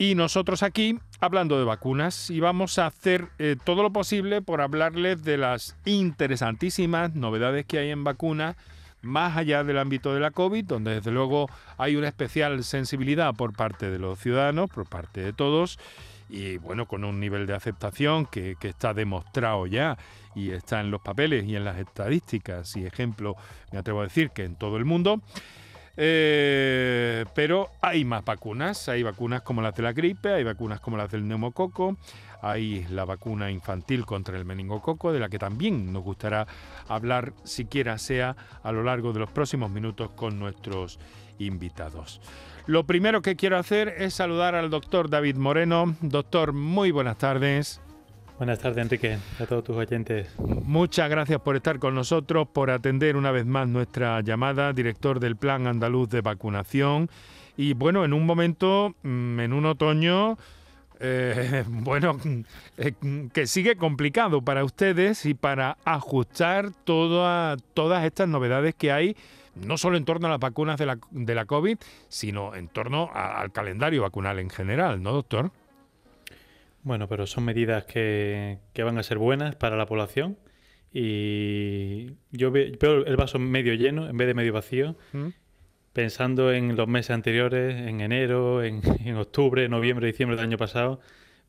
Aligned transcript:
Y 0.00 0.14
nosotros 0.14 0.62
aquí 0.62 0.98
hablando 1.20 1.58
de 1.58 1.64
vacunas 1.66 2.30
y 2.30 2.40
vamos 2.40 2.78
a 2.78 2.86
hacer 2.86 3.28
eh, 3.38 3.56
todo 3.62 3.82
lo 3.82 3.92
posible 3.92 4.40
por 4.40 4.62
hablarles 4.62 5.22
de 5.24 5.36
las 5.36 5.76
interesantísimas 5.84 7.14
novedades 7.14 7.66
que 7.66 7.80
hay 7.80 7.90
en 7.90 8.02
vacunas 8.02 8.56
más 9.02 9.36
allá 9.36 9.62
del 9.62 9.76
ámbito 9.76 10.14
de 10.14 10.20
la 10.20 10.30
COVID, 10.30 10.64
donde 10.64 10.94
desde 10.94 11.10
luego 11.10 11.50
hay 11.76 11.96
una 11.96 12.08
especial 12.08 12.64
sensibilidad 12.64 13.34
por 13.34 13.52
parte 13.52 13.90
de 13.90 13.98
los 13.98 14.18
ciudadanos, 14.18 14.70
por 14.70 14.88
parte 14.88 15.20
de 15.20 15.34
todos, 15.34 15.78
y 16.30 16.56
bueno, 16.56 16.86
con 16.86 17.04
un 17.04 17.20
nivel 17.20 17.46
de 17.46 17.54
aceptación 17.54 18.24
que, 18.24 18.56
que 18.58 18.68
está 18.68 18.94
demostrado 18.94 19.66
ya 19.66 19.98
y 20.34 20.52
está 20.52 20.80
en 20.80 20.90
los 20.90 21.02
papeles 21.02 21.44
y 21.44 21.56
en 21.56 21.64
las 21.66 21.76
estadísticas 21.76 22.74
y 22.74 22.86
ejemplo, 22.86 23.36
me 23.70 23.78
atrevo 23.78 24.00
a 24.00 24.04
decir 24.04 24.30
que 24.30 24.44
en 24.44 24.56
todo 24.56 24.78
el 24.78 24.86
mundo. 24.86 25.20
Eh, 25.96 27.24
pero 27.34 27.68
hay 27.80 28.04
más 28.04 28.24
vacunas, 28.24 28.88
hay 28.88 29.02
vacunas 29.02 29.42
como 29.42 29.62
las 29.62 29.74
de 29.74 29.82
la 29.82 29.92
gripe, 29.92 30.32
hay 30.32 30.44
vacunas 30.44 30.80
como 30.80 30.96
las 30.96 31.10
del 31.10 31.26
neumococo, 31.26 31.96
hay 32.42 32.86
la 32.90 33.04
vacuna 33.04 33.50
infantil 33.50 34.06
contra 34.06 34.38
el 34.38 34.44
meningococo, 34.44 35.12
de 35.12 35.20
la 35.20 35.28
que 35.28 35.38
también 35.38 35.92
nos 35.92 36.02
gustará 36.02 36.46
hablar, 36.88 37.32
siquiera 37.44 37.98
sea 37.98 38.36
a 38.62 38.72
lo 38.72 38.82
largo 38.82 39.12
de 39.12 39.20
los 39.20 39.30
próximos 39.30 39.70
minutos 39.70 40.10
con 40.10 40.38
nuestros 40.38 40.98
invitados. 41.38 42.20
Lo 42.66 42.84
primero 42.84 43.22
que 43.22 43.36
quiero 43.36 43.58
hacer 43.58 43.88
es 43.98 44.14
saludar 44.14 44.54
al 44.54 44.70
doctor 44.70 45.10
David 45.10 45.36
Moreno. 45.36 45.96
Doctor, 46.00 46.52
muy 46.52 46.92
buenas 46.92 47.18
tardes. 47.18 47.80
Buenas 48.40 48.58
tardes, 48.58 48.78
Enrique, 48.78 49.18
a 49.38 49.44
todos 49.44 49.62
tus 49.62 49.76
oyentes. 49.76 50.34
Muchas 50.38 51.10
gracias 51.10 51.42
por 51.42 51.56
estar 51.56 51.78
con 51.78 51.94
nosotros, 51.94 52.48
por 52.48 52.70
atender 52.70 53.18
una 53.18 53.32
vez 53.32 53.44
más 53.44 53.68
nuestra 53.68 54.22
llamada, 54.22 54.72
director 54.72 55.20
del 55.20 55.36
Plan 55.36 55.66
Andaluz 55.66 56.08
de 56.08 56.22
Vacunación. 56.22 57.10
Y 57.58 57.74
bueno, 57.74 58.02
en 58.02 58.14
un 58.14 58.24
momento, 58.24 58.94
mm, 59.02 59.40
en 59.40 59.52
un 59.52 59.66
otoño, 59.66 60.38
eh, 61.00 61.64
bueno, 61.68 62.18
eh, 62.78 62.94
que 63.30 63.46
sigue 63.46 63.76
complicado 63.76 64.40
para 64.40 64.64
ustedes 64.64 65.26
y 65.26 65.34
para 65.34 65.76
ajustar 65.84 66.70
todas 66.84 67.58
estas 68.04 68.26
novedades 68.26 68.74
que 68.74 68.90
hay, 68.90 69.18
no 69.54 69.76
solo 69.76 69.98
en 69.98 70.06
torno 70.06 70.28
a 70.28 70.30
las 70.30 70.40
vacunas 70.40 70.78
de 70.78 70.86
la, 70.86 70.98
de 71.10 71.34
la 71.34 71.44
COVID, 71.44 71.76
sino 72.08 72.54
en 72.54 72.68
torno 72.68 73.10
al 73.12 73.52
calendario 73.52 74.00
vacunal 74.00 74.38
en 74.38 74.48
general, 74.48 75.02
¿no, 75.02 75.12
doctor? 75.12 75.50
Bueno, 76.82 77.08
pero 77.08 77.26
son 77.26 77.44
medidas 77.44 77.84
que, 77.84 78.58
van 78.76 78.98
a 78.98 79.02
ser 79.02 79.18
buenas 79.18 79.54
para 79.56 79.76
la 79.76 79.86
población 79.86 80.38
y 80.92 82.14
yo 82.32 82.50
veo 82.50 83.04
el 83.06 83.16
vaso 83.16 83.38
medio 83.38 83.74
lleno 83.74 84.08
en 84.08 84.16
vez 84.16 84.26
de 84.26 84.34
medio 84.34 84.52
vacío. 84.52 84.96
¿Mm? 85.12 85.28
Pensando 85.92 86.52
en 86.52 86.76
los 86.76 86.86
meses 86.88 87.10
anteriores, 87.10 87.74
en 87.86 88.00
enero, 88.00 88.62
en, 88.62 88.80
octubre, 89.16 89.68
noviembre, 89.68 90.06
diciembre 90.06 90.36
del 90.36 90.46
año 90.46 90.56
pasado, 90.56 91.00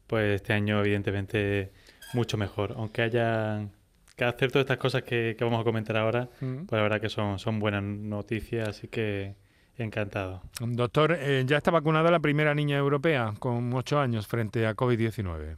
pues 0.07 0.35
este 0.35 0.53
año 0.53 0.79
evidentemente 0.79 1.71
mucho 2.13 2.37
mejor. 2.37 2.73
Aunque 2.75 3.03
haya 3.03 3.67
que 4.15 4.25
hacer 4.25 4.51
todas 4.51 4.63
estas 4.63 4.77
cosas 4.77 5.03
que, 5.03 5.37
vamos 5.39 5.61
a 5.61 5.63
comentar 5.63 5.95
ahora, 5.95 6.29
¿Mm? 6.41 6.65
pues 6.65 6.77
la 6.77 6.81
verdad 6.81 6.99
que 6.99 7.09
son, 7.09 7.39
son 7.39 7.59
buenas 7.59 7.83
noticias, 7.83 8.67
así 8.67 8.87
que 8.87 9.35
Encantado. 9.81 10.41
Doctor, 10.59 11.17
eh, 11.19 11.43
ya 11.45 11.57
está 11.57 11.71
vacunada 11.71 12.11
la 12.11 12.19
primera 12.19 12.53
niña 12.53 12.77
europea 12.77 13.33
con 13.39 13.73
8 13.73 13.99
años 13.99 14.27
frente 14.27 14.67
a 14.67 14.75
COVID-19. 14.75 15.57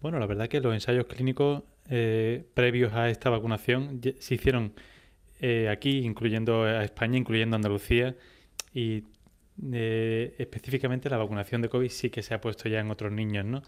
Bueno, 0.00 0.18
la 0.18 0.26
verdad 0.26 0.48
que 0.48 0.60
los 0.60 0.72
ensayos 0.72 1.06
clínicos 1.06 1.64
eh, 1.90 2.44
previos 2.54 2.92
a 2.94 3.10
esta 3.10 3.30
vacunación 3.30 4.00
se 4.18 4.34
hicieron 4.34 4.72
eh, 5.40 5.68
aquí, 5.68 5.98
incluyendo 5.98 6.62
a 6.62 6.84
España, 6.84 7.18
incluyendo 7.18 7.56
Andalucía, 7.56 8.16
y 8.72 9.04
específicamente 10.38 11.10
la 11.10 11.16
vacunación 11.16 11.60
de 11.62 11.68
COVID 11.68 11.88
sí 11.88 12.10
que 12.10 12.22
se 12.22 12.32
ha 12.32 12.40
puesto 12.40 12.68
ya 12.68 12.78
en 12.78 12.90
otros 12.90 13.10
niños, 13.10 13.44
¿no? 13.44 13.62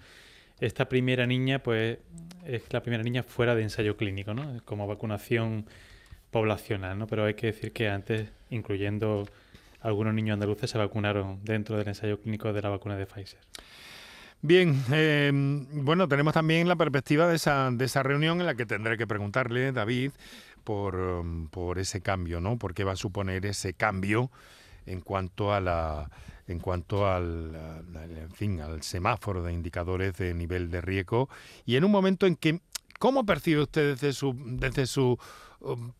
Esta 0.60 0.88
primera 0.88 1.26
niña, 1.26 1.62
pues, 1.62 1.98
es 2.46 2.72
la 2.72 2.82
primera 2.82 3.02
niña 3.02 3.24
fuera 3.24 3.54
de 3.54 3.62
ensayo 3.62 3.96
clínico, 3.96 4.34
¿no? 4.34 4.62
Como 4.64 4.86
vacunación 4.86 5.66
poblacional, 6.30 6.98
¿no? 6.98 7.06
Pero 7.06 7.24
hay 7.24 7.34
que 7.34 7.48
decir 7.48 7.72
que 7.72 7.88
antes, 7.88 8.30
incluyendo 8.50 9.26
algunos 9.80 10.14
niños 10.14 10.34
andaluces, 10.34 10.70
se 10.70 10.78
vacunaron 10.78 11.40
dentro 11.44 11.76
del 11.76 11.88
ensayo 11.88 12.20
clínico 12.20 12.52
de 12.52 12.62
la 12.62 12.68
vacuna 12.68 12.96
de 12.96 13.06
Pfizer. 13.06 13.40
Bien, 14.42 14.82
eh, 14.90 15.30
bueno, 15.34 16.08
tenemos 16.08 16.32
también 16.32 16.66
la 16.66 16.76
perspectiva 16.76 17.26
de 17.26 17.36
esa, 17.36 17.70
de 17.70 17.84
esa 17.84 18.02
reunión 18.02 18.40
en 18.40 18.46
la 18.46 18.54
que 18.54 18.64
tendré 18.64 18.96
que 18.96 19.06
preguntarle, 19.06 19.70
David, 19.72 20.12
por, 20.64 20.94
um, 20.96 21.48
por 21.48 21.78
ese 21.78 22.00
cambio, 22.00 22.40
¿no? 22.40 22.56
¿Por 22.56 22.72
qué 22.72 22.84
va 22.84 22.92
a 22.92 22.96
suponer 22.96 23.44
ese 23.44 23.74
cambio 23.74 24.30
en 24.86 25.00
cuanto 25.00 25.52
a 25.52 25.60
la 25.60 26.10
en 26.46 26.58
cuanto 26.58 27.06
al, 27.06 27.54
en 27.94 28.30
fin, 28.32 28.60
al 28.60 28.82
semáforo 28.82 29.40
de 29.44 29.52
indicadores 29.52 30.16
de 30.16 30.34
nivel 30.34 30.68
de 30.68 30.80
riesgo 30.80 31.28
y 31.64 31.76
en 31.76 31.84
un 31.84 31.92
momento 31.92 32.26
en 32.26 32.34
que 32.34 32.60
¿cómo 32.98 33.24
percibe 33.24 33.62
usted 33.62 33.92
desde 33.92 34.12
su 34.12 34.34
desde 34.36 34.86
su 34.86 35.16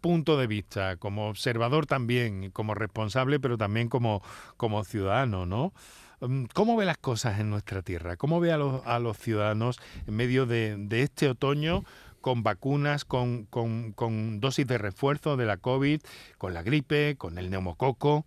punto 0.00 0.38
de 0.38 0.47
vista, 0.47 0.97
como 0.97 1.28
observador 1.28 1.87
también, 1.87 2.50
como 2.50 2.75
responsable, 2.75 3.41
pero 3.41 3.59
también 3.59 3.88
como, 3.88 4.22
como 4.56 4.84
ciudadano, 4.84 5.47
¿no? 5.47 5.72
Mm, 6.21 6.44
¿Cómo 6.54 6.76
ve 6.76 6.84
las 6.84 6.98
cosas 6.98 7.41
en 7.41 7.50
nuestra 7.50 7.82
tierra? 7.82 8.16
¿Cómo 8.16 8.41
ve 8.41 8.53
a 8.53 8.59
los, 8.59 8.87
a 8.87 8.99
los 8.99 9.19
ciudadanos 9.19 9.78
en 10.06 10.15
medio 10.15 10.47
de, 10.47 10.87
este 10.91 11.28
otoño 11.28 11.84
con 12.20 12.43
vacunas, 12.43 13.04
con, 13.04 13.47
con, 13.47 14.41
dosis 14.41 14.66
de 14.66 14.78
refuerzo 14.78 15.37
de 15.37 15.47
la 15.47 15.56
COVID, 15.56 16.00
con 16.38 16.54
la 16.54 16.62
gripe, 16.62 17.16
con 17.16 17.38
el 17.38 17.50
neumococo? 17.50 18.26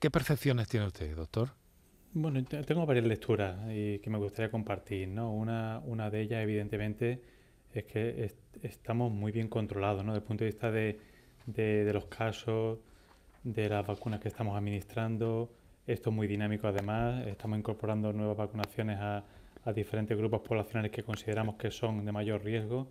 ¿Qué 0.00 0.10
percepciones 0.10 0.68
tiene 0.68 0.86
usted, 0.86 1.16
doctor? 1.16 1.50
Bueno, 2.12 2.42
tengo 2.44 2.86
varias 2.86 3.06
lecturas 3.06 3.58
y 3.70 3.98
que 3.98 4.10
me 4.10 4.18
gustaría 4.18 4.50
compartir, 4.50 5.08
¿no? 5.08 5.32
Una, 5.32 5.80
una 5.84 6.10
de 6.10 6.22
ellas, 6.22 6.42
evidentemente, 6.42 7.20
es 7.72 7.84
que 7.84 8.30
estamos 8.62 9.12
muy 9.12 9.32
bien 9.32 9.48
controlados, 9.48 10.04
¿no? 10.04 10.12
Desde 10.12 10.22
el 10.22 10.26
punto 10.26 10.44
de 10.44 10.50
vista 10.50 10.70
de, 10.70 10.98
de, 11.46 11.92
los 11.92 12.06
casos, 12.06 12.78
de 13.42 13.68
las 13.68 13.86
vacunas 13.86 14.20
que 14.20 14.28
estamos 14.28 14.56
administrando. 14.56 15.50
Esto 15.86 16.10
es 16.10 16.16
muy 16.16 16.26
dinámico 16.26 16.66
además. 16.66 17.26
Estamos 17.26 17.58
incorporando 17.58 18.12
nuevas 18.12 18.36
vacunaciones 18.36 18.98
a, 19.00 19.24
a 19.64 19.72
diferentes 19.72 20.16
grupos 20.16 20.40
poblacionales 20.42 20.90
que 20.90 21.02
consideramos 21.02 21.56
que 21.56 21.70
son 21.70 22.04
de 22.04 22.12
mayor 22.12 22.42
riesgo. 22.44 22.90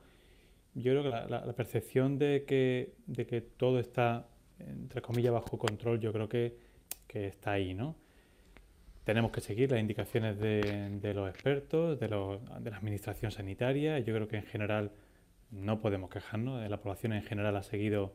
Yo 0.73 0.91
creo 0.91 1.03
que 1.03 1.09
la, 1.09 1.27
la, 1.27 1.53
percepción 1.53 2.19
de 2.19 2.45
que, 2.45 2.93
de 3.07 3.25
que 3.25 3.41
todo 3.41 3.79
está, 3.79 4.27
entre 4.59 5.01
comillas, 5.01 5.33
bajo 5.33 5.57
control, 5.57 5.99
yo 5.99 6.13
creo 6.13 6.29
que, 6.29 6.55
que 7.07 7.27
está 7.27 7.53
ahí, 7.53 7.73
¿no? 7.73 7.95
Tenemos 9.07 9.31
que 9.31 9.39
seguir 9.39 9.71
las 9.71 9.79
indicaciones 9.79 10.37
de, 10.37 11.13
los 11.15 11.29
expertos, 11.29 11.97
de, 11.97 12.09
de, 12.09 12.69
la 12.71 12.75
administración 12.75 13.31
sanitaria. 13.31 13.99
Yo 13.99 14.13
creo 14.13 14.27
que 14.27 14.35
en 14.35 14.43
general 14.43 14.91
no 15.49 15.79
podemos 15.79 16.09
quejarnos. 16.09 16.69
La 16.69 16.81
población 16.81 17.13
en 17.13 17.23
general 17.23 17.55
ha 17.55 17.63
seguido, 17.63 18.11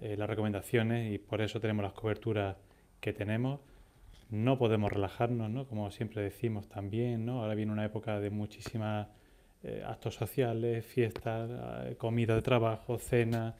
eh, 0.00 0.16
las 0.16 0.28
recomendaciones 0.28 1.14
y 1.14 1.18
por 1.18 1.42
eso 1.42 1.60
tenemos 1.60 1.84
las 1.84 1.92
coberturas 1.92 2.56
que 2.98 3.12
tenemos. 3.12 3.60
No 4.30 4.58
podemos 4.58 4.92
relajarnos, 4.92 5.48
¿no? 5.48 5.68
como 5.68 5.92
siempre 5.92 6.20
decimos 6.20 6.68
también. 6.68 7.24
¿no? 7.24 7.42
Ahora 7.42 7.54
viene 7.54 7.70
una 7.70 7.84
época 7.84 8.18
de 8.18 8.30
muchísimas 8.30 9.06
eh, 9.62 9.84
actos 9.86 10.16
sociales, 10.16 10.84
fiestas, 10.84 11.50
eh, 11.84 11.94
comida 11.94 12.34
de 12.34 12.42
trabajo, 12.42 12.98
cena. 12.98 13.54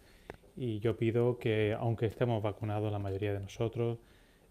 Y 0.56 0.80
yo 0.80 0.96
pido 0.96 1.38
que, 1.38 1.76
aunque 1.78 2.06
estemos 2.06 2.42
vacunados 2.42 2.90
la 2.90 2.98
mayoría 2.98 3.32
de 3.32 3.38
nosotros, 3.38 4.00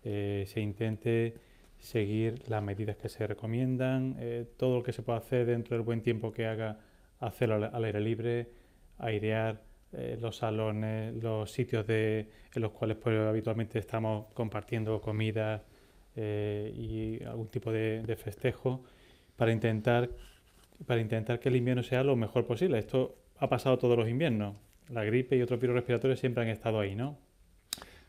eh, 0.03 0.43
se 0.47 0.59
intente 0.59 1.35
seguir 1.79 2.47
las 2.49 2.61
medidas 2.63 2.95
que 2.97 3.09
se 3.09 3.25
recomiendan, 3.27 4.15
eh, 4.19 4.45
todo 4.57 4.77
lo 4.77 4.83
que 4.83 4.93
se 4.93 5.01
pueda 5.01 5.19
hacer 5.19 5.45
dentro 5.45 5.75
del 5.75 5.83
buen 5.83 6.01
tiempo 6.01 6.31
que 6.31 6.45
haga, 6.45 6.79
hacerlo 7.19 7.69
al, 7.71 7.85
aire 7.85 7.99
libre, 8.01 8.49
airear 8.97 9.61
eh, 9.93 10.17
los 10.19 10.37
salones, 10.37 11.13
los 11.15 11.51
sitios 11.51 11.85
de, 11.87 12.27
en 12.53 12.61
los 12.61 12.71
cuales 12.71 12.97
pues, 12.97 13.17
habitualmente 13.17 13.79
estamos 13.79 14.27
compartiendo 14.33 15.01
comida 15.01 15.63
y 16.15 17.23
algún 17.23 17.47
tipo 17.47 17.71
de, 17.71 18.03
de, 18.03 18.15
festejo 18.15 18.83
para 19.35 19.51
intentar, 19.51 20.11
para 20.85 21.01
intentar 21.01 21.39
que 21.39 21.49
el 21.49 21.55
invierno 21.55 21.81
sea 21.81 22.03
lo 22.03 22.15
mejor 22.15 22.45
posible. 22.45 22.77
Esto 22.77 23.15
ha 23.39 23.49
pasado 23.49 23.79
todos 23.79 23.97
los 23.97 24.07
inviernos. 24.07 24.55
La 24.89 25.03
gripe 25.03 25.35
y 25.35 25.41
otros 25.41 25.59
virus 25.59 25.75
respiratorios 25.75 26.19
siempre 26.19 26.43
han 26.43 26.49
estado 26.49 26.79
ahí, 26.79 26.93
¿no? 26.93 27.17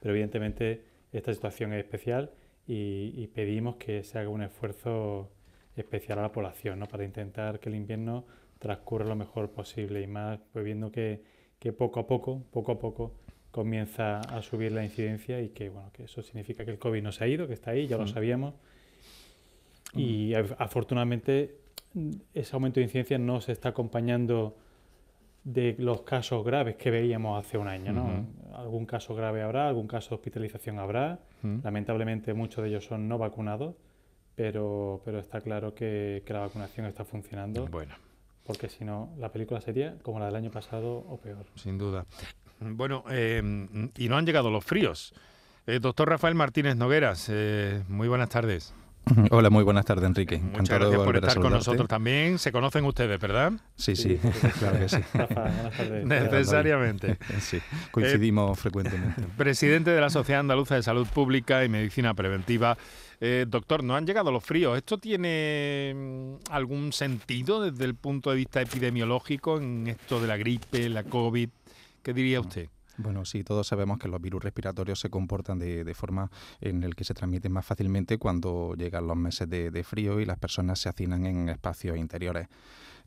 Pero 0.01 0.13
evidentemente 0.13 0.83
esta 1.15 1.33
situación 1.33 1.73
es 1.73 1.85
especial 1.85 2.31
y, 2.67 3.27
pedimos 3.29 3.77
que 3.77 4.03
se 4.03 4.19
haga 4.19 4.29
un 4.29 4.43
esfuerzo 4.43 5.31
especial 5.77 6.19
a 6.19 6.23
la 6.23 6.33
población 6.33 6.79
¿no? 6.79 6.87
para 6.87 7.05
intentar 7.05 7.61
que 7.61 7.69
el 7.69 7.75
invierno 7.75 8.25
transcurra 8.59 9.05
lo 9.05 9.17
mejor 9.17 9.51
posible 9.51 10.01
y 10.01 10.07
más 10.07 10.41
pues 10.53 10.65
viendo 10.65 10.91
que, 10.91 11.23
poco 11.79 12.01
a 12.01 12.07
poco, 12.07 12.43
poco 12.51 12.73
a 12.73 12.79
poco 12.79 13.15
comienza 13.51 14.21
a 14.21 14.43
subir 14.43 14.73
la 14.73 14.85
incidencia 14.85 15.41
y 15.41 15.51
que 15.51 15.69
bueno 15.69 15.91
que 15.93 16.05
eso 16.05 16.23
significa 16.23 16.65
que 16.65 16.73
el 16.73 16.79
COVID 16.79 17.03
no 17.03 17.13
se 17.13 17.25
ha 17.25 17.29
ido, 17.29 17.47
que 17.47 17.55
está 17.55 17.71
ahí, 17.71 17.87
ya 17.87 17.97
lo 17.97 18.07
sabíamos. 18.07 18.55
Y 19.95 20.35
afortunadamente 20.35 21.57
ese 22.35 22.55
aumento 22.55 22.81
de 22.81 22.85
incidencia 22.85 23.17
no 23.17 23.41
se 23.41 23.53
está 23.53 23.71
acompañando 23.71 24.57
de 25.45 25.77
los 25.79 26.03
casos 26.03 26.45
graves 26.45 26.77
que 26.77 26.91
veíamos 26.91 27.45
hace 27.45 27.59
un 27.59 27.69
año. 27.69 27.93
¿no? 27.93 28.27
Algún 28.55 28.87
caso 28.87 29.15
grave 29.15 29.43
habrá, 29.43 29.69
algún 29.69 29.87
caso 29.87 30.11
de 30.11 30.15
hospitalización 30.17 30.79
habrá. 30.79 31.21
Lamentablemente 31.43 32.33
muchos 32.33 32.65
de 32.65 32.71
ellos 32.71 32.87
son 32.87 33.07
no 33.07 33.19
vacunados, 33.19 33.75
pero, 34.35 35.03
pero 35.05 35.19
está 35.19 35.41
claro 35.43 35.75
que, 35.75 36.23
que 36.27 36.33
la 36.33 36.41
vacunación 36.41 36.87
está 36.87 37.05
funcionando. 37.05 37.67
Bueno. 37.67 37.95
Porque 38.45 38.69
si 38.69 38.85
no, 38.85 39.11
la 39.19 39.31
película 39.31 39.61
sería 39.61 39.97
como 40.03 40.19
la 40.19 40.27
del 40.27 40.37
año 40.37 40.51
pasado 40.51 41.05
o 41.09 41.19
peor. 41.19 41.47
Sin 41.55 41.79
duda. 41.79 42.07
Bueno, 42.61 43.05
eh, 43.11 43.43
y 43.97 44.09
no 44.09 44.17
han 44.17 44.27
llegado 44.27 44.51
los 44.51 44.65
fríos. 44.65 45.15
Eh, 45.67 45.79
doctor 45.81 46.09
Rafael 46.09 46.35
Martínez 46.35 46.77
Nogueras, 46.77 47.29
eh, 47.31 47.83
muy 47.89 48.09
buenas 48.09 48.29
tardes. 48.29 48.75
Hola, 49.31 49.51
muy 49.51 49.65
buenas 49.65 49.85
tardes, 49.85 50.07
Enrique. 50.07 50.39
Muchas 50.39 50.79
gracias 50.79 51.01
por 51.03 51.17
estar 51.17 51.39
con 51.39 51.53
nosotros 51.53 51.89
también. 51.89 52.39
Se 52.39 52.53
conocen 52.53 52.85
ustedes, 52.85 53.21
¿verdad? 53.21 53.53
Sí, 53.77 53.97
sí, 53.97 54.19
claro 54.59 54.79
que 54.79 54.89
sí. 54.89 54.99
Necesariamente. 56.05 57.19
Sí, 57.41 57.59
coincidimos 57.91 58.59
frecuentemente. 58.59 59.23
Presidente 59.37 59.91
de 59.91 60.01
la 60.01 60.09
Sociedad 60.09 60.41
Andaluza 60.41 60.77
de 60.77 60.83
Salud 60.83 61.07
Pública 61.07 61.65
y 61.65 61.69
Medicina 61.69 62.15
Preventiva. 62.15 62.79
doctor, 63.47 63.83
no 63.83 63.97
han 63.97 64.07
llegado 64.07 64.31
los 64.31 64.45
fríos. 64.45 64.77
¿Esto 64.77 64.99
tiene 64.99 65.93
mm, 65.95 66.35
algún 66.51 66.93
sentido 66.93 67.61
desde 67.61 67.85
el 67.85 67.95
punto 67.95 68.31
de 68.31 68.37
vista 68.37 68.63
epidemiológico 68.63 69.59
en 69.59 69.89
esto 69.89 70.21
de 70.21 70.29
la 70.29 70.37
gripe, 70.37 70.89
la 70.89 71.05
COVID? 71.05 71.49
¿Qué 72.03 72.13
diría 72.13 72.41
usted? 72.41 72.69
Bueno, 72.97 73.25
sí, 73.25 73.43
todos 73.43 73.67
sabemos 73.67 73.99
que 73.99 74.07
los 74.07 74.21
virus 74.21 74.43
respiratorios 74.45 75.01
se 75.01 75.11
comportan 75.11 75.59
de, 75.59 75.95
forma 75.95 76.31
en 76.61 76.85
el 76.85 76.95
que 76.95 77.05
se 77.05 77.13
transmiten 77.13 77.53
más 77.53 77.67
fácilmente 77.67 78.19
cuando 78.19 78.75
llegan 78.77 79.07
los 79.07 79.17
meses 79.17 79.49
de, 79.51 79.71
de 79.71 79.83
frío 79.83 80.21
y 80.21 80.25
las 80.25 80.39
personas 80.39 80.79
se 80.79 80.89
hacinan 80.89 81.27
en 81.27 81.49
espacios 81.49 81.97
interiores. 81.97 82.49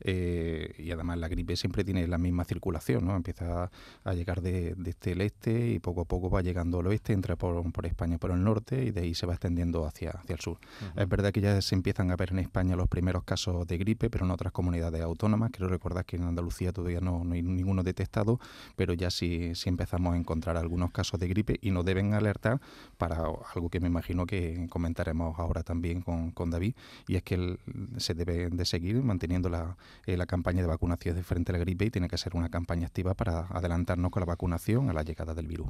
Eh, 0.00 0.74
y 0.78 0.90
además 0.90 1.18
la 1.18 1.28
gripe 1.28 1.56
siempre 1.56 1.84
tiene 1.84 2.06
la 2.06 2.18
misma 2.18 2.44
circulación, 2.44 3.04
¿no? 3.04 3.16
Empieza 3.16 3.70
a 4.04 4.14
llegar 4.14 4.40
de, 4.42 4.76
este 4.86 5.12
el 5.12 5.20
este 5.20 5.70
y 5.70 5.78
poco 5.78 6.02
a 6.02 6.04
poco 6.04 6.30
va 6.30 6.42
llegando 6.42 6.80
al 6.80 6.86
oeste, 6.86 7.12
entra 7.12 7.36
por, 7.36 7.64
España 7.84 8.18
por 8.18 8.30
el 8.30 8.42
norte 8.42 8.84
y 8.84 8.90
de 8.90 9.00
ahí 9.00 9.14
se 9.14 9.26
va 9.26 9.34
extendiendo 9.34 9.86
hacia, 9.86 10.10
hacia 10.10 10.34
el 10.34 10.40
sur. 10.40 10.58
Es 10.96 11.08
verdad 11.08 11.32
que 11.32 11.40
ya 11.40 11.60
se 11.60 11.74
empiezan 11.74 12.10
a 12.10 12.16
ver 12.16 12.30
en 12.32 12.38
España 12.38 12.76
los 12.76 12.88
primeros 12.88 13.24
casos 13.24 13.66
de 13.66 13.78
gripe, 13.78 14.10
pero 14.10 14.24
en 14.24 14.30
otras 14.30 14.52
comunidades 14.52 15.02
autónomas. 15.02 15.50
Quiero 15.50 15.68
recordar 15.68 16.04
que 16.04 16.16
en 16.16 16.24
Andalucía 16.24 16.72
todavía 16.72 17.00
no, 17.00 17.22
hay 17.32 17.42
ninguno 17.42 17.82
detectado, 17.82 18.40
pero 18.76 18.94
ya 18.94 19.10
sí, 19.10 19.54
sí 19.54 19.68
empezamos 19.68 20.14
a 20.14 20.16
encontrar 20.16 20.56
algunos 20.56 20.90
casos 20.92 21.18
de 21.18 21.28
gripe 21.28 21.58
y 21.60 21.70
nos 21.70 21.84
deben 21.84 22.14
alertar 22.14 22.60
para 22.96 23.16
algo 23.54 23.68
que 23.70 23.80
me 23.80 23.88
imagino 23.88 24.26
que 24.26 24.66
comentaremos 24.70 25.38
ahora 25.38 25.62
también 25.62 26.02
con, 26.02 26.30
con 26.30 26.50
David, 26.50 26.74
y 27.06 27.16
es 27.16 27.22
que 27.22 27.58
se 27.96 28.14
debe 28.14 28.50
de 28.50 28.64
seguir 28.64 29.02
manteniendo 29.02 29.48
la, 29.48 29.76
eh, 30.06 30.16
la 30.16 30.26
campaña 30.26 30.62
de 30.62 30.68
vacunación 30.68 31.16
de 31.16 31.22
frente 31.22 31.52
a 31.52 31.54
la 31.54 31.58
gripe 31.58 31.86
y 31.86 31.90
tiene 31.90 32.08
que 32.08 32.18
ser 32.18 32.34
una 32.34 32.48
campaña 32.48 32.86
activa 32.86 33.14
para 33.14 33.46
adelantarnos 33.50 34.10
con 34.10 34.20
la 34.20 34.26
vacunación 34.26 34.90
a 34.90 34.92
la 34.92 35.02
llegada 35.02 35.34
del 35.34 35.46
virus. 35.46 35.68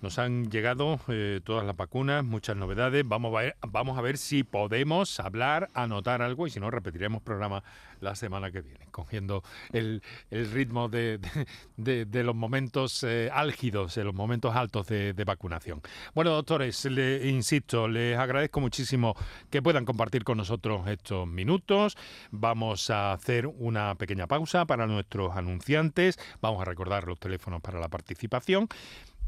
Nos 0.00 0.18
han 0.18 0.50
llegado 0.50 1.00
eh, 1.08 1.40
todas 1.44 1.64
las 1.64 1.76
vacunas, 1.76 2.24
muchas 2.24 2.56
novedades. 2.56 3.06
Vamos 3.06 3.34
a, 3.34 3.40
ver, 3.40 3.56
vamos 3.68 3.98
a 3.98 4.00
ver 4.00 4.18
si 4.18 4.42
podemos 4.42 5.20
hablar, 5.20 5.68
anotar 5.74 6.22
algo 6.22 6.46
y 6.46 6.50
si 6.50 6.60
no, 6.60 6.70
repetiremos 6.70 7.22
programa 7.22 7.62
la 8.00 8.14
semana 8.14 8.50
que 8.50 8.62
viene, 8.62 8.86
cogiendo 8.90 9.42
el, 9.72 10.02
ritmo 10.30 10.88
de, 10.88 11.20
los 11.76 12.34
momentos 12.34 13.04
eh, 13.04 13.30
álgidos, 13.32 13.94
de 13.94 14.04
los 14.04 14.14
momentos 14.14 14.56
altos 14.56 14.86
de, 14.86 15.12
vacunación. 15.24 15.82
Bueno, 16.14 16.30
doctores, 16.30 16.84
le 16.86 17.28
insisto, 17.28 17.86
les 17.86 18.18
agradezco 18.18 18.60
muchísimo 18.60 19.14
que 19.50 19.60
puedan 19.60 19.84
compartir 19.84 20.24
con 20.24 20.38
nosotros 20.38 20.88
estos 20.88 21.28
minutos. 21.28 21.96
Vamos 22.30 22.88
a 22.90 23.12
hacer 23.12 23.29
una 23.46 23.94
pequeña 23.94 24.26
pausa 24.26 24.66
para 24.66 24.86
nuestros 24.86 25.36
anunciantes. 25.36 26.18
Vamos 26.40 26.60
a 26.60 26.64
recordar 26.64 27.06
los 27.06 27.18
teléfonos 27.18 27.60
para 27.60 27.78
la 27.78 27.88
participación. 27.88 28.68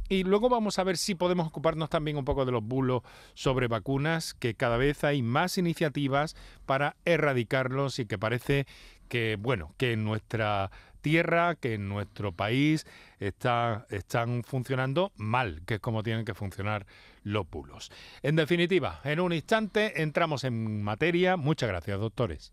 Y 0.09 0.25
luego 0.25 0.49
vamos 0.49 0.79
a 0.79 0.85
ver 0.85 0.97
si 0.97 1.15
podemos 1.15 1.47
ocuparnos 1.47 1.89
también 1.89 2.17
un 2.17 2.25
poco 2.25 2.45
de 2.45 2.53
los 2.53 2.63
bulos 2.63 3.03
sobre 3.35 3.69
vacunas, 3.69 4.35
que 4.35 4.55
cada 4.55 4.77
vez 4.77 5.05
hay 5.05 5.23
más 5.23 5.57
iniciativas 5.57 6.37
para 6.67 6.97
erradicarlos 7.05 7.99
y 7.99 8.07
que 8.07 8.19
parece 8.19 8.67
que, 9.09 9.37
bueno, 9.41 9.75
que 9.79 9.93
en 9.93 10.05
nuestra 10.05 10.71
tierra, 11.01 11.55
que 11.55 11.75
en 11.75 11.89
nuestro 11.89 12.33
país 12.33 12.87
está, 13.21 13.87
están 13.91 14.43
funcionando 14.45 15.13
mal, 15.17 15.63
que 15.67 15.75
es 15.75 15.81
como 15.81 16.03
tienen 16.03 16.25
que 16.25 16.35
funcionar 16.35 16.87
los 17.23 17.49
bulos. 17.49 17.91
En 18.23 18.37
definitiva, 18.37 19.01
en 19.05 19.21
un 19.21 19.33
instante 19.33 20.03
entramos 20.03 20.45
en 20.45 20.83
materia. 20.83 21.37
Muchas 21.37 21.69
gracias, 21.69 21.99
doctores. 21.99 22.53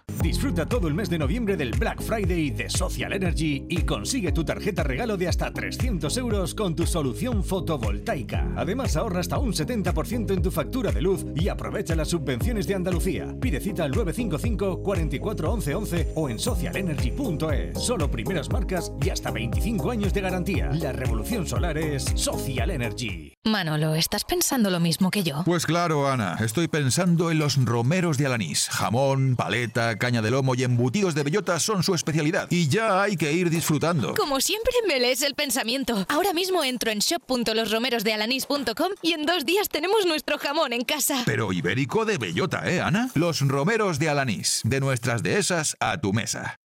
Europa. 0.07 0.23
Disfruta 0.23 0.67
todo 0.67 0.87
el 0.87 0.93
mes 0.93 1.09
de 1.09 1.17
noviembre 1.17 1.57
del 1.57 1.71
Black 1.71 2.01
Friday 2.01 2.51
de 2.51 2.69
Social 2.69 3.13
Energy 3.13 3.65
y 3.67 3.81
consigue 3.81 4.31
tu 4.31 4.43
tarjeta 4.43 4.83
regalo 4.83 5.17
de 5.17 5.27
hasta 5.27 5.51
300 5.51 6.15
euros 6.17 6.53
con 6.53 6.75
tu 6.75 6.85
solución 6.85 7.43
fotovoltaica. 7.43 8.47
Además 8.55 8.95
ahorra 8.95 9.21
hasta 9.21 9.39
un 9.39 9.51
70% 9.51 10.31
en 10.31 10.41
tu 10.41 10.51
factura 10.51 10.91
de 10.91 11.01
luz 11.01 11.25
y 11.35 11.47
aprovecha 11.49 11.95
las 11.95 12.09
subvenciones 12.09 12.67
de 12.67 12.75
Andalucía. 12.75 13.35
Pide 13.39 13.59
cita 13.59 13.83
al 13.83 13.91
955 13.91 14.83
44 14.83 15.51
11 15.51 15.75
11 15.75 16.11
o 16.15 16.29
en 16.29 16.39
socialenergy.es. 16.39 17.79
Solo 17.81 18.11
primeras 18.11 18.49
marcas 18.51 18.91
y 19.03 19.09
hasta 19.09 19.31
25 19.31 19.89
años 19.91 20.13
de 20.13 20.21
garantía. 20.21 20.69
La 20.71 20.91
revolución 20.91 21.47
solar 21.47 21.77
es 21.77 22.05
Social 22.15 22.69
Energy. 22.69 23.33
Manolo, 23.43 23.95
¿estás 23.95 24.23
pensando 24.23 24.69
lo 24.69 24.79
mismo 24.79 25.09
que 25.09 25.23
yo? 25.23 25.41
Pues 25.45 25.65
claro, 25.65 26.07
Ana, 26.07 26.37
estoy 26.41 26.67
pensando 26.67 27.31
en 27.31 27.39
los 27.39 27.63
romeros 27.65 28.19
de 28.19 28.27
Alanís. 28.27 28.69
Jamón, 28.69 29.35
paleta, 29.35 29.90
caña 29.97 30.21
de 30.21 30.31
lomo 30.31 30.55
y 30.55 30.63
embutidos 30.63 31.15
de 31.15 31.23
bellota 31.23 31.59
son 31.59 31.83
su 31.83 31.95
especialidad. 31.95 32.47
Y 32.49 32.67
ya 32.67 33.01
hay 33.01 33.17
que 33.17 33.31
ir 33.31 33.49
disfrutando. 33.49 34.13
Como 34.15 34.41
siempre 34.41 34.73
me 34.87 34.99
lees 34.99 35.21
el 35.21 35.35
pensamiento. 35.35 36.05
Ahora 36.09 36.33
mismo 36.33 36.63
entro 36.63 36.91
en 36.91 36.99
shop.losromerosdealanís.com 36.99 38.91
y 39.01 39.13
en 39.13 39.25
dos 39.25 39.45
días 39.45 39.69
tenemos 39.69 40.05
nuestro 40.05 40.37
jamón 40.37 40.73
en 40.73 40.83
casa. 40.83 41.23
Pero 41.25 41.53
ibérico 41.53 42.05
de 42.05 42.17
bellota, 42.17 42.69
¿eh, 42.69 42.81
Ana? 42.81 43.09
Los 43.15 43.41
romeros 43.41 43.99
de 43.99 44.09
Alanís. 44.09 44.61
De 44.63 44.79
nuestras 44.79 45.23
dehesas 45.23 45.77
a 45.79 45.99
tu 45.99 46.13
mesa. 46.13 46.57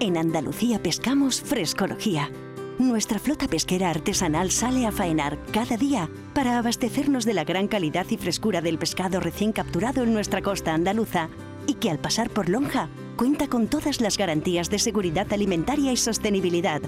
En 0.00 0.16
Andalucía 0.16 0.80
pescamos 0.80 1.40
frescología 1.40 2.30
nuestra 2.78 3.18
flota 3.18 3.48
pesquera 3.48 3.90
artesanal 3.90 4.52
sale 4.52 4.86
a 4.86 4.92
faenar 4.92 5.36
cada 5.52 5.76
día 5.76 6.08
para 6.32 6.58
abastecernos 6.58 7.24
de 7.24 7.34
la 7.34 7.42
gran 7.42 7.66
calidad 7.66 8.06
y 8.08 8.16
frescura 8.16 8.60
del 8.60 8.78
pescado 8.78 9.18
recién 9.18 9.50
capturado 9.50 10.04
en 10.04 10.14
nuestra 10.14 10.42
costa 10.42 10.74
andaluza 10.74 11.28
y 11.68 11.74
que 11.74 11.90
al 11.90 12.00
pasar 12.00 12.30
por 12.30 12.48
Lonja 12.48 12.88
cuenta 13.16 13.46
con 13.46 13.68
todas 13.68 14.00
las 14.00 14.16
garantías 14.16 14.70
de 14.70 14.80
seguridad 14.80 15.32
alimentaria 15.32 15.92
y 15.92 15.96
sostenibilidad. 15.96 16.80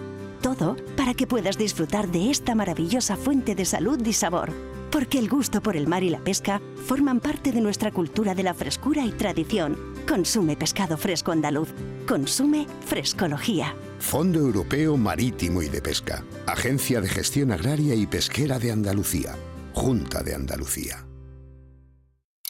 Todo 0.42 0.76
para 0.96 1.12
que 1.14 1.26
puedas 1.26 1.58
disfrutar 1.58 2.10
de 2.10 2.30
esta 2.30 2.54
maravillosa 2.54 3.16
fuente 3.16 3.54
de 3.54 3.66
salud 3.66 4.04
y 4.04 4.12
sabor. 4.12 4.50
Porque 4.90 5.18
el 5.18 5.28
gusto 5.28 5.60
por 5.60 5.76
el 5.76 5.86
mar 5.86 6.02
y 6.02 6.08
la 6.08 6.18
pesca 6.18 6.60
forman 6.86 7.20
parte 7.20 7.52
de 7.52 7.60
nuestra 7.60 7.92
cultura 7.92 8.34
de 8.34 8.42
la 8.42 8.54
frescura 8.54 9.04
y 9.04 9.12
tradición. 9.12 9.76
Consume 10.08 10.56
pescado 10.56 10.96
fresco 10.96 11.30
andaluz. 11.30 11.68
Consume 12.08 12.66
frescología. 12.86 13.76
Fondo 14.00 14.40
Europeo 14.40 14.96
Marítimo 14.96 15.62
y 15.62 15.68
de 15.68 15.82
Pesca. 15.82 16.24
Agencia 16.46 17.00
de 17.00 17.08
Gestión 17.08 17.52
Agraria 17.52 17.94
y 17.94 18.06
Pesquera 18.06 18.58
de 18.58 18.72
Andalucía. 18.72 19.36
Junta 19.74 20.22
de 20.22 20.34
Andalucía. 20.34 21.06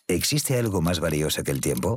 ¿Existe 0.07 0.59
algo 0.59 0.81
más 0.81 0.99
valioso 1.01 1.43
que 1.45 1.51
el 1.51 1.61
tiempo? 1.61 1.97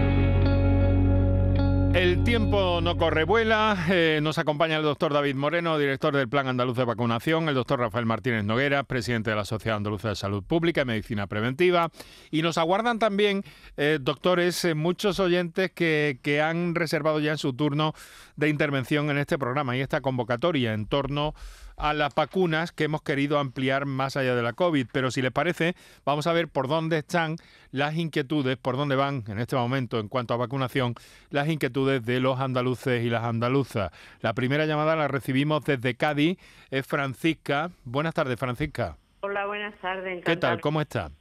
El 1.93 2.23
tiempo 2.23 2.79
no 2.81 2.97
corre 2.97 3.25
vuela. 3.25 3.77
Eh, 3.89 4.19
nos 4.23 4.37
acompaña 4.37 4.77
el 4.77 4.83
doctor 4.83 5.11
David 5.11 5.35
Moreno, 5.35 5.77
director 5.77 6.15
del 6.15 6.29
Plan 6.29 6.47
Andaluz 6.47 6.77
de 6.77 6.85
Vacunación, 6.85 7.49
el 7.49 7.55
doctor 7.55 7.81
Rafael 7.81 8.05
Martínez 8.05 8.45
Noguera, 8.45 8.83
presidente 8.83 9.29
de 9.29 9.35
la 9.35 9.43
Sociedad 9.43 9.75
Andaluza 9.75 10.07
de 10.07 10.15
Salud 10.15 10.41
Pública 10.41 10.83
y 10.83 10.85
Medicina 10.85 11.27
Preventiva. 11.27 11.89
Y 12.31 12.43
nos 12.43 12.57
aguardan 12.57 12.97
también, 12.97 13.43
eh, 13.75 13.99
doctores, 14.01 14.63
eh, 14.63 14.73
muchos 14.73 15.19
oyentes 15.19 15.71
que, 15.71 16.19
que 16.21 16.41
han 16.41 16.75
reservado 16.75 17.19
ya 17.19 17.31
en 17.31 17.37
su 17.37 17.51
turno 17.51 17.93
de 18.37 18.47
intervención 18.47 19.09
en 19.09 19.17
este 19.17 19.37
programa 19.37 19.75
y 19.75 19.81
esta 19.81 19.99
convocatoria 19.99 20.73
en 20.73 20.85
torno 20.85 21.35
a 21.77 21.93
las 21.93 22.13
vacunas 22.13 22.71
que 22.71 22.85
hemos 22.85 23.01
querido 23.01 23.39
ampliar 23.39 23.85
más 23.85 24.17
allá 24.17 24.35
de 24.35 24.43
la 24.43 24.53
COVID. 24.53 24.87
Pero 24.91 25.11
si 25.11 25.21
les 25.21 25.31
parece, 25.31 25.75
vamos 26.05 26.27
a 26.27 26.33
ver 26.33 26.47
por 26.47 26.67
dónde 26.67 26.99
están 26.99 27.35
las 27.71 27.95
inquietudes, 27.95 28.57
por 28.57 28.77
dónde 28.77 28.95
van 28.95 29.23
en 29.27 29.39
este 29.39 29.55
momento 29.55 29.99
en 29.99 30.07
cuanto 30.07 30.33
a 30.33 30.37
vacunación, 30.37 30.95
las 31.29 31.47
inquietudes 31.47 32.05
de 32.05 32.19
los 32.19 32.39
andaluces 32.39 33.03
y 33.03 33.09
las 33.09 33.23
andaluzas. 33.23 33.91
La 34.21 34.33
primera 34.33 34.65
llamada 34.65 34.95
la 34.95 35.07
recibimos 35.07 35.63
desde 35.65 35.95
Cádiz, 35.95 36.37
es 36.69 36.85
Francisca. 36.85 37.69
Buenas 37.85 38.13
tardes, 38.13 38.39
Francisca. 38.39 38.97
Hola, 39.21 39.45
buenas 39.45 39.75
tardes. 39.79 40.23
¿Qué 40.25 40.35
tal? 40.35 40.59
¿Cómo 40.61 40.81
está? 40.81 41.11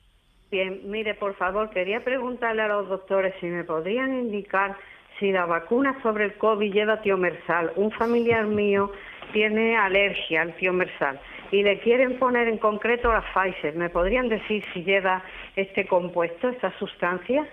Bien, 0.50 0.80
mire, 0.90 1.14
por 1.14 1.37
favor, 1.37 1.71
quería 1.71 2.02
preguntarle 2.02 2.62
a 2.62 2.69
los 2.69 2.88
doctores 2.88 3.35
si 3.40 3.47
me 3.47 3.62
podrían 3.62 4.12
indicar 4.14 4.76
si 5.21 5.30
la 5.30 5.47
vacuna 5.47 6.02
sobre 6.02 6.25
el 6.25 6.35
COVID 6.35 6.73
lleva 6.73 7.02
tiomersal. 7.02 7.73
Un 7.76 7.92
familiar 7.92 8.47
mío 8.47 8.90
tiene 9.33 9.77
alergia 9.77 10.43
al 10.43 10.55
tiomersal 10.57 11.21
y 11.51 11.63
le 11.63 11.81
quieren 11.81 12.19
poner 12.19 12.49
en 12.49 12.59
concreto 12.59 13.13
la 13.13 13.25
Pfizer. 13.33 13.75
¿Me 13.75 13.91
podrían 13.91 14.29
decir 14.29 14.65
si 14.73 14.85
lleva 14.85 15.23
este 15.57 15.87
compuesto, 15.87 16.49
esta 16.49 16.77
sustancia? 16.79 17.47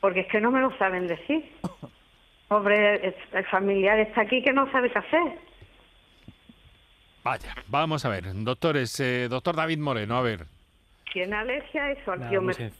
Porque 0.00 0.20
es 0.20 0.26
que 0.28 0.40
no 0.40 0.50
me 0.50 0.60
lo 0.60 0.76
saben 0.78 1.06
decir. 1.06 1.44
Pobre, 2.48 3.14
el 3.32 3.44
familiar 3.46 3.98
está 3.98 4.22
aquí 4.22 4.42
que 4.42 4.52
no 4.52 4.70
sabe 4.70 4.90
qué 4.90 4.98
hacer. 4.98 5.38
Vaya, 7.24 7.54
vamos 7.68 8.04
a 8.04 8.08
ver, 8.08 8.24
doctores, 8.34 8.98
eh, 9.00 9.28
doctor 9.28 9.54
David 9.56 9.78
Moreno, 9.78 10.16
a 10.16 10.22
ver. 10.22 10.46
¿Tiene 11.12 11.36
alergia 11.36 11.84
a 11.84 11.92
eso, 11.92 12.12
al 12.12 12.28
tiomersal? 12.28 12.72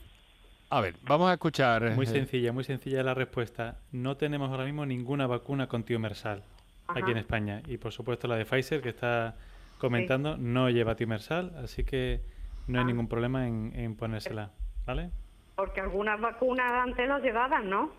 A 0.69 0.81
ver, 0.81 0.95
vamos 1.03 1.29
a 1.29 1.33
escuchar. 1.33 1.91
Muy 1.91 2.05
eh, 2.05 2.09
sencilla, 2.09 2.51
muy 2.51 2.63
sencilla 2.63 3.03
la 3.03 3.13
respuesta. 3.13 3.77
No 3.91 4.17
tenemos 4.17 4.49
ahora 4.51 4.65
mismo 4.65 4.85
ninguna 4.85 5.27
vacuna 5.27 5.67
con 5.67 5.83
tiomersal 5.83 6.43
aquí 6.87 7.11
en 7.11 7.17
España. 7.17 7.61
Y 7.67 7.77
por 7.77 7.91
supuesto 7.91 8.27
la 8.27 8.35
de 8.35 8.45
Pfizer 8.45 8.81
que 8.81 8.89
está 8.89 9.35
comentando 9.77 10.37
no 10.37 10.69
lleva 10.69 10.95
timersal, 10.95 11.51
así 11.63 11.83
que 11.83 12.21
no 12.67 12.79
hay 12.79 12.85
ningún 12.85 13.07
problema 13.07 13.47
en, 13.47 13.95
ponérsela, 13.95 14.51
¿vale? 14.85 15.09
Porque 15.55 15.81
algunas 15.81 16.19
vacunas 16.19 16.71
antes 16.71 17.07
lo 17.07 17.19
llevaban, 17.19 17.69
¿no? 17.69 17.91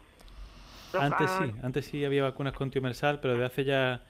antes 0.99 1.31
sí, 1.31 1.53
antes 1.63 1.87
sí 1.87 2.05
había 2.05 2.23
vacunas 2.23 2.53
con 2.53 2.71
timersal, 2.71 3.19
pero 3.21 3.37
de 3.37 3.45
hace 3.45 3.65
ya, 3.65 4.01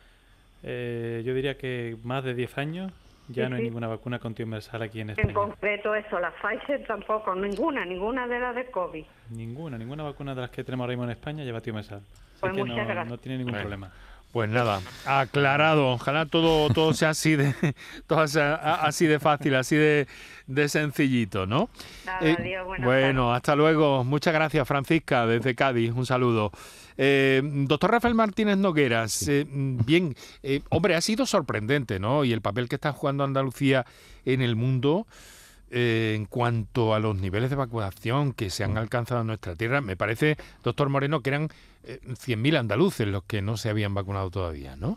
eh, 0.63 1.23
yo 1.25 1.35
diría 1.35 1.57
que 1.57 1.97
más 2.03 2.25
de 2.25 2.35
10 2.35 2.59
años 2.59 2.93
ya 3.29 3.49
no 3.49 3.57
hay 3.57 3.63
ninguna 3.63 3.89
vacuna 3.89 4.19
con 4.19 4.35
timersal 4.35 4.83
aquí 4.83 5.01
en 5.01 5.11
España. 5.11 5.29
En 5.29 5.35
concreto 5.35 5.95
eso, 5.95 6.21
la 6.21 6.31
Pfizer 6.31 6.87
tampoco, 6.87 7.35
ninguna, 7.35 7.85
ninguna 7.85 8.29
de 8.29 8.39
las 8.39 8.55
de 8.55 8.71
COVID. 8.71 9.05
Ninguna, 9.31 9.79
ninguna 9.79 10.03
vacuna 10.03 10.35
de 10.35 10.43
las 10.43 10.51
que 10.51 10.63
tenemos 10.63 10.85
ahora 10.85 10.93
mismo 10.93 11.05
en 11.05 11.11
España 11.11 11.43
lleva 11.43 11.61
timersal. 11.61 11.99
Así 11.99 12.41
Pues 12.41 12.53
que 12.53 12.65
no, 12.65 13.05
no 13.05 13.19
tiene 13.19 13.39
ningún 13.39 13.55
problema. 13.55 13.91
Pues 14.35 14.51
nada, 14.51 14.83
aclarado. 15.07 15.93
Ojalá 15.93 16.27
todo, 16.27 16.69
todo 16.75 16.93
sea 16.93 17.11
así 17.11 17.37
de, 17.37 17.55
todo 18.09 18.27
sea 18.27 18.55
así 18.57 19.07
de 19.07 19.21
fácil, 19.21 19.55
así 19.55 19.77
de, 19.77 20.09
de 20.49 20.69
sencillito, 20.69 21.47
¿no? 21.47 21.71
Nada, 22.05 22.19
Eh, 22.21 22.37
adiós, 22.37 22.67
buenas 22.67 22.85
bueno, 22.85 23.33
hasta 23.33 23.55
luego. 23.55 24.03
Muchas 24.03 24.35
gracias, 24.35 24.67
Francisca, 24.67 25.25
desde 25.29 25.55
Cádiz. 25.55 25.93
Un 25.93 26.05
saludo. 26.05 26.51
Eh, 26.99 27.43
doctor 27.45 27.93
Rafael 27.93 28.17
Martínez 28.17 28.57
Nogueras, 28.57 29.29
eh, 29.29 29.47
bien, 29.49 30.17
eh, 30.43 30.63
hombre, 30.71 30.97
ha 30.97 31.01
sido 31.01 31.27
sorprendente, 31.27 32.01
¿no? 32.01 32.25
Y 32.25 32.33
el 32.33 32.41
papel 32.41 32.69
que 32.69 32.75
está 32.75 32.93
jugando 32.93 33.23
Andalucía 33.23 33.87
en 34.25 34.43
el 34.43 34.57
mundo 34.57 35.07
eh, 35.71 36.15
en 36.17 36.27
cuanto 36.27 36.93
a 36.93 36.99
los 36.99 37.17
niveles 37.17 37.51
de 37.51 37.57
vacunación 37.57 38.33
que 38.33 38.51
se 38.51 38.65
han 38.65 38.79
alcanzado 38.79 39.21
en 39.21 39.29
nuestra 39.29 39.55
tierra, 39.55 39.81
me 39.81 39.97
parece, 39.97 40.37
doctor 40.63 40.89
Moreno, 40.89 41.21
que 41.21 41.31
eran 41.31 41.49
100.000 41.87 42.57
andaluces 42.57 43.07
los 43.07 43.25
que 43.25 43.43
no 43.43 43.57
se 43.57 43.69
habían 43.69 43.95
vacunado 43.95 44.31
todavía, 44.31 44.77
¿no? 44.77 44.97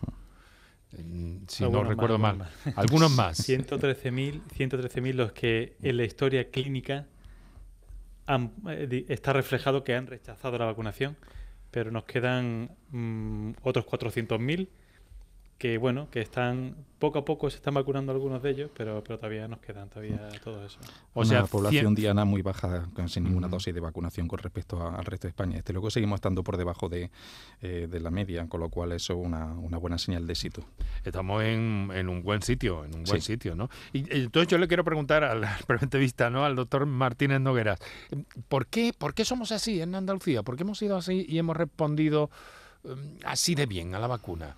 Si 1.47 1.63
no 1.63 1.65
Algunos 1.65 1.83
más, 1.83 1.89
recuerdo 1.89 2.17
mal. 2.17 2.31
algunos 2.31 2.51
más. 2.65 2.77
Algunos 2.77 3.11
más. 3.15 3.49
113.000 3.49 4.41
113.000 4.57 5.13
los 5.13 5.31
que 5.33 5.75
en 5.81 5.97
la 5.97 6.05
historia 6.05 6.49
clínica 6.49 7.07
han, 8.25 8.53
eh, 8.69 9.05
está 9.09 9.33
reflejado 9.33 9.83
que 9.83 9.95
han 9.95 10.07
rechazado 10.07 10.57
la 10.57 10.65
vacunación, 10.65 11.17
pero 11.71 11.91
nos 11.91 12.05
quedan 12.05 12.71
mm, 12.91 13.51
otros 13.63 13.85
400.000 13.85 14.69
que 15.57 15.77
bueno, 15.79 16.07
que 16.11 16.21
están 16.21 16.75
poco 16.99 17.19
a 17.19 17.25
poco 17.25 17.49
se 17.49 17.57
están 17.57 17.73
vacunando 17.75 18.11
algunos 18.11 18.41
de 18.43 18.51
ellos, 18.51 18.71
pero, 18.75 19.03
pero 19.03 19.17
todavía 19.19 19.47
nos 19.47 19.59
quedan 19.59 19.87
todavía 19.89 20.29
todo 20.43 20.63
eso. 20.65 20.77
Una 21.15 21.45
población 21.45 21.95
diana 21.95 22.25
muy 22.25 22.41
baja, 22.43 22.87
sin 23.07 23.23
ninguna 23.23 23.47
dosis 23.47 23.73
de 23.73 23.79
vacunación 23.79 24.27
con 24.27 24.39
respecto 24.39 24.81
a- 24.81 24.95
al 24.95 25.05
resto 25.05 25.27
de 25.27 25.29
España. 25.29 25.57
Este 25.57 25.73
luego 25.73 25.89
seguimos 25.89 26.17
estando 26.17 26.43
por 26.43 26.57
debajo 26.57 26.89
de, 26.89 27.09
eh, 27.61 27.87
de 27.89 27.99
la 27.99 28.11
media, 28.11 28.47
con 28.47 28.59
lo 28.61 28.69
cual 28.69 28.91
eso 28.91 29.13
es 29.13 29.19
una, 29.25 29.45
una 29.53 29.77
buena 29.79 29.97
señal 29.97 30.25
de 30.27 30.33
éxito. 30.33 30.63
Estamos 31.03 31.43
en, 31.43 31.89
en 31.93 32.09
un 32.09 32.21
buen 32.23 32.41
sitio, 32.43 32.85
en 32.85 32.95
un 32.95 33.03
buen 33.03 33.21
Sí. 33.21 33.33
sitio, 33.33 33.55
¿no? 33.55 33.69
Y 33.93 33.99
y 34.15 34.23
entonces 34.25 34.47
yo 34.49 34.57
le 34.59 34.67
quiero 34.67 34.83
preguntar 34.83 35.23
al, 35.23 35.43
al 35.43 35.63
preventevista, 35.65 36.29
¿no? 36.29 36.45
Al 36.45 36.55
doctor 36.55 36.85
Martínez 36.85 37.41
Nogueras, 37.41 37.79
¿por 38.47 38.67
qué, 38.67 38.91
¿por 38.97 39.13
qué 39.15 39.25
somos 39.25 39.51
así 39.51 39.81
en 39.81 39.93
Andalucía? 39.95 40.43
¿Por 40.43 40.55
qué 40.55 40.63
hemos 40.63 40.77
sido 40.77 40.97
así 40.97 41.25
y 41.27 41.37
hemos 41.39 41.57
respondido 41.57 42.29
em, 42.83 43.17
así 43.25 43.53
de 43.55 43.65
bien 43.65 43.93
a 43.95 43.99
la 43.99 44.07
vacuna? 44.07 44.55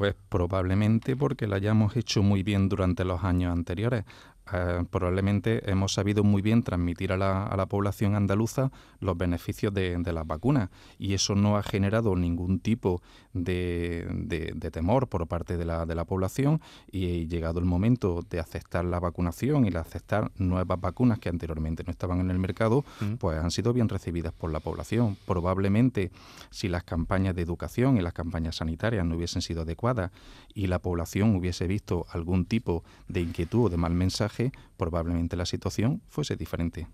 Pues 0.00 0.14
probablemente 0.30 1.14
porque 1.14 1.46
la 1.46 1.56
hayamos 1.56 1.94
hecho 1.94 2.22
muy 2.22 2.42
bien 2.42 2.70
durante 2.70 3.04
los 3.04 3.22
años 3.22 3.52
anteriores. 3.52 4.06
Eh, 4.52 4.84
probablemente 4.90 5.70
hemos 5.70 5.92
sabido 5.92 6.24
muy 6.24 6.42
bien 6.42 6.62
transmitir 6.62 7.12
a 7.12 7.16
la, 7.16 7.44
a 7.46 7.56
la 7.56 7.66
población 7.66 8.14
andaluza 8.14 8.70
los 9.00 9.16
beneficios 9.16 9.72
de, 9.72 9.96
de 9.98 10.12
las 10.12 10.26
vacunas. 10.26 10.70
Y 10.98 11.14
eso 11.14 11.34
no 11.34 11.56
ha 11.56 11.62
generado 11.62 12.14
ningún 12.16 12.58
tipo 12.60 13.02
de, 13.32 14.06
de- 14.12 14.52
de 14.54 14.70
temor 14.70 15.08
por 15.08 15.26
parte 15.26 15.56
de 15.56 15.64
la, 15.64 15.86
de 15.86 15.94
la 15.94 16.04
población. 16.04 16.60
Y 16.90 17.26
llegado 17.28 17.58
el 17.60 17.64
momento 17.66 18.20
de 18.28 18.40
aceptar 18.40 18.84
la 18.84 19.00
vacunación 19.00 19.66
y 19.66 19.70
de 19.70 19.78
aceptar 19.78 20.30
nuevas 20.36 20.80
vacunas 20.80 21.18
que 21.18 21.28
anteriormente 21.28 21.84
no 21.84 21.90
estaban 21.90 22.20
en 22.20 22.30
el 22.30 22.38
mercado, 22.38 22.84
pues 23.18 23.38
han 23.38 23.50
sido 23.50 23.72
bien 23.72 23.88
recibidas 23.88 24.32
por 24.32 24.50
la 24.52 24.60
población. 24.60 25.16
Probablemente 25.26 26.10
si 26.50 26.68
las 26.68 26.84
campañas 26.84 27.34
de 27.34 27.42
educación 27.42 27.96
y 27.96 28.00
las 28.02 28.12
campañas 28.12 28.56
sanitarias 28.56 29.04
no 29.06 29.16
hubiesen 29.16 29.42
sido 29.42 29.62
adecuadas 29.62 30.10
y 30.54 30.66
la 30.66 30.78
población 30.80 31.34
hubiese 31.36 31.66
visto 31.66 32.06
algún 32.12 32.44
tipo 32.44 32.82
de 33.08 33.20
inquietud 33.20 33.66
o 33.66 33.68
de 33.68 33.76
mal 33.76 33.94
mensaje, 33.94 34.39
probablemente 34.76 35.36
la 35.36 35.46
situación 35.46 36.02
fuese 36.08 36.36
diferente. 36.36 36.86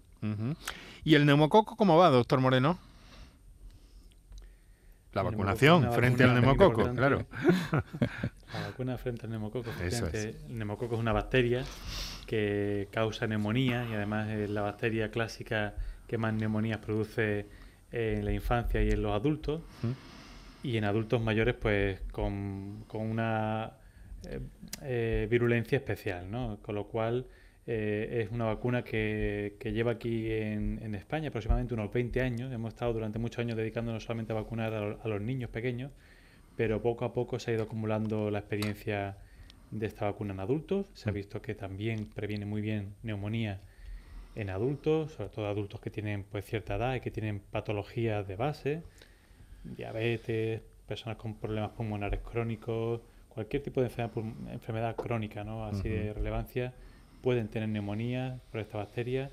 ¿Y 1.04 1.14
el 1.14 1.26
neumococo 1.26 1.76
cómo 1.76 1.96
va, 1.96 2.10
doctor 2.10 2.40
Moreno? 2.40 2.78
La 5.12 5.22
El 5.22 5.28
vacunación 5.28 5.82
neumococo, 5.82 6.00
frente 6.00 6.24
al 6.24 6.34
neumococo, 6.34 6.94
claro. 6.94 7.26
La 8.52 8.60
vacuna 8.68 8.98
frente 8.98 9.26
al 9.26 9.30
neumococo. 9.30 9.70
Eso 9.70 10.06
efectivamente, 10.06 10.38
El 10.48 10.58
neumococo 10.58 10.94
es 10.94 11.00
una 11.00 11.12
bacteria 11.12 11.64
que 12.26 12.88
causa 12.90 13.26
neumonía 13.26 13.86
y 13.88 13.94
además 13.94 14.28
es 14.30 14.50
la 14.50 14.62
bacteria 14.62 15.10
clásica 15.10 15.74
que 16.06 16.18
más 16.18 16.34
neumonías 16.34 16.78
produce 16.78 17.46
en 17.92 18.24
la 18.24 18.32
infancia 18.32 18.82
y 18.82 18.90
en 18.90 19.02
los 19.02 19.12
adultos. 19.12 19.62
Y 20.62 20.76
en 20.76 20.84
adultos 20.84 21.22
mayores, 21.22 21.54
pues 21.54 22.00
con, 22.10 22.84
con 22.88 23.02
una 23.02 23.74
eh, 24.28 24.40
eh, 24.82 25.28
virulencia 25.30 25.76
especial, 25.76 26.30
¿no? 26.30 26.58
Con 26.62 26.74
lo 26.74 26.88
cual 26.88 27.26
eh, 27.66 28.22
es 28.24 28.30
una 28.32 28.44
vacuna 28.44 28.84
que, 28.84 29.56
que 29.58 29.72
lleva 29.72 29.92
aquí 29.92 30.30
en, 30.30 30.78
en 30.82 30.94
España 30.94 31.28
aproximadamente 31.28 31.74
unos 31.74 31.92
20 31.92 32.20
años. 32.20 32.52
Hemos 32.52 32.74
estado 32.74 32.92
durante 32.92 33.18
muchos 33.18 33.40
años 33.40 33.56
dedicándonos 33.56 34.04
solamente 34.04 34.32
a 34.32 34.36
vacunar 34.36 34.72
a, 34.74 34.80
lo- 34.80 35.00
a 35.02 35.08
los 35.08 35.20
niños 35.20 35.50
pequeños, 35.50 35.90
pero 36.56 36.80
poco 36.82 37.04
a 37.04 37.12
poco 37.12 37.38
se 37.38 37.50
ha 37.50 37.54
ido 37.54 37.64
acumulando 37.64 38.30
la 38.30 38.38
experiencia 38.38 39.16
de 39.72 39.86
esta 39.86 40.04
vacuna 40.06 40.32
en 40.34 40.40
adultos. 40.40 40.86
Se 40.94 41.08
ha 41.10 41.12
visto 41.12 41.42
que 41.42 41.54
también 41.54 42.06
previene 42.14 42.46
muy 42.46 42.60
bien 42.62 42.94
neumonía 43.02 43.60
en 44.36 44.50
adultos, 44.50 45.12
sobre 45.12 45.30
todo 45.30 45.46
adultos 45.48 45.80
que 45.80 45.90
tienen 45.90 46.24
pues 46.30 46.44
cierta 46.44 46.76
edad 46.76 46.94
y 46.94 47.00
que 47.00 47.10
tienen 47.10 47.40
patologías 47.40 48.28
de 48.28 48.36
base, 48.36 48.82
diabetes, 49.64 50.62
personas 50.86 51.16
con 51.18 51.34
problemas 51.34 51.70
pulmonares 51.72 52.20
crónicos, 52.20 53.00
cualquier 53.28 53.62
tipo 53.62 53.80
de 53.80 53.88
enfermedad, 53.88 54.52
enfermedad 54.52 54.96
crónica, 54.96 55.42
¿no? 55.44 55.64
Así 55.66 55.88
de 55.88 56.12
relevancia, 56.14 56.72
pueden 57.26 57.48
tener 57.48 57.68
neumonía 57.68 58.40
por 58.52 58.60
esta 58.60 58.78
bacteria 58.78 59.32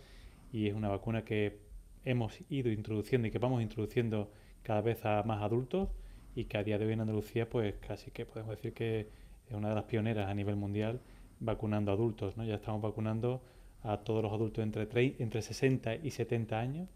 y 0.52 0.68
es 0.68 0.74
una 0.74 0.90
vacuna 0.90 1.24
que 1.24 1.60
hemos 2.06 2.40
ido 2.50 2.72
introduciendo 2.72 3.28
y 3.28 3.30
que 3.30 3.38
vamos 3.38 3.62
introduciendo 3.62 4.32
cada 4.64 4.82
vez 4.82 5.06
a 5.06 5.22
más 5.22 5.44
adultos 5.44 5.90
y 6.34 6.46
que 6.46 6.58
a 6.58 6.64
día 6.64 6.80
de 6.80 6.88
hoy 6.88 6.94
en 6.94 7.02
Andalucía 7.02 7.48
pues 7.48 7.76
casi 7.88 8.10
que 8.10 8.26
podemos 8.26 8.56
decir 8.56 8.74
que 8.74 9.12
es 9.48 9.54
una 9.56 9.70
de 9.70 9.76
las 9.76 9.84
pioneras 9.84 10.28
a 10.28 10.34
nivel 10.34 10.56
mundial 10.56 11.02
vacunando 11.40 11.92
adultos, 11.92 12.36
¿no? 12.36 12.44
Ya 12.46 12.56
estamos 12.56 12.82
vacunando 12.82 13.44
a 13.84 13.98
todos 13.98 14.24
los 14.24 14.34
adultos 14.34 14.64
entre, 14.64 14.88
entre 15.20 15.44
60 15.44 15.98
y 15.98 16.10
70 16.10 16.60
años 16.60 16.90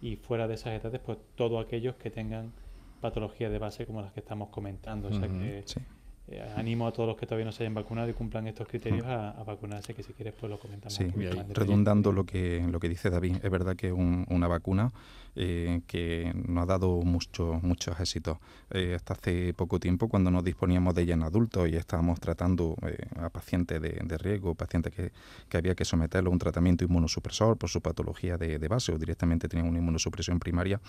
y 0.00 0.14
fuera 0.14 0.46
de 0.46 0.54
esas 0.54 0.80
edades 0.80 1.00
pues 1.04 1.18
todos 1.34 1.64
aquellos 1.64 1.96
que 1.96 2.10
tengan 2.10 2.52
patologías 3.00 3.50
de 3.50 3.58
base 3.58 3.86
como 3.86 4.02
las 4.02 4.12
que 4.12 4.20
estamos 4.20 4.50
comentando. 4.50 5.08
O 5.08 5.12
sea 5.12 5.28
Ujú, 5.28 5.38
que 5.42 5.64
sí. 5.64 5.80
Eh, 6.28 6.52
animo 6.56 6.86
a 6.86 6.92
todos 6.92 7.08
los 7.08 7.16
que 7.16 7.26
todavía 7.26 7.44
no 7.44 7.52
se 7.52 7.62
hayan 7.64 7.74
vacunado 7.74 8.08
y 8.08 8.12
cumplan 8.12 8.46
estos 8.46 8.66
criterios 8.68 9.06
a, 9.06 9.30
a 9.30 9.44
vacunarse, 9.44 9.94
que 9.94 10.02
si 10.02 10.12
quieres 10.12 10.34
pues 10.38 10.48
lo 10.50 10.58
comentamos. 10.58 10.94
Sí, 10.94 11.04
redundando 11.52 12.12
lo 12.12 12.24
que, 12.24 12.64
lo 12.70 12.78
que 12.80 12.88
dice 12.88 13.10
David, 13.10 13.36
es 13.42 13.50
verdad 13.50 13.76
que 13.76 13.88
es 13.88 13.92
un- 13.92 14.26
una 14.30 14.48
vacuna 14.48 14.92
eh, 15.34 15.80
que 15.86 16.30
nos 16.46 16.64
ha 16.64 16.66
dado 16.66 17.00
mucho, 17.02 17.58
muchos 17.62 17.98
éxitos. 17.98 18.36
Eh, 18.70 18.92
hasta 18.94 19.14
hace 19.14 19.54
poco 19.54 19.80
tiempo, 19.80 20.08
cuando 20.08 20.30
nos 20.30 20.44
disponíamos 20.44 20.94
de 20.94 21.02
ella 21.02 21.14
en 21.14 21.22
adultos 21.22 21.68
y 21.70 21.76
estábamos 21.76 22.20
tratando 22.20 22.76
eh, 22.86 22.98
a 23.18 23.30
pacientes 23.30 23.80
de, 23.80 23.98
de 24.04 24.18
riesgo, 24.18 24.54
pacientes 24.54 24.92
que, 24.94 25.10
que 25.48 25.56
había 25.56 25.74
que 25.74 25.86
someterlo 25.86 26.28
a 26.28 26.32
un 26.34 26.38
tratamiento 26.38 26.84
inmunosupresor 26.84 27.56
por 27.56 27.70
su 27.70 27.80
patología 27.80 28.36
de, 28.36 28.58
de 28.58 28.68
base 28.68 28.92
o 28.92 28.98
directamente 28.98 29.48
tenían 29.48 29.68
una 29.68 29.78
inmunosupresión 29.78 30.38
primaria, 30.38 30.80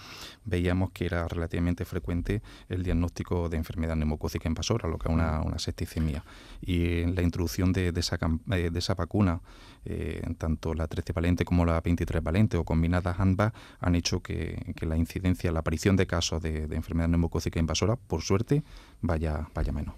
veíamos 0.43 0.91
que 0.91 1.05
era 1.05 1.25
relativamente 1.27 1.85
frecuente 1.85 2.41
el 2.67 2.83
diagnóstico 2.83 3.47
de 3.47 3.55
enfermedad 3.57 3.95
neumocócica 3.95 4.49
invasora, 4.49 4.89
lo 4.89 4.97
que 4.97 5.07
es 5.07 5.13
una, 5.13 5.22
una 5.43 5.59
septicemia. 5.59 6.23
Y 6.61 7.05
la 7.05 7.21
introducción 7.21 7.73
de, 7.73 7.91
de 7.91 7.99
esa, 7.99 8.17
eh, 8.51 8.69
de 8.71 8.79
esa 8.79 8.93
vacuna, 8.95 9.41
eh, 9.85 10.21
tanto 10.37 10.73
la 10.73 10.87
13 10.87 11.11
valente 11.11 11.43
como 11.43 11.65
la 11.65 11.81
23 11.81 12.23
valente 12.23 12.57
o 12.57 12.63
combinadas 12.63 13.19
ambas, 13.19 13.51
han 13.79 13.95
hecho 13.95 14.21
que, 14.21 14.73
la 14.81 14.95
incidencia, 14.97 15.51
la 15.51 15.59
aparición 15.59 15.95
de 15.95 16.07
casos 16.07 16.41
de, 16.41 16.67
de 16.67 16.75
enfermedad 16.75 17.09
neumocócica 17.09 17.59
invasora, 17.59 17.95
por 17.95 18.21
suerte, 18.21 18.63
vaya, 19.01 19.49
vaya 19.53 19.71
menos. 19.71 19.95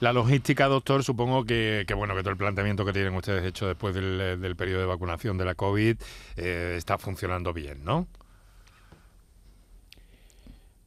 La 0.00 0.12
logística, 0.12 0.66
doctor, 0.66 1.04
supongo 1.04 1.44
que, 1.44 1.84
que, 1.86 1.94
bueno 1.94 2.14
que 2.14 2.20
todo 2.20 2.30
el 2.30 2.36
planteamiento 2.36 2.84
que 2.84 2.92
tienen 2.92 3.14
ustedes 3.14 3.44
hecho 3.44 3.66
después 3.66 3.94
del, 3.94 4.40
del 4.40 4.56
periodo 4.56 4.80
de 4.80 4.86
vacunación 4.86 5.38
de 5.38 5.44
la 5.44 5.54
COVID 5.54 5.96
eh, 6.36 6.74
está 6.76 6.98
funcionando 6.98 7.52
bien, 7.52 7.84
¿no? 7.84 8.06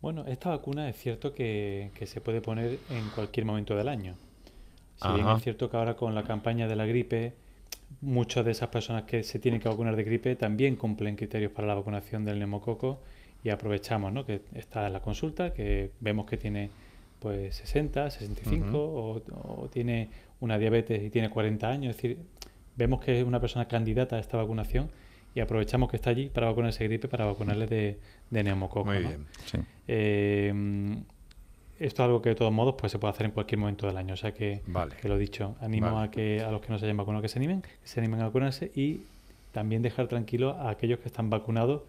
Bueno, 0.02 0.26
esta 0.28 0.50
vacuna 0.50 0.90
es 0.90 0.98
cierto 0.98 1.34
que, 1.34 1.92
que 1.96 2.06
se 2.06 2.22
puede 2.22 2.42
poner 2.42 2.80
en 2.90 3.10
cualquier 3.16 3.46
momento 3.46 3.76
del 3.76 3.88
año. 3.88 4.16
Si 5.02 5.08
bien 5.14 5.28
es 5.28 5.44
cierto 5.44 5.70
que 5.70 5.78
ahora 5.78 5.96
con 5.96 6.16
la 6.16 6.24
campaña 6.24 6.68
de 6.68 6.76
la 6.76 6.86
gripe, 6.86 7.34
muchas 8.02 8.46
de 8.46 8.52
esas 8.52 8.70
personas 8.70 9.04
que 9.04 9.24
se 9.24 9.40
tienen 9.40 9.62
que 9.62 9.70
vacunar 9.70 9.96
de 9.96 10.04
gripe 10.04 10.36
también 10.36 10.76
cumplen 10.76 11.16
criterios 11.16 11.52
para 11.52 11.68
la 11.68 11.76
vacunación 11.76 12.26
del 12.26 12.40
neumococo 12.40 13.00
y 13.44 13.50
aprovechamos 13.50 14.12
¿no? 14.12 14.26
que 14.26 14.42
está 14.56 14.88
en 14.88 14.94
la 14.94 15.02
consulta, 15.02 15.54
que 15.54 15.92
vemos 16.00 16.26
que 16.26 16.38
tiene 16.38 16.70
pues 17.20 17.56
60, 17.56 18.10
65 18.10 18.78
o, 18.78 19.22
o 19.64 19.70
tiene 19.70 20.10
una 20.40 20.58
diabetes 20.58 21.04
y 21.04 21.10
tiene 21.10 21.30
40 21.30 21.68
años, 21.68 21.96
es 21.96 22.02
decir, 22.02 22.18
vemos 22.76 23.00
que 23.00 23.20
es 23.20 23.26
una 23.26 23.40
persona 23.40 23.68
candidata 23.68 24.18
a 24.18 24.20
esta 24.20 24.38
vacunación 24.38 24.90
y 25.34 25.40
aprovechamos 25.40 25.90
que 25.90 25.98
está 25.98 26.10
allí 26.10 26.30
para 26.30 26.48
vacunarse 26.48 26.84
de 26.84 26.88
gripe, 26.88 27.08
para 27.08 27.26
vacunarle 27.26 27.68
de, 27.68 28.00
de 28.30 28.44
neumococo. 28.44 28.86
Muy 28.86 29.00
¿no? 29.00 29.10
bien. 29.10 29.26
Eh, 29.88 30.54
esto 31.80 32.02
es 32.02 32.06
algo 32.06 32.22
que 32.22 32.30
de 32.30 32.36
todos 32.36 32.52
modos 32.52 32.76
pues 32.78 32.92
se 32.92 32.98
puede 33.00 33.12
hacer 33.14 33.28
en 33.28 33.32
cualquier 33.32 33.60
momento 33.60 33.88
del 33.88 33.98
año. 33.98 34.14
O 34.14 34.18
sea 34.18 34.34
que, 34.34 34.62
Vale. 34.68 34.96
que 35.00 35.08
lo 35.08 35.18
dicho, 35.18 35.56
animo 35.62 35.92
Vale. 35.92 36.08
a 36.08 36.12
que 36.12 36.42
a 36.42 36.52
los 36.52 36.62
que 36.62 36.70
no 36.70 36.80
se 36.80 36.86
hayan 36.86 36.98
vacunado 36.98 37.22
que 37.22 37.30
se 37.30 37.38
animen, 37.40 37.62
que 37.62 37.70
se 37.84 38.00
animen 38.00 38.22
a 38.22 38.26
vacunarse 38.26 38.72
y 38.76 39.02
también 39.52 39.82
dejar 39.82 40.08
tranquilo 40.08 40.52
a 40.52 40.70
aquellos 40.70 41.00
que 41.00 41.08
están 41.08 41.30
vacunados 41.30 41.82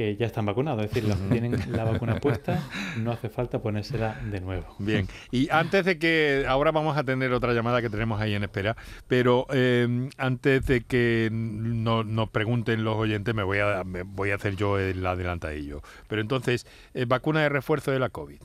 que 0.00 0.16
ya 0.16 0.24
están 0.24 0.46
vacunados, 0.46 0.82
es 0.82 0.90
decir, 0.90 1.06
los 1.06 1.18
que 1.18 1.28
tienen 1.28 1.72
la 1.72 1.84
vacuna 1.84 2.20
puesta, 2.22 2.66
no 2.96 3.12
hace 3.12 3.28
falta 3.28 3.60
ponérsela 3.60 4.18
de 4.30 4.40
nuevo. 4.40 4.74
Bien, 4.78 5.06
y 5.30 5.50
antes 5.50 5.84
de 5.84 5.98
que, 5.98 6.46
ahora 6.48 6.72
vamos 6.72 6.96
a 6.96 7.04
tener 7.04 7.34
otra 7.34 7.52
llamada 7.52 7.82
que 7.82 7.90
tenemos 7.90 8.18
ahí 8.18 8.34
en 8.34 8.42
espera, 8.42 8.78
pero 9.08 9.46
eh, 9.52 10.08
antes 10.16 10.64
de 10.64 10.80
que 10.84 11.28
no, 11.30 12.02
nos 12.02 12.30
pregunten 12.30 12.82
los 12.82 12.96
oyentes, 12.96 13.34
me 13.34 13.42
voy 13.42 13.58
a, 13.58 13.84
me 13.84 14.04
voy 14.04 14.30
a 14.30 14.36
hacer 14.36 14.56
yo 14.56 14.78
el 14.78 15.04
adelantadillo. 15.04 15.82
Pero 16.08 16.22
entonces, 16.22 16.66
eh, 16.94 17.04
vacuna 17.04 17.42
de 17.42 17.50
refuerzo 17.50 17.90
de 17.90 17.98
la 17.98 18.08
COVID, 18.08 18.40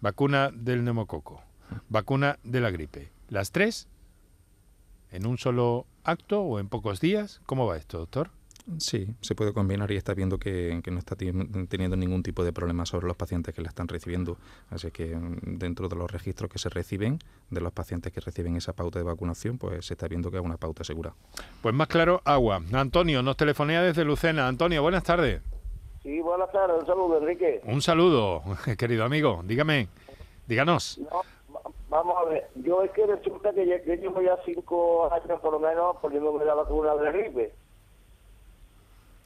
vacuna 0.00 0.50
del 0.52 0.82
neumococo, 0.82 1.40
vacuna 1.88 2.40
de 2.42 2.60
la 2.60 2.72
gripe, 2.72 3.12
las 3.28 3.52
tres 3.52 3.86
en 5.12 5.24
un 5.24 5.38
solo 5.38 5.86
acto 6.02 6.40
o 6.40 6.58
en 6.58 6.68
pocos 6.68 6.98
días, 6.98 7.40
¿cómo 7.46 7.64
va 7.64 7.76
esto, 7.76 7.98
doctor? 7.98 8.30
Sí, 8.78 9.06
se 9.20 9.36
puede 9.36 9.52
combinar 9.52 9.92
y 9.92 9.96
está 9.96 10.12
viendo 10.12 10.38
que, 10.38 10.80
no 10.90 10.98
está 10.98 11.14
teniendo 11.14 11.96
ningún 11.96 12.24
tipo 12.24 12.42
de 12.42 12.52
problema 12.52 12.84
sobre 12.84 13.06
los 13.06 13.16
pacientes 13.16 13.54
que 13.54 13.62
la 13.62 13.68
están 13.68 13.86
recibiendo. 13.86 14.38
Así 14.70 14.90
que 14.90 15.14
mm, 15.14 15.58
dentro 15.58 15.88
de 15.88 15.94
los 15.94 16.10
registros 16.10 16.50
que 16.50 16.58
se 16.58 16.68
reciben, 16.68 17.20
de 17.50 17.60
los 17.60 17.72
pacientes 17.72 18.12
que 18.12 18.20
reciben 18.20 18.56
esa 18.56 18.72
pauta 18.72 18.98
de 18.98 19.04
vacunación, 19.04 19.56
pues 19.58 19.86
se 19.86 19.94
está 19.94 20.08
viendo 20.08 20.32
que 20.32 20.38
es 20.38 20.42
una 20.42 20.56
pauta 20.56 20.82
segura. 20.82 21.14
Pues 21.62 21.74
más 21.74 21.86
claro, 21.86 22.20
agua. 22.24 22.60
Antonio, 22.72 23.22
nos 23.22 23.36
telefonea 23.36 23.82
desde 23.82 24.04
Lucena. 24.04 24.48
Antonio, 24.48 24.82
buenas 24.82 25.04
tardes. 25.04 25.42
Sí, 26.02 26.20
buenas 26.20 26.50
tardes. 26.50 26.80
Un 26.80 26.86
saludo, 26.86 27.18
Enrique. 27.18 27.60
Un 27.64 27.82
saludo, 27.82 28.42
querido 28.78 29.04
amigo. 29.04 29.42
Dígame, 29.44 29.88
díganos. 30.48 31.00
vamos 31.88 32.16
a 32.18 32.24
ver, 32.28 32.48
yo 32.56 32.82
es 32.82 32.90
que 32.90 33.06
resulta 33.06 33.52
que 33.52 33.64
yo, 33.64 33.94
llevo 33.94 34.20
ya 34.22 34.36
cinco 34.44 35.12
años 35.12 35.40
por 35.40 35.52
lo 35.52 35.60
menos 35.60 35.96
poniéndome 35.98 36.44
la 36.44 36.54
vacuna 36.54 36.96
de 36.96 37.12
gripe. 37.12 37.65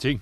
Sí. 0.01 0.21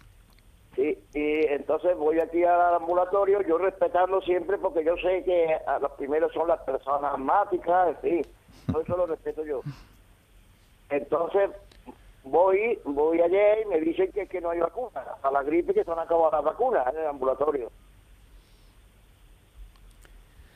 Sí, 0.74 0.98
y 1.14 1.46
entonces 1.46 1.96
voy 1.96 2.20
aquí 2.20 2.44
al 2.44 2.74
ambulatorio, 2.74 3.42
yo 3.42 3.58
respetando 3.58 4.20
siempre, 4.22 4.58
porque 4.58 4.84
yo 4.84 4.96
sé 4.96 5.24
que 5.24 5.56
a 5.66 5.78
los 5.78 5.92
primeros 5.92 6.32
son 6.32 6.46
las 6.46 6.60
personas 6.60 7.14
asmáticas, 7.14 7.88
en 7.88 7.96
fin, 7.96 8.26
todo 8.70 8.82
eso 8.82 8.96
lo 8.96 9.06
respeto 9.06 9.44
yo. 9.44 9.62
Entonces, 10.90 11.50
voy 12.22 12.78
voy 12.84 13.20
ayer 13.20 13.58
y 13.64 13.68
me 13.68 13.80
dicen 13.80 14.12
que, 14.12 14.26
que 14.26 14.40
no 14.40 14.50
hay 14.50 14.60
vacuna, 14.60 15.02
a 15.22 15.30
la 15.30 15.42
gripe 15.42 15.74
que 15.74 15.84
son 15.84 15.98
acabadas 15.98 16.44
las 16.44 16.44
vacunas 16.44 16.86
en 16.94 17.00
el 17.00 17.06
ambulatorio. 17.06 17.70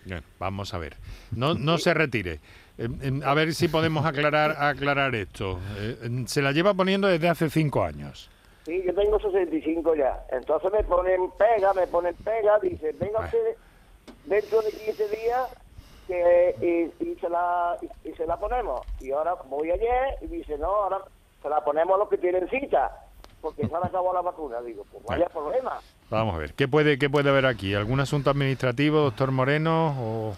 Bien, 0.05 0.23
vamos 0.39 0.75
a 0.75 0.79
ver. 0.79 0.97
No, 1.31 1.55
no 1.55 1.79
se 1.79 1.95
retire. 1.95 2.41
A 3.25 3.35
ver 3.35 3.55
si 3.55 3.69
podemos 3.69 4.05
aclarar 4.05 4.57
aclarar 4.59 5.15
esto. 5.15 5.61
Eh, 5.77 6.25
se 6.27 6.43
la 6.43 6.53
lleva 6.53 6.75
poniendo 6.75 7.07
desde 7.07 7.29
hace 7.29 7.51
cinco 7.51 7.85
años. 7.85 8.29
Sí, 8.65 8.83
yo 8.85 8.95
tengo 8.95 9.19
65 9.19 9.95
ya. 9.97 10.25
Entonces 10.31 10.73
me 10.73 10.85
ponen 10.85 11.31
pega, 11.33 11.73
me 11.75 11.87
ponen 11.87 12.15
pega, 12.17 12.59
dice, 12.61 12.95
venga 12.99 13.21
usted 13.21 13.57
dentro 14.27 14.63
de 14.63 14.71
15 14.71 15.09
días 15.09 15.49
que, 16.07 16.93
y, 17.01 17.15
se 17.21 17.29
la, 17.29 17.77
y, 18.05 18.13
se 18.13 18.27
la 18.27 18.39
ponemos. 18.39 18.87
Y 19.01 19.11
ahora 19.11 19.35
voy 19.49 19.71
ayer 19.71 20.17
y 20.21 20.27
dice, 20.27 20.59
no, 20.59 20.67
ahora 20.67 20.99
se 21.43 21.49
la 21.49 21.65
ponemos 21.65 21.97
a 21.97 21.99
los 21.99 22.09
que 22.09 22.19
tienen 22.19 22.49
cita, 22.49 22.91
porque 23.41 23.67
se 23.67 23.75
han 23.75 23.85
acabado 23.85 24.15
la 24.15 24.23
vacuna. 24.23 24.61
Digo, 24.61 24.87
pues 24.93 25.05
vaya 25.07 25.29
problema. 25.29 25.81
Vamos 26.11 26.35
a 26.35 26.39
ver, 26.39 26.55
¿qué 26.55 26.69
puede, 26.69 26.99
qué 26.99 27.11
puede 27.11 27.31
haber 27.31 27.47
aquí? 27.47 27.75
¿Algún 27.75 27.99
asunto 27.99 28.31
administrativo, 28.31 29.01
doctor 29.01 29.33
Moreno? 29.33 29.97
O... 29.99 30.35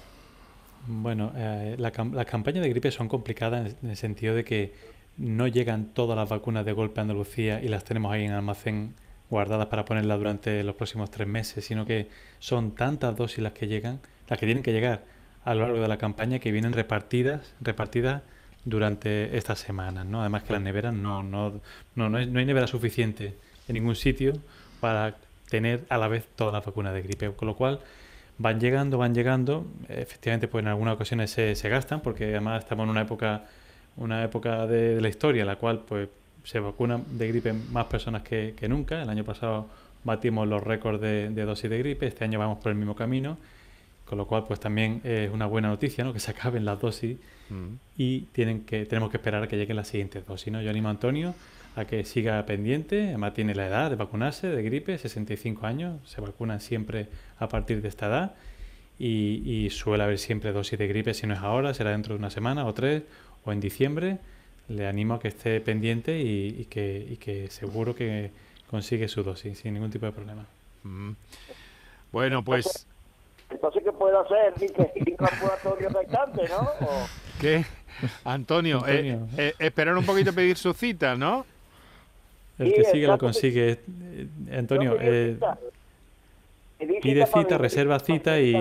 Bueno, 0.87 1.33
eh, 1.35 1.77
las 1.79 2.27
campañas 2.27 2.63
de 2.63 2.69
gripe 2.69 2.91
son 2.91 3.09
complicadas 3.09 3.75
en 3.83 3.91
el 3.91 3.97
sentido 3.97 4.35
de 4.35 4.45
que 4.45 4.75
no 5.17 5.47
llegan 5.47 5.87
todas 5.87 6.17
las 6.17 6.29
vacunas 6.29 6.65
de 6.65 6.73
golpe 6.73 7.01
a 7.01 7.03
Andalucía 7.03 7.63
y 7.63 7.69
las 7.69 7.85
tenemos 7.85 8.13
ahí 8.13 8.25
en 8.25 8.33
almacén 8.33 8.95
guardadas 9.31 9.67
para 9.67 9.85
ponerlas 9.85 10.19
durante 10.19 10.63
los 10.65 10.75
próximos 10.75 11.11
tres 11.11 11.27
meses, 11.27 11.65
sino 11.65 11.87
que 11.87 12.09
son 12.39 12.75
tantas 12.75 13.17
dosis 13.17 13.39
las 13.39 13.53
que 13.53 13.67
llegan, 13.67 14.01
las 14.29 14.39
que 14.39 14.47
tienen 14.47 14.63
que 14.63 14.73
llegar 14.73 15.05
a 15.45 15.55
lo 15.55 15.63
largo 15.63 15.81
de 15.81 15.89
la 15.89 15.99
campaña 15.99 16.39
que 16.39 16.53
vienen 16.53 16.73
repartidas, 16.73 17.55
repartidas 17.61 18.23
durante 18.65 19.37
estas 19.37 19.59
semanas, 19.59 20.07
¿no? 20.07 20.21
Además 20.21 20.43
que 20.45 20.53
las 20.53 20.63
neveras 20.63 20.95
no, 20.95 21.23
no, 21.23 21.61
no, 21.95 22.09
no, 22.09 22.19
hay, 22.19 22.27
no 22.27 22.39
hay 22.39 22.47
nevera 22.47 22.67
suficiente 22.67 23.35
en 23.69 23.75
ningún 23.75 23.95
sitio 23.95 24.33
para 24.81 25.17
tener 25.49 25.85
a 25.89 25.99
la 25.99 26.09
vez 26.09 26.27
todas 26.35 26.53
las 26.55 26.65
vacunas 26.65 26.95
de 26.95 27.03
gripe, 27.03 27.31
con 27.33 27.47
lo 27.47 27.57
cual 27.57 27.81
van 28.39 28.59
llegando, 28.59 28.99
van 28.99 29.15
llegando, 29.15 29.67
efectivamente 29.89 30.49
pues 30.49 30.63
en 30.63 30.69
algunas 30.69 30.95
ocasiones 30.95 31.31
se, 31.31 31.55
se 31.55 31.69
gastan 31.69 32.01
porque 32.01 32.25
además 32.25 32.65
estamos 32.65 32.85
en 32.85 32.91
una 32.91 33.03
época 33.03 33.45
una 33.97 34.25
época 34.25 34.67
de, 34.67 35.01
la 35.01 35.09
historia 35.09 35.43
en 35.43 35.47
la 35.47 35.57
cual 35.57 35.83
pues 35.87 36.09
se 36.43 36.61
vacunan 36.61 37.05
de 37.17 37.29
gripe 37.29 37.53
más 37.53 37.87
personas 37.87 38.23
que, 38.23 38.55
nunca. 38.69 39.03
El 39.03 39.09
año 39.09 39.25
pasado 39.25 39.69
batimos 40.03 40.47
los 40.47 40.63
récords 40.63 41.01
de, 41.01 41.31
dosis 41.31 41.71
de 41.71 41.79
gripe, 41.79 42.07
este 42.07 42.25
año 42.25 42.39
vamos 42.39 42.59
por 42.59 42.71
el 42.71 42.79
mismo 42.79 42.95
camino, 42.95 43.39
con 44.05 44.19
lo 44.19 44.27
cual 44.27 44.45
pues 44.47 44.61
también 44.61 45.01
es 45.05 45.31
una 45.33 45.47
buena 45.47 45.69
noticia, 45.69 46.05
¿no? 46.05 46.13
Que 46.13 46.21
se 46.21 46.31
acaben 46.31 46.65
las 46.65 46.81
dosis 46.81 47.17
mm. 47.49 47.75
y 47.97 48.21
tienen 48.33 48.65
que 48.65 48.85
tenemos 48.85 49.11
que 49.11 49.17
esperar 49.17 49.43
a 49.43 49.49
que 49.49 49.57
lleguen 49.57 49.77
las 49.77 49.89
siguientes 49.89 50.27
dosis, 50.27 50.53
¿no? 50.53 50.61
Yo 50.61 50.71
animo 50.71 50.89
a 50.89 50.91
Antonio 50.91 51.35
a 51.77 51.87
que 51.87 52.05
siga 52.05 52.45
pendiente, 52.47 53.09
además 53.09 53.35
tiene 53.35 53.55
la 53.55 53.67
edad 53.67 53.91
de 53.91 53.97
vacunarse 53.97 54.49
de 54.49 54.63
gripe, 54.63 54.97
65 54.97 55.67
años, 55.67 55.99
se 56.09 56.21
vacunan 56.21 56.61
siempre 56.61 57.09
a 57.39 57.49
partir 57.49 57.83
de 57.83 57.89
esta 57.89 58.07
edad 58.07 58.35
y, 58.97 59.43
y 59.45 59.71
suele 59.71 60.05
haber 60.05 60.19
siempre 60.19 60.53
dosis 60.53 60.79
de 60.79 60.87
gripe, 60.87 61.15
si 61.15 61.27
no 61.27 61.35
es 61.35 61.41
ahora, 61.41 61.75
será 61.75 61.91
dentro 61.91 62.15
de 62.15 62.21
una 62.21 62.31
semana 62.31 62.65
o 62.67 62.75
tres 62.75 63.03
o 63.45 63.53
en 63.53 63.61
diciembre, 63.61 64.19
le 64.69 64.87
animo 64.87 65.15
a 65.15 65.21
que 65.21 65.29
esté 65.29 65.61
pendiente 65.61 66.19
y, 66.19 66.67
que, 66.71 67.17
que 67.21 67.49
seguro 67.51 67.95
que 67.95 68.31
consigue 68.71 69.09
su 69.09 69.23
dosis 69.23 69.59
sin 69.59 69.75
ningún 69.75 69.91
tipo 69.91 70.07
de 70.07 70.13
problema. 70.13 70.47
Mm. 70.83 71.13
Bueno, 72.13 72.43
pues... 72.43 72.87
Entonces, 73.51 73.83
¿qué 73.85 73.93
puedo 73.93 74.21
hacer? 74.21 74.55
Antonio, 78.25 78.83
eh, 78.87 79.19
eh, 79.37 79.55
esperar 79.59 79.97
un 79.97 80.05
poquito 80.05 80.31
a 80.31 80.33
pedir 80.33 80.57
su 80.57 80.73
cita, 80.73 81.15
¿no? 81.15 81.47
El 82.59 82.73
que 82.73 82.85
sigue 82.85 83.07
lo 83.07 83.19
consigue. 83.19 83.81
Antonio, 84.53 84.97
eh, 85.01 85.37
Pide 87.03 87.27
cita, 87.27 87.59
reserva 87.59 87.99
cita 87.99 88.41
y, 88.41 88.55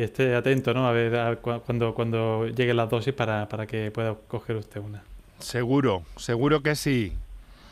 esté 0.00 0.34
atento, 0.34 0.74
¿no? 0.74 0.86
A 0.86 0.92
ver 0.92 1.38
cuando, 1.38 1.94
cuando 1.94 2.46
llegue 2.46 2.74
la 2.74 2.86
dosis 2.86 3.14
para, 3.14 3.48
para 3.48 3.66
que 3.66 3.90
pueda 3.90 4.14
coger 4.28 4.56
usted 4.56 4.80
una. 4.80 5.02
Seguro, 5.38 6.02
seguro 6.16 6.62
que 6.62 6.74
sí. 6.74 7.12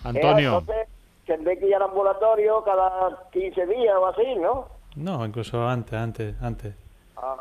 Antonio. 0.04 0.62
Eh, 0.68 0.86
tendré 1.26 1.58
que 1.58 1.66
ir 1.66 1.74
al 1.74 1.82
ambulatorio 1.82 2.62
cada 2.64 3.28
15 3.32 3.66
días 3.66 3.94
o 3.98 4.06
así, 4.06 4.34
¿no? 4.40 4.68
No, 4.96 5.24
incluso 5.24 5.66
antes, 5.66 5.94
antes, 5.94 6.34
antes. 6.40 6.74
Ah. 7.16 7.36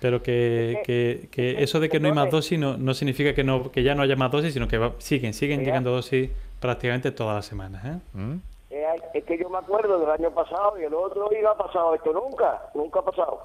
Pero 0.00 0.22
que, 0.22 0.80
que, 0.84 1.28
que, 1.30 1.62
eso 1.62 1.78
de 1.78 1.88
que 1.88 2.00
no 2.00 2.08
hay 2.08 2.14
más 2.14 2.30
dosis 2.30 2.58
no, 2.58 2.78
no 2.78 2.94
significa 2.94 3.34
que 3.34 3.44
no 3.44 3.70
que 3.70 3.82
ya 3.82 3.94
no 3.94 4.02
haya 4.02 4.16
más 4.16 4.30
dosis, 4.30 4.54
sino 4.54 4.66
que 4.66 4.92
siguen, 4.98 5.34
siguen 5.34 5.62
llegando 5.62 5.90
dosis 5.90 6.30
prácticamente 6.58 7.10
todas 7.12 7.36
las 7.36 7.46
semanas. 7.46 7.84
¿eh? 7.84 8.38
¿Mm? 8.70 8.74
es 9.14 9.24
que 9.24 9.36
yo 9.36 9.50
me 9.50 9.58
acuerdo 9.58 9.98
del 9.98 10.10
año 10.10 10.30
pasado 10.30 10.78
y 10.78 10.84
el 10.84 10.94
otro 10.94 11.28
no 11.30 11.50
ha 11.50 11.56
pasado 11.56 11.94
esto 11.94 12.12
nunca, 12.12 12.62
nunca 12.74 13.00
ha 13.00 13.04
pasado. 13.04 13.40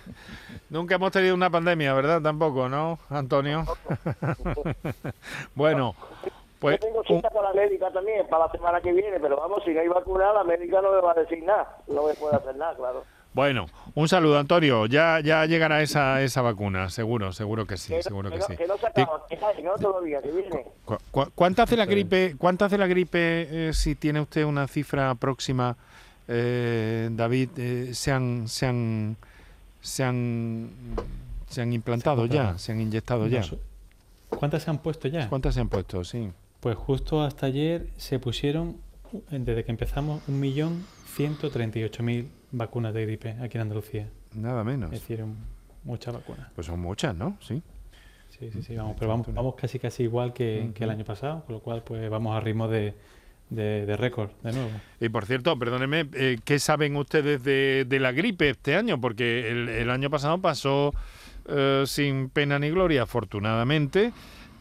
nunca 0.70 0.94
hemos 0.94 1.10
tenido 1.10 1.34
una 1.34 1.50
pandemia, 1.50 1.92
¿verdad? 1.94 2.22
Tampoco, 2.22 2.68
¿no, 2.68 2.98
Antonio? 3.10 3.64
bueno, 5.54 5.94
pues... 6.60 6.78
Yo 6.80 6.86
tengo 6.86 7.02
cita 7.04 7.28
con 7.30 7.42
la 7.42 7.52
médica 7.52 7.90
también 7.90 8.26
para 8.28 8.46
la 8.46 8.52
semana 8.52 8.80
que 8.80 8.92
viene, 8.92 9.18
pero 9.20 9.36
vamos, 9.36 9.62
si 9.64 9.72
no 9.72 9.80
hay 9.80 9.88
vacuna, 9.88 10.32
la 10.32 10.44
médica 10.44 10.80
no 10.80 10.92
me 10.92 11.00
va 11.00 11.12
a 11.12 11.14
decir 11.14 11.42
nada, 11.42 11.78
no 11.88 12.04
me 12.04 12.14
puede 12.14 12.36
hacer 12.36 12.54
nada, 12.56 12.74
claro. 12.76 13.04
Bueno, 13.34 13.66
un 13.96 14.08
saludo, 14.08 14.38
Antonio. 14.38 14.84
Ya, 14.84 15.20
ya 15.20 15.46
llegará 15.46 15.82
esa, 15.82 16.22
esa 16.22 16.42
vacuna, 16.42 16.90
seguro, 16.90 17.32
seguro 17.32 17.66
que 17.66 17.78
sí, 17.78 17.94
que, 17.94 18.02
seguro 18.02 18.30
que, 18.30 18.42
sí. 18.42 18.52
No 18.68 18.76
¿Cuánto 21.34 21.62
hace 21.62 21.78
la 21.78 21.86
gripe, 21.86 22.36
cuánto 22.36 22.66
hace 22.66 22.76
la 22.76 22.86
gripe 22.86 23.72
si 23.72 23.94
tiene 23.94 24.20
usted 24.20 24.44
una 24.44 24.68
cifra 24.68 25.14
próxima, 25.14 25.78
eh, 26.28 27.08
David, 27.10 27.48
eh, 27.56 27.90
se 27.94 28.12
han... 28.12 28.46
Se 28.48 28.66
han 28.66 29.16
se 29.80 30.02
han 30.02 30.70
se 31.48 31.62
han 31.62 31.72
implantado 31.72 32.26
ya, 32.26 32.58
se 32.58 32.72
han 32.72 32.80
inyectado 32.80 33.28
ya. 33.28 33.42
¿Cuántas 34.28 34.64
se 34.64 34.70
han 34.70 34.78
puesto 34.78 35.06
ya? 35.08 35.28
¿Cuántas 35.28 35.54
se 35.54 35.60
han 35.60 35.68
puesto? 35.68 36.02
Sí. 36.04 36.32
Pues 36.60 36.76
justo 36.76 37.22
hasta 37.22 37.46
ayer 37.46 37.86
se 37.96 38.18
pusieron 38.18 38.76
desde 39.30 39.64
que 39.64 39.70
empezamos 39.70 40.22
1.138.000 40.28 42.26
vacunas 42.56 42.94
de 42.94 43.06
gripe 43.06 43.36
aquí 43.40 43.56
en 43.58 43.62
Andalucía. 43.62 44.08
Nada 44.34 44.64
menos. 44.64 44.92
Es 44.92 45.00
decir, 45.00 45.24
muchas 45.84 46.14
vacunas. 46.14 46.50
Pues 46.54 46.66
son 46.66 46.80
muchas, 46.80 47.14
¿no? 47.14 47.36
Sí. 47.40 47.62
Sí, 48.30 48.50
sí, 48.50 48.62
sí, 48.62 48.76
vamos, 48.76 48.96
pero 48.98 49.08
vamos, 49.08 49.32
vamos 49.32 49.54
casi 49.54 49.78
casi 49.78 50.02
igual 50.02 50.32
que, 50.32 50.70
el 50.78 50.90
año 50.90 51.04
pasado, 51.04 51.44
con 51.46 51.54
lo 51.54 51.60
cual 51.60 51.82
pues 51.82 52.10
vamos 52.10 52.36
a 52.36 52.40
ritmo 52.40 52.68
de, 52.68 52.94
de, 53.48 53.96
récord 53.96 54.30
de 54.42 54.52
nuevo. 54.52 54.70
Y 55.00 55.08
por 55.08 55.24
cierto, 55.24 55.58
perdóneme, 55.58 56.08
eh, 56.12 56.38
¿qué 56.44 56.58
saben 56.58 56.96
ustedes 56.96 57.42
de, 57.44 57.86
de, 57.88 58.00
la 58.00 58.12
gripe 58.12 58.50
este 58.50 58.76
año? 58.76 59.00
Porque 59.00 59.48
el, 59.48 59.68
el 59.70 59.90
año 59.90 60.10
pasado 60.10 60.38
pasó 60.38 60.92
eh, 61.48 61.84
sin 61.86 62.28
pena 62.28 62.58
ni 62.58 62.70
gloria, 62.70 63.02
afortunadamente, 63.02 64.12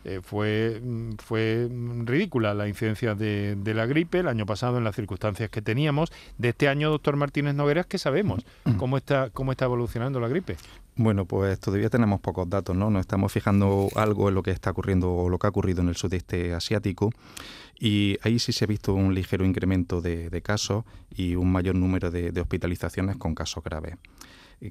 eh, 0.05 0.21
fue, 0.21 0.79
mm, 0.83 1.13
fue 1.17 1.67
ridícula 2.05 2.53
la 2.53 2.67
incidencia 2.67 3.15
de, 3.15 3.55
de, 3.55 3.73
la 3.73 3.85
gripe 3.87 4.19
el 4.19 4.27
año 4.27 4.45
pasado 4.45 4.77
en 4.77 4.83
las 4.83 4.95
circunstancias 4.95 5.49
que 5.49 5.61
teníamos. 5.61 6.11
De 6.37 6.49
este 6.49 6.67
año, 6.67 6.91
doctor 6.91 7.15
Martínez 7.15 7.55
Nogueras, 7.55 7.87
¿qué 7.87 7.97
sabemos? 7.97 8.45
¿Cómo 8.77 8.97
está, 8.97 9.29
cómo 9.31 9.51
está 9.51 9.65
evolucionando 9.65 10.19
la 10.19 10.27
gripe? 10.27 10.57
Bueno, 10.95 11.25
pues 11.25 11.59
todavía 11.59 11.89
tenemos 11.89 12.21
pocos 12.21 12.49
datos, 12.49 12.75
¿no? 12.75 12.89
Nos 12.89 13.01
estamos 13.01 13.31
fijando 13.31 13.89
algo 13.95 14.29
en 14.29 14.35
lo 14.35 14.43
que 14.43 14.51
está 14.51 14.71
ocurriendo 14.71 15.11
o 15.13 15.29
lo 15.29 15.39
que 15.39 15.47
ha 15.47 15.49
ocurrido 15.49 15.81
en 15.81 15.89
el 15.89 15.95
sudeste 15.95 16.53
asiático 16.53 17.11
y 17.79 18.17
ahí 18.21 18.39
sí 18.39 18.53
se 18.53 18.63
ha 18.63 18.67
visto 18.67 18.93
un 18.93 19.13
ligero 19.13 19.43
incremento 19.43 20.01
de, 20.01 20.29
de 20.29 20.41
casos 20.41 20.85
y 21.09 21.35
un 21.35 21.51
mayor 21.51 21.75
número 21.75 22.11
de, 22.11 22.31
de 22.31 22.41
hospitalizaciones 22.41 23.17
con 23.17 23.35
casos 23.35 23.63
graves. 23.63 23.95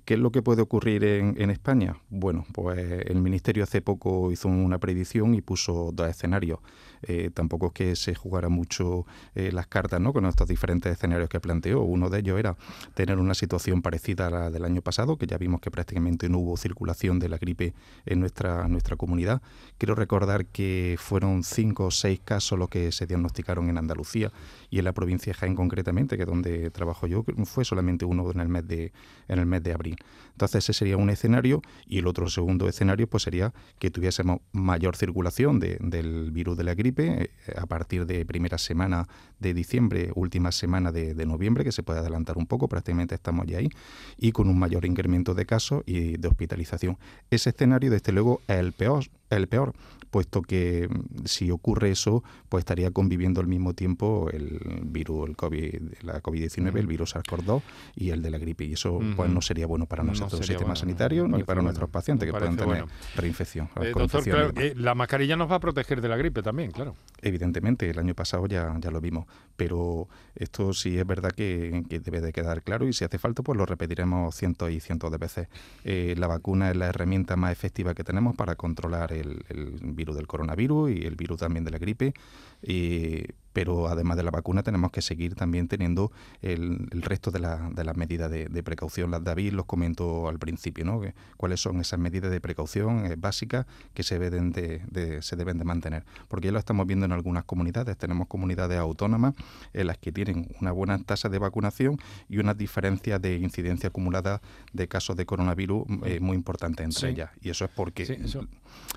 ¿Qué 0.04 0.14
es 0.14 0.20
lo 0.20 0.32
que 0.32 0.42
puede 0.42 0.62
ocurrir 0.62 1.04
en, 1.04 1.34
en, 1.38 1.50
España? 1.50 1.96
Bueno, 2.08 2.46
pues 2.52 2.78
el 3.06 3.20
Ministerio 3.20 3.64
hace 3.64 3.82
poco 3.82 4.32
hizo 4.32 4.48
una 4.48 4.78
predicción 4.78 5.34
y 5.34 5.40
puso 5.40 5.90
dos 5.92 6.08
escenarios. 6.08 6.60
Eh, 7.06 7.30
tampoco 7.32 7.66
es 7.66 7.72
que 7.72 7.96
se 7.96 8.14
jugara 8.14 8.48
mucho 8.48 9.06
eh, 9.34 9.52
las 9.52 9.66
cartas 9.66 10.00
¿no? 10.00 10.12
con 10.12 10.24
estos 10.24 10.48
diferentes 10.48 10.90
escenarios 10.90 11.28
que 11.28 11.40
planteó. 11.40 11.82
Uno 11.82 12.08
de 12.08 12.20
ellos 12.20 12.38
era 12.38 12.56
tener 12.94 13.18
una 13.18 13.34
situación 13.34 13.82
parecida 13.82 14.28
a 14.28 14.30
la 14.30 14.50
del 14.50 14.64
año 14.64 14.80
pasado, 14.80 15.18
que 15.18 15.26
ya 15.26 15.36
vimos 15.36 15.60
que 15.60 15.70
prácticamente 15.70 16.28
no 16.28 16.38
hubo 16.38 16.56
circulación 16.56 17.18
de 17.18 17.28
la 17.28 17.38
gripe 17.38 17.74
en 18.06 18.20
nuestra, 18.20 18.66
nuestra 18.68 18.96
comunidad. 18.96 19.42
Quiero 19.78 19.94
recordar 19.94 20.46
que 20.46 20.96
fueron 20.98 21.42
cinco 21.42 21.86
o 21.86 21.90
seis 21.90 22.20
casos 22.24 22.58
los 22.58 22.68
que 22.68 22.90
se 22.92 23.06
diagnosticaron 23.06 23.68
en 23.68 23.78
Andalucía 23.78 24.32
y 24.70 24.78
en 24.78 24.84
la 24.84 24.92
provincia 24.92 25.32
de 25.32 25.38
Jaén 25.38 25.54
concretamente, 25.54 26.16
que 26.16 26.22
es 26.22 26.28
donde 26.28 26.70
trabajo 26.70 27.06
yo, 27.06 27.24
fue 27.44 27.64
solamente 27.64 28.04
uno 28.04 28.30
en 28.30 28.40
el 28.40 28.48
mes 28.48 28.66
de, 28.66 28.92
en 29.28 29.38
el 29.38 29.46
mes 29.46 29.62
de 29.62 29.73
abril. 29.74 29.96
Entonces 30.32 30.64
ese 30.64 30.72
sería 30.72 30.96
un 30.96 31.10
escenario 31.10 31.62
y 31.86 31.98
el 31.98 32.06
otro 32.06 32.28
segundo 32.28 32.68
escenario 32.68 33.06
pues 33.06 33.22
sería 33.22 33.52
que 33.78 33.90
tuviésemos 33.90 34.40
mayor 34.52 34.96
circulación 34.96 35.60
de, 35.60 35.78
del 35.80 36.30
virus 36.30 36.56
de 36.56 36.64
la 36.64 36.74
gripe 36.74 37.24
eh, 37.24 37.30
a 37.56 37.66
partir 37.66 38.06
de 38.06 38.24
primera 38.24 38.58
semana 38.58 39.06
de 39.38 39.54
diciembre, 39.54 40.10
última 40.14 40.52
semana 40.52 40.92
de, 40.92 41.14
de, 41.14 41.26
noviembre, 41.26 41.64
que 41.64 41.72
se 41.72 41.82
puede 41.82 42.00
adelantar 42.00 42.38
un 42.38 42.46
poco, 42.46 42.68
prácticamente 42.68 43.14
estamos 43.14 43.46
ya 43.46 43.58
ahí, 43.58 43.68
y 44.16 44.32
con 44.32 44.48
un 44.48 44.58
mayor 44.58 44.84
incremento 44.84 45.34
de 45.34 45.46
casos 45.46 45.82
y 45.86 46.16
de 46.16 46.28
hospitalización. 46.28 46.98
Ese 47.30 47.50
escenario, 47.50 47.90
desde 47.90 48.12
luego, 48.12 48.40
es 48.48 48.58
el 48.58 48.72
peor, 48.72 49.04
el 49.30 49.48
peor, 49.48 49.74
puesto 50.14 50.42
que 50.42 50.88
mm, 50.88 51.24
si 51.24 51.50
ocurre 51.50 51.90
eso, 51.90 52.22
pues 52.48 52.62
estaría 52.62 52.92
conviviendo 52.92 53.40
al 53.40 53.48
mismo 53.48 53.74
tiempo 53.74 54.30
el 54.32 54.60
virus, 54.84 55.28
el 55.28 55.34
COVID, 55.34 55.74
la 56.02 56.22
COVID-19, 56.22 56.60
uh 56.60 56.72
-huh. 56.72 56.78
el 56.78 56.86
virus 56.86 57.16
SARS-CoV-2 57.16 57.62
y 57.96 58.10
el 58.10 58.22
de 58.22 58.30
la 58.30 58.38
gripe. 58.38 58.64
Y 58.64 58.74
eso 58.74 58.92
uh 58.92 59.02
-huh. 59.02 59.16
pues 59.16 59.28
no 59.28 59.42
sería 59.42 59.66
bueno 59.66 59.86
para 59.86 60.04
nuestro 60.04 60.28
no 60.30 60.36
sistema 60.36 60.60
bueno, 60.60 60.76
sanitario 60.76 61.24
ni 61.26 61.42
para 61.42 61.44
bueno, 61.46 61.62
nuestros 61.62 61.90
pacientes 61.90 62.26
que 62.26 62.32
pueden 62.32 62.56
tener 62.56 62.82
bueno. 62.84 62.86
reinfección. 63.16 63.68
Eh, 63.82 63.92
doctor, 63.92 64.22
claro, 64.22 64.52
eh, 64.54 64.74
la 64.76 64.94
mascarilla 64.94 65.34
nos 65.34 65.50
va 65.50 65.56
a 65.56 65.60
proteger 65.60 66.00
de 66.00 66.08
la 66.08 66.16
gripe 66.16 66.42
también, 66.42 66.70
claro. 66.70 66.94
Evidentemente, 67.20 67.90
el 67.90 67.98
año 67.98 68.14
pasado 68.14 68.46
ya, 68.46 68.72
ya 68.78 68.92
lo 68.92 69.00
vimos, 69.00 69.26
pero 69.56 70.06
esto 70.36 70.72
sí 70.74 70.96
es 70.96 71.06
verdad 71.06 71.32
que, 71.32 71.82
que, 71.88 71.98
debe 71.98 72.20
de 72.20 72.32
quedar 72.32 72.62
claro 72.62 72.86
y 72.86 72.92
si 72.92 73.04
hace 73.04 73.18
falta, 73.18 73.42
pues 73.42 73.58
lo 73.58 73.66
repetiremos 73.66 74.32
cientos 74.36 74.70
y 74.70 74.78
cientos 74.78 75.10
de 75.10 75.18
veces. 75.18 75.48
Eh, 75.82 76.14
la 76.16 76.28
vacuna 76.28 76.70
es 76.70 76.76
la 76.76 76.86
herramienta 76.86 77.34
más 77.34 77.50
efectiva 77.50 77.94
que 77.94 78.04
tenemos 78.04 78.36
para 78.36 78.54
controlar 78.54 79.12
el, 79.12 79.44
el 79.48 79.80
virus 79.82 80.03
del 80.12 80.26
coronavirus 80.26 80.90
y 80.90 81.06
el 81.06 81.16
virus 81.16 81.40
también 81.40 81.64
de 81.64 81.70
la 81.70 81.78
gripe. 81.78 82.14
Eh, 82.62 83.26
pero 83.54 83.88
además 83.88 84.18
de 84.18 84.24
la 84.24 84.32
vacuna 84.32 84.62
tenemos 84.62 84.90
que 84.90 85.00
seguir 85.00 85.36
también 85.36 85.68
teniendo 85.68 86.12
el, 86.42 86.88
el 86.90 87.02
resto 87.02 87.30
de, 87.30 87.38
la, 87.38 87.70
de 87.72 87.84
las 87.84 87.96
medidas 87.96 88.30
de, 88.30 88.46
de, 88.46 88.62
precaución. 88.62 89.12
Las 89.12 89.22
David 89.22 89.52
los 89.52 89.64
comento 89.64 90.28
al 90.28 90.38
principio, 90.38 90.84
¿no? 90.84 91.00
cuáles 91.36 91.60
son 91.60 91.80
esas 91.80 92.00
medidas 92.00 92.32
de 92.32 92.40
precaución 92.40 93.06
eh, 93.06 93.14
básicas 93.16 93.64
que 93.94 94.02
se 94.02 94.18
deben 94.18 94.50
de, 94.50 94.82
de, 94.90 95.22
se 95.22 95.36
deben 95.36 95.56
de 95.58 95.64
mantener. 95.64 96.04
Porque 96.26 96.48
ya 96.48 96.52
lo 96.52 96.58
estamos 96.58 96.84
viendo 96.86 97.06
en 97.06 97.12
algunas 97.12 97.44
comunidades. 97.44 97.96
Tenemos 97.96 98.26
comunidades 98.26 98.76
autónomas 98.76 99.34
en 99.72 99.86
las 99.86 99.98
que 99.98 100.10
tienen 100.10 100.48
una 100.60 100.72
buena 100.72 100.98
tasa 100.98 101.28
de 101.28 101.38
vacunación 101.38 101.98
y 102.28 102.38
una 102.38 102.54
diferencia 102.54 103.20
de 103.20 103.36
incidencia 103.36 103.88
acumulada 103.88 104.42
de 104.72 104.88
casos 104.88 105.16
de 105.16 105.26
coronavirus 105.26 105.84
eh, 106.04 106.18
muy 106.20 106.36
importante 106.36 106.82
entre 106.82 107.00
sí. 107.00 107.06
ellas. 107.06 107.30
Y 107.40 107.50
eso 107.50 107.64
es 107.64 107.70
porque 107.70 108.04
sí, 108.04 108.16
eso. 108.20 108.44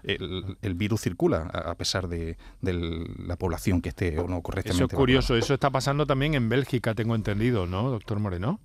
El, 0.02 0.58
el, 0.64 0.74
virus 0.74 1.02
circula 1.02 1.44
a 1.44 1.76
pesar 1.76 2.08
de, 2.08 2.38
de 2.62 2.74
la 3.20 3.36
población 3.36 3.82
que 3.82 3.90
esté 3.90 4.18
o 4.18 4.28
no 4.28 4.42
eso 4.56 4.86
es 4.86 4.94
curioso, 4.94 5.34
vacunado. 5.34 5.46
eso 5.46 5.54
está 5.54 5.70
pasando 5.70 6.06
también 6.06 6.34
en 6.34 6.50
Bélgica, 6.50 6.94
tengo 6.94 7.16
entendido, 7.16 7.68
¿no, 7.68 7.90
doctor 7.90 8.20
Moreno? 8.20 8.60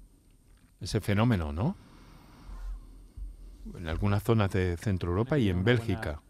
Ese 0.80 1.00
fenómeno, 1.00 1.52
¿no? 1.52 1.76
En 3.76 3.88
algunas 3.88 4.22
zonas 4.22 4.50
de 4.50 4.76
Centro 4.76 5.10
Europa 5.10 5.38
y 5.38 5.48
en 5.48 5.64
Bélgica. 5.64 6.20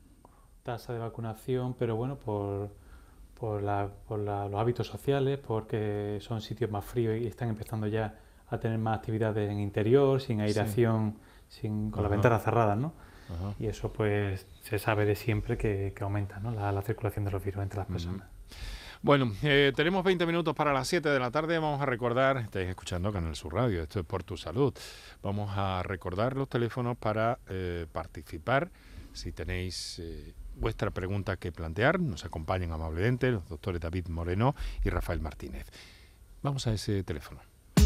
Tasa 0.62 0.92
de 0.92 0.98
vacunación, 0.98 1.74
pero 1.74 1.96
bueno, 1.96 2.16
por, 2.16 2.70
por, 3.38 3.62
la, 3.62 3.88
por 4.06 4.20
la, 4.20 4.48
los 4.48 4.60
hábitos 4.60 4.86
sociales, 4.86 5.38
porque 5.38 6.18
son 6.20 6.40
sitios 6.40 6.70
más 6.70 6.84
fríos 6.84 7.20
y 7.20 7.26
están 7.26 7.48
empezando 7.48 7.86
ya 7.86 8.18
a 8.48 8.58
tener 8.58 8.78
más 8.78 8.98
actividades 8.98 9.50
en 9.50 9.58
interior, 9.58 10.20
sin 10.20 10.40
aireación, 10.40 11.16
sí. 11.48 11.62
sin, 11.62 11.90
con 11.90 12.00
Ajá. 12.00 12.02
las 12.02 12.10
ventanas 12.12 12.44
cerradas, 12.44 12.78
¿no? 12.78 12.92
Ajá. 13.30 13.54
Y 13.58 13.66
eso 13.66 13.92
pues 13.92 14.46
se 14.60 14.78
sabe 14.78 15.06
de 15.06 15.14
siempre 15.14 15.56
que, 15.56 15.92
que 15.96 16.04
aumenta 16.04 16.38
¿no? 16.38 16.50
la, 16.50 16.70
la, 16.70 16.82
circulación 16.82 17.24
de 17.24 17.30
los 17.30 17.42
virus 17.42 17.62
entre 17.62 17.78
las 17.78 17.86
personas. 17.86 18.28
Bueno, 19.04 19.32
eh, 19.42 19.72
tenemos 19.74 20.04
20 20.04 20.26
minutos 20.26 20.54
para 20.54 20.72
las 20.72 20.86
7 20.86 21.08
de 21.08 21.18
la 21.18 21.32
tarde. 21.32 21.58
Vamos 21.58 21.80
a 21.80 21.86
recordar, 21.86 22.36
estáis 22.36 22.68
escuchando 22.68 23.12
Canal 23.12 23.34
Sur 23.34 23.54
Radio, 23.54 23.82
esto 23.82 23.98
es 23.98 24.06
por 24.06 24.22
tu 24.22 24.36
salud. 24.36 24.72
Vamos 25.24 25.50
a 25.56 25.82
recordar 25.82 26.36
los 26.36 26.48
teléfonos 26.48 26.96
para 26.96 27.40
eh, 27.48 27.86
participar. 27.90 28.70
Si 29.12 29.32
tenéis 29.32 29.98
eh, 29.98 30.34
vuestra 30.54 30.92
pregunta 30.92 31.36
que 31.36 31.50
plantear, 31.50 31.98
nos 31.98 32.24
acompañan 32.24 32.70
amablemente 32.70 33.32
los 33.32 33.48
doctores 33.48 33.80
David 33.80 34.06
Moreno 34.06 34.54
y 34.84 34.90
Rafael 34.90 35.20
Martínez. 35.20 35.66
Vamos 36.40 36.68
a 36.68 36.72
ese 36.72 37.02
teléfono. 37.02 37.51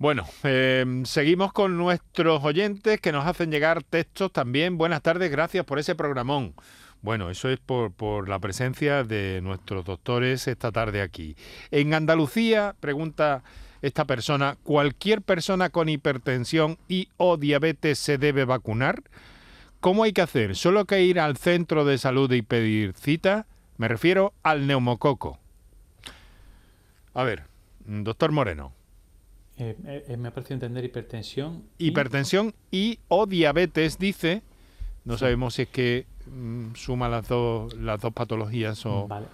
Bueno, 0.00 0.24
eh, 0.44 1.02
seguimos 1.04 1.52
con 1.52 1.76
nuestros 1.76 2.42
oyentes 2.42 3.02
que 3.02 3.12
nos 3.12 3.26
hacen 3.26 3.50
llegar 3.50 3.82
textos 3.82 4.32
también. 4.32 4.78
Buenas 4.78 5.02
tardes, 5.02 5.30
gracias 5.30 5.66
por 5.66 5.78
ese 5.78 5.94
programón. 5.94 6.54
Bueno, 7.02 7.28
eso 7.28 7.50
es 7.50 7.58
por, 7.58 7.92
por, 7.92 8.26
la 8.26 8.38
presencia 8.38 9.04
de 9.04 9.42
nuestros 9.42 9.84
doctores 9.84 10.48
esta 10.48 10.72
tarde 10.72 11.02
aquí. 11.02 11.36
En 11.70 11.92
Andalucía, 11.92 12.74
pregunta 12.80 13.44
esta 13.82 14.06
persona, 14.06 14.56
¿cualquier 14.62 15.20
persona 15.20 15.68
con 15.68 15.90
hipertensión 15.90 16.78
y 16.88 17.10
o 17.18 17.36
diabetes 17.36 17.98
se 17.98 18.16
debe 18.16 18.46
vacunar? 18.46 19.02
¿Cómo 19.80 20.04
hay 20.04 20.14
que 20.14 20.22
hacer? 20.22 20.56
¿Solo 20.56 20.86
que 20.86 21.02
ir 21.02 21.20
al 21.20 21.36
centro 21.36 21.84
de 21.84 21.98
salud 21.98 22.32
y 22.32 22.40
pedir 22.40 22.94
cita? 22.94 23.44
Me 23.76 23.86
refiero 23.86 24.32
al 24.44 24.66
neumococo. 24.66 25.38
A 27.12 27.22
ver, 27.22 27.44
doctor 27.84 28.32
Moreno. 28.32 28.79
Eh, 29.60 30.04
eh, 30.08 30.16
me 30.16 30.28
ha 30.28 30.30
parecido 30.32 30.54
entender 30.54 30.84
hipertensión. 30.84 31.64
Hipertensión 31.76 32.54
y, 32.70 32.98
o 33.08 33.26
diabetes, 33.26 33.98
dice. 33.98 34.42
No 35.04 35.14
sí. 35.14 35.20
sabemos 35.20 35.54
si 35.54 35.62
es 35.62 35.68
que 35.68 36.06
mm, 36.26 36.74
suma 36.74 37.10
las 37.10 37.28
dos, 37.28 37.74
las 37.74 38.00
dos 38.00 38.12
patologías 38.14 38.84
o... 38.86 39.06
Vale. 39.06 39.26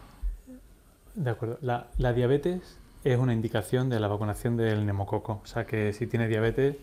De 1.15 1.31
acuerdo. 1.31 1.59
La, 1.63 1.87
la, 1.99 2.13
diabetes 2.13 2.79
es 3.05 3.19
una 3.19 3.33
indicación 3.33 3.89
de 3.89 4.01
la 4.01 4.09
vacunación 4.09 4.57
del 4.57 4.85
neumococo. 4.85 5.41
O 5.45 5.47
sea 5.47 5.65
que 5.65 5.93
si 5.93 6.09
tiene 6.09 6.27
diabetes 6.27 6.77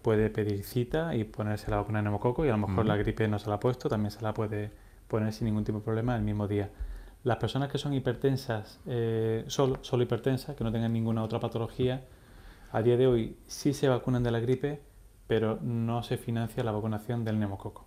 puede 0.00 0.30
pedir 0.30 0.64
cita 0.64 1.14
y 1.14 1.24
ponerse 1.24 1.70
la 1.70 1.76
vacuna 1.76 1.98
de 1.98 2.04
neumococo 2.04 2.46
y 2.46 2.48
a 2.48 2.52
lo 2.52 2.66
mejor 2.66 2.84
mm. 2.84 2.88
la 2.88 2.96
gripe 2.96 3.28
no 3.28 3.38
se 3.38 3.48
la 3.50 3.56
ha 3.56 3.60
puesto, 3.60 3.90
también 3.90 4.10
se 4.10 4.22
la 4.22 4.32
puede 4.32 4.70
poner 5.06 5.34
sin 5.34 5.46
ningún 5.46 5.64
tipo 5.64 5.78
de 5.78 5.84
problema 5.84 6.16
el 6.16 6.22
mismo 6.22 6.48
día. 6.48 6.70
Las 7.24 7.36
personas 7.36 7.70
que 7.70 7.76
son 7.76 7.92
hipertensas, 7.92 8.80
eh, 8.86 9.44
solo, 9.48 9.80
solo 9.82 10.02
hipertensas, 10.02 10.56
que 10.56 10.64
no 10.64 10.72
tengan 10.72 10.92
ninguna 10.92 11.22
otra 11.22 11.40
patología, 11.40 12.04
a 12.76 12.82
día 12.82 12.98
de 12.98 13.06
hoy 13.06 13.36
sí 13.46 13.72
se 13.72 13.88
vacunan 13.88 14.22
de 14.22 14.30
la 14.30 14.38
gripe, 14.38 14.82
pero 15.26 15.58
no 15.62 16.02
se 16.02 16.18
financia 16.18 16.62
la 16.62 16.72
vacunación 16.72 17.24
del 17.24 17.38
neumococo. 17.38 17.86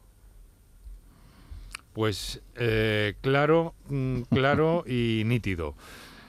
Pues 1.93 2.41
eh, 2.55 3.13
claro, 3.21 3.75
mm, 3.87 4.21
claro 4.31 4.83
y 4.87 5.21
nítido. 5.27 5.75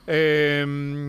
Eh, 0.06 0.62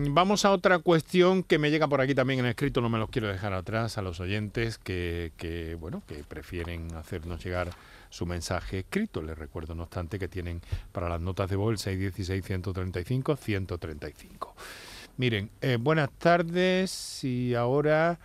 vamos 0.08 0.46
a 0.46 0.50
otra 0.50 0.78
cuestión 0.78 1.42
que 1.42 1.58
me 1.58 1.70
llega 1.70 1.88
por 1.88 2.00
aquí 2.00 2.14
también 2.14 2.40
en 2.40 2.46
escrito, 2.46 2.80
no 2.80 2.88
me 2.88 2.98
los 2.98 3.10
quiero 3.10 3.28
dejar 3.28 3.52
atrás 3.52 3.98
a 3.98 4.02
los 4.02 4.18
oyentes 4.20 4.78
que, 4.78 5.32
que, 5.36 5.74
bueno, 5.74 6.02
que 6.08 6.24
prefieren 6.24 6.94
hacernos 6.94 7.44
llegar 7.44 7.68
su 8.08 8.24
mensaje 8.24 8.78
escrito. 8.78 9.20
Les 9.20 9.36
recuerdo, 9.36 9.74
no 9.74 9.82
obstante, 9.82 10.18
que 10.18 10.28
tienen 10.28 10.62
para 10.90 11.10
las 11.10 11.20
notas 11.20 11.50
de 11.50 11.56
voz 11.56 11.86
el 11.86 12.12
616-135-135. 12.14 14.54
Miren, 15.18 15.50
eh, 15.60 15.76
buenas 15.78 16.10
tardes 16.18 17.22
y 17.22 17.54
ahora 17.54 18.18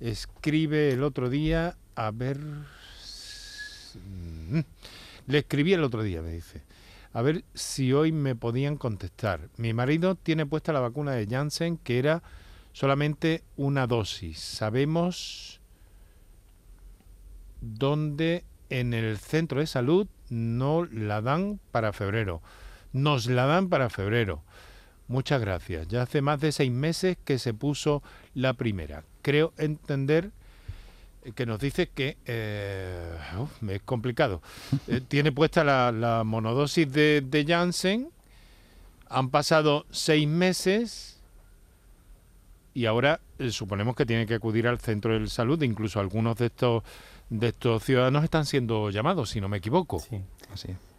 escribe 0.00 0.92
el 0.92 1.02
otro 1.02 1.28
día, 1.28 1.76
a 1.96 2.10
ver... 2.12 2.38
mm, 4.48 4.60
Le 5.26 5.38
escribí 5.38 5.72
el 5.72 5.82
otro 5.82 6.02
día, 6.02 6.22
me 6.22 6.30
dice. 6.30 6.62
A 7.12 7.22
ver 7.22 7.44
si 7.54 7.92
hoy 7.92 8.12
me 8.12 8.34
podían 8.36 8.76
contestar. 8.76 9.48
Mi 9.56 9.74
marido 9.74 10.14
tiene 10.14 10.46
puesta 10.46 10.72
la 10.72 10.80
vacuna 10.80 11.12
de 11.12 11.26
Janssen 11.26 11.76
que 11.76 11.98
era 11.98 12.22
solamente 12.72 13.42
una 13.56 13.86
dosis. 13.86 14.38
Sabemos 14.38 15.60
dónde 17.60 18.44
en 18.70 18.94
el 18.94 19.18
centro 19.18 19.60
de 19.60 19.66
salud 19.66 20.06
no 20.30 20.86
la 20.86 21.20
dan 21.20 21.60
para 21.72 21.92
febrero. 21.92 22.40
Nos 22.92 23.26
la 23.26 23.46
dan 23.46 23.68
para 23.68 23.90
febrero. 23.90 24.42
Muchas 25.12 25.42
gracias. 25.42 25.88
Ya 25.88 26.02
hace 26.02 26.22
más 26.22 26.40
de 26.40 26.52
seis 26.52 26.72
meses 26.72 27.18
que 27.22 27.38
se 27.38 27.52
puso 27.52 28.02
la 28.34 28.54
primera. 28.54 29.04
Creo 29.20 29.52
entender 29.58 30.30
que 31.34 31.44
nos 31.44 31.60
dice 31.60 31.90
que 31.90 32.16
eh, 32.24 33.14
uf, 33.38 33.62
es 33.68 33.82
complicado. 33.82 34.40
Eh, 34.88 35.02
tiene 35.06 35.30
puesta 35.30 35.64
la, 35.64 35.92
la 35.92 36.24
monodosis 36.24 36.90
de, 36.90 37.20
de 37.20 37.44
Janssen. 37.44 38.08
Han 39.10 39.28
pasado 39.28 39.84
seis 39.90 40.26
meses 40.26 41.20
y 42.72 42.86
ahora 42.86 43.20
eh, 43.38 43.50
suponemos 43.50 43.94
que 43.94 44.06
tiene 44.06 44.24
que 44.24 44.32
acudir 44.32 44.66
al 44.66 44.78
centro 44.78 45.20
de 45.20 45.26
salud. 45.26 45.62
Incluso 45.62 46.00
algunos 46.00 46.38
de 46.38 46.46
estos 46.46 46.84
de 47.28 47.48
estos 47.48 47.84
ciudadanos 47.84 48.24
están 48.24 48.46
siendo 48.46 48.88
llamados, 48.88 49.28
si 49.28 49.42
no 49.42 49.50
me 49.50 49.58
equivoco. 49.58 50.00
Sí. 50.00 50.22
Así 50.50 50.68
Un 50.68 50.91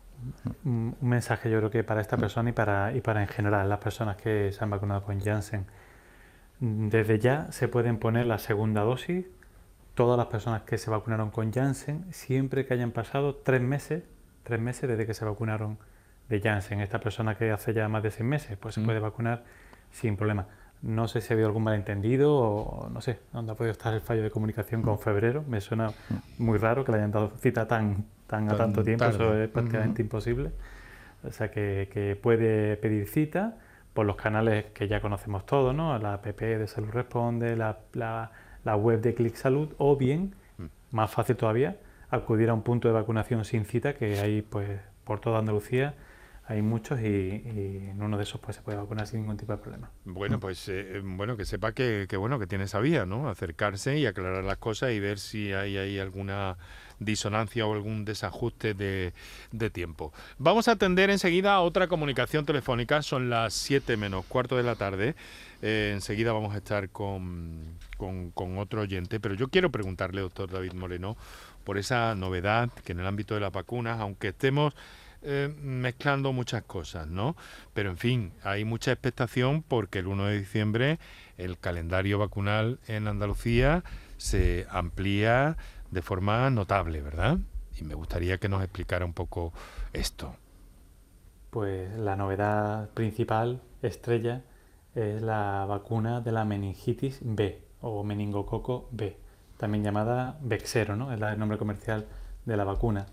un 0.64 0.96
mensaje 1.02 1.50
yo 1.50 1.58
creo 1.60 1.70
que 1.70 1.84
para 1.84 2.02
esta 2.02 2.18
persona 2.18 2.50
y 2.50 2.54
para, 2.54 2.94
y 2.96 3.02
para 3.02 3.22
en 3.22 3.28
general 3.28 3.68
las 3.70 3.80
personas 3.80 4.16
que 4.18 4.52
se 4.52 4.64
han 4.64 4.70
vacunado 4.70 5.04
con 5.04 5.20
Janssen. 5.20 5.66
Desde 6.60 7.20
ya 7.20 7.52
se 7.52 7.68
pueden 7.68 7.98
poner 7.98 8.26
la 8.26 8.38
segunda 8.38 8.82
dosis 8.82 9.26
todas 9.96 10.18
las 10.18 10.28
personas 10.28 10.64
que 10.64 10.78
se 10.78 10.90
vacunaron 10.90 11.30
con 11.30 11.52
Janssen 11.52 12.06
siempre 12.12 12.66
que 12.66 12.74
hayan 12.74 12.92
pasado 12.92 13.36
tres 13.36 13.62
meses, 13.62 14.04
tres 14.44 14.60
meses 14.60 14.90
desde 14.90 15.06
que 15.06 15.14
se 15.14 15.26
vacunaron 15.26 15.78
de 16.30 16.40
Janssen. 16.42 16.80
Esta 16.80 17.00
persona 17.00 17.36
que 17.36 17.52
hace 17.52 17.74
ya 17.74 17.88
más 17.90 18.02
de 18.04 18.12
seis 18.12 18.26
meses, 18.28 18.58
pues 18.58 18.76
se 18.76 18.82
Mm. 18.82 18.86
puede 18.86 19.00
vacunar 19.00 19.44
sin 19.92 20.16
problema. 20.16 20.48
No 20.84 21.08
sé 21.08 21.22
si 21.22 21.32
ha 21.32 21.36
habido 21.36 21.48
algún 21.48 21.64
malentendido 21.64 22.36
o 22.36 22.90
no 22.90 23.02
sé 23.02 23.20
dónde 23.32 23.54
ha 23.54 23.56
podido 23.56 23.72
estar 23.72 23.94
el 23.94 24.02
fallo 24.02 24.22
de 24.22 24.30
comunicación 24.30 24.82
con 24.82 25.00
febrero. 25.00 25.44
Me 25.48 25.62
suena 25.62 25.92
muy 26.38 26.58
raro 26.58 26.84
que 26.84 26.92
le 26.92 26.98
hayan 27.00 27.12
dado 27.12 27.32
cita 27.40 27.68
tan, 27.68 28.06
tan 28.28 28.46
a 28.50 28.50
Tan 28.50 28.58
tanto 28.58 28.84
tiempo, 28.84 29.06
eso 29.06 29.34
es 29.38 29.50
prácticamente 29.50 30.02
imposible. 30.02 30.52
O 31.26 31.32
sea 31.32 31.50
que, 31.52 31.90
que 31.92 32.16
puede 32.22 32.76
pedir 32.78 33.08
cita 33.08 33.58
por 33.94 34.06
los 34.06 34.18
canales 34.18 34.66
que 34.74 34.88
ya 34.90 35.00
conocemos 35.00 35.46
todos, 35.46 35.74
¿no? 35.74 35.98
La 36.00 36.16
app 36.16 36.26
de 36.26 36.68
Salud 36.68 36.90
Responde, 36.90 37.56
la, 37.56 37.78
la- 37.94 38.32
la 38.66 38.76
web 38.78 39.02
de 39.02 39.14
Click 39.14 39.36
Salud, 39.36 39.74
o 39.78 39.96
bien, 39.98 40.36
más 40.92 41.12
fácil 41.12 41.36
todavía, 41.36 41.78
acudir 42.10 42.50
a 42.50 42.54
un 42.54 42.62
punto 42.62 42.88
de 42.88 42.94
vacunación 42.94 43.44
sin 43.46 43.66
cita, 43.66 43.94
que 43.94 44.20
hay 44.20 44.42
pues 44.42 44.80
por 45.04 45.20
toda 45.20 45.40
Andalucía, 45.40 45.96
hay 46.46 46.62
muchos 46.62 47.00
y, 47.00 47.06
y 47.06 47.88
en 47.92 48.02
uno 48.02 48.18
de 48.18 48.24
esos 48.24 48.42
pues 48.42 48.58
se 48.58 48.62
puede 48.62 48.78
vacunar 48.78 49.08
sin 49.08 49.22
ningún 49.22 49.38
tipo 49.38 49.54
de 49.54 49.60
problema. 49.60 49.92
Bueno, 50.04 50.40
pues 50.40 50.68
eh, 50.68 50.98
eh, 50.98 51.02
bueno 51.04 51.38
que 51.38 51.46
sepa 51.46 51.72
que, 51.72 52.06
que 52.10 52.18
bueno 52.18 52.38
que 52.40 52.48
tiene 52.48 52.66
esa 52.66 52.80
vía, 52.80 53.06
¿no? 53.06 53.30
Acercarse 53.30 53.98
y 53.98 54.06
aclarar 54.06 54.44
las 54.44 54.58
cosas 54.58 54.92
y 54.92 55.00
ver 55.00 55.20
si 55.20 55.54
hay 55.54 56.00
alguna 56.00 56.58
disonancia 57.00 57.66
o 57.66 57.74
algún 57.74 58.06
desajuste 58.06 58.74
de, 58.74 59.14
de 59.52 59.70
tiempo. 59.70 60.14
Vamos 60.38 60.68
a 60.68 60.74
atender 60.74 61.10
enseguida 61.10 61.54
a 61.54 61.62
otra 61.62 61.88
comunicación 61.88 62.46
telefónica. 62.46 63.02
Son 63.02 63.30
las 63.30 63.54
7 63.54 63.98
menos 63.98 64.26
cuarto 64.26 64.58
de 64.58 64.64
la 64.64 64.76
tarde. 64.76 65.16
Eh, 65.62 65.92
enseguida 65.94 66.34
vamos 66.34 66.54
a 66.54 66.58
estar 66.58 66.90
con, 66.90 67.78
con 67.98 68.58
otro 68.58 68.82
oyente, 68.82 69.20
pero 69.20 69.36
yo 69.36 69.48
quiero 69.48 69.72
preguntarle, 69.72 70.22
doctor 70.22 70.52
David 70.52 70.74
Moreno, 70.74 71.16
por 71.64 71.78
esa 71.78 72.16
novedad 72.16 72.70
que 72.84 72.92
en 72.92 73.00
el 73.00 73.08
ámbito 73.08 73.34
de 73.34 73.40
las 73.40 73.52
vacunas, 73.52 74.00
aunque 74.02 74.30
estemos 74.30 74.76
eh, 75.24 75.54
mezclando 75.62 76.34
muchas 76.34 76.64
cosas, 76.64 77.08
¿no? 77.08 77.36
Pero 77.74 77.90
en 77.90 77.98
fin, 77.98 78.34
hay 78.44 78.66
mucha 78.66 78.92
expectación 78.92 79.64
porque 79.64 80.00
el 80.00 80.08
1 80.08 80.26
de 80.26 80.40
diciembre 80.40 81.00
el 81.38 81.58
calendario 81.58 82.20
vacunal 82.20 82.80
en 82.88 83.08
Andalucía 83.08 83.84
se 84.18 84.68
amplía 84.70 85.58
de 85.92 86.02
forma 86.02 86.50
notable, 86.50 87.02
¿verdad? 87.02 87.38
Y 87.80 87.84
me 87.84 87.96
gustaría 87.96 88.38
que 88.38 88.50
nos 88.50 88.64
explicara 88.64 89.06
un 89.06 89.14
poco 89.14 89.54
esto. 89.94 90.36
Pues 91.50 91.98
la 91.98 92.16
novedad 92.16 92.90
principal, 92.90 93.62
estrella, 93.82 94.42
es 94.96 95.22
la 95.22 95.66
vacuna 95.68 96.22
de 96.22 96.32
la 96.32 96.46
meningitis 96.46 97.20
B 97.22 97.64
o 97.82 98.04
meningococo 98.04 98.88
B, 98.92 99.18
también 99.58 99.84
llamada 99.84 100.38
Bexero, 100.42 100.96
¿no? 100.96 101.14
Es 101.14 101.22
el 101.22 101.40
nombre 101.40 101.58
comercial 101.58 102.08
de 102.46 102.58
la 102.58 102.64
vacuna. 102.64 103.06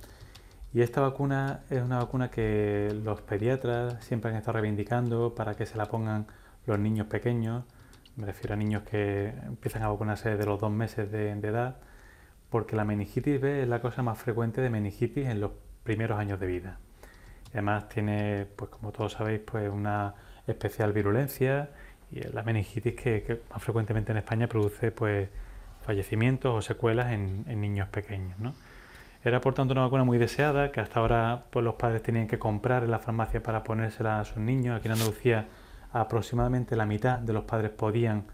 Y 0.73 0.83
esta 0.83 1.01
vacuna 1.01 1.65
es 1.69 1.83
una 1.83 1.99
vacuna 1.99 2.31
que 2.31 2.97
los 3.03 3.21
pediatras 3.23 4.05
siempre 4.05 4.31
han 4.31 4.37
estado 4.37 4.59
reivindicando 4.59 5.35
para 5.35 5.55
que 5.55 5.67
se 5.67 5.77
la 5.77 5.87
pongan 5.87 6.27
los 6.67 6.79
niños 6.79 7.09
pequeños. 7.09 7.65
Me 8.17 8.27
refiero 8.27 8.55
a 8.55 8.57
niños 8.57 8.85
que 8.85 9.29
empiezan 9.47 9.83
a 9.83 9.89
vacunarse 9.89 10.37
de 10.37 10.47
los 10.47 10.61
dos 10.61 10.71
meses 10.71 11.11
de, 11.11 11.31
edad, 11.33 11.79
porque 12.51 12.77
la 12.77 12.85
meningitis 12.85 13.41
B 13.41 13.63
es 13.63 13.69
la 13.69 13.81
cosa 13.81 14.03
más 14.03 14.19
frecuente 14.19 14.61
de 14.61 14.71
meningitis 14.71 15.27
en 15.27 15.41
los 15.41 15.53
primeros 15.83 16.19
años 16.19 16.39
de 16.39 16.47
vida. 16.47 16.79
Además 17.53 17.89
tiene, 17.89 18.47
pues 18.55 18.71
como 18.71 18.93
todos 18.93 19.13
sabéis, 19.13 19.41
pues 19.41 19.69
una 19.69 20.15
especial 20.47 20.93
virulencia 20.93 21.71
y 22.13 22.21
la 22.21 22.45
meningitis 22.45 22.95
que, 22.95 23.23
que 23.25 23.43
más 23.51 23.63
frecuentemente 23.63 24.13
en 24.13 24.19
España 24.19 24.47
produce 24.47 24.93
pues 24.93 25.29
fallecimientos 25.83 26.55
o 26.55 26.63
secuelas 26.63 27.13
en, 27.13 27.45
en 27.49 27.61
niños 27.61 27.89
pequeños. 27.89 28.39
¿no? 28.39 28.55
Era 29.23 29.41
por 29.41 29.53
tanto 29.55 29.73
una 29.73 29.83
vacuna 29.83 30.05
muy 30.05 30.17
deseada 30.19 30.73
que 30.73 30.81
hasta 30.81 31.01
ahora 31.01 31.45
pues, 31.51 31.65
los 31.65 31.75
padres 31.75 32.03
tenían 32.03 32.27
que 32.27 32.39
comprar 32.39 32.85
en 32.85 32.91
la 32.91 32.99
farmacia 32.99 33.43
para 33.43 33.63
ponérsela 33.63 34.21
a 34.21 34.25
sus 34.25 34.39
niños. 34.39 34.79
Aquí 34.79 34.89
en 34.89 34.93
Andalucía 34.93 35.47
aproximadamente 35.93 36.77
la 36.77 36.87
mitad 36.87 37.19
de 37.19 37.33
los 37.33 37.45
padres 37.45 37.71
podían 37.71 38.25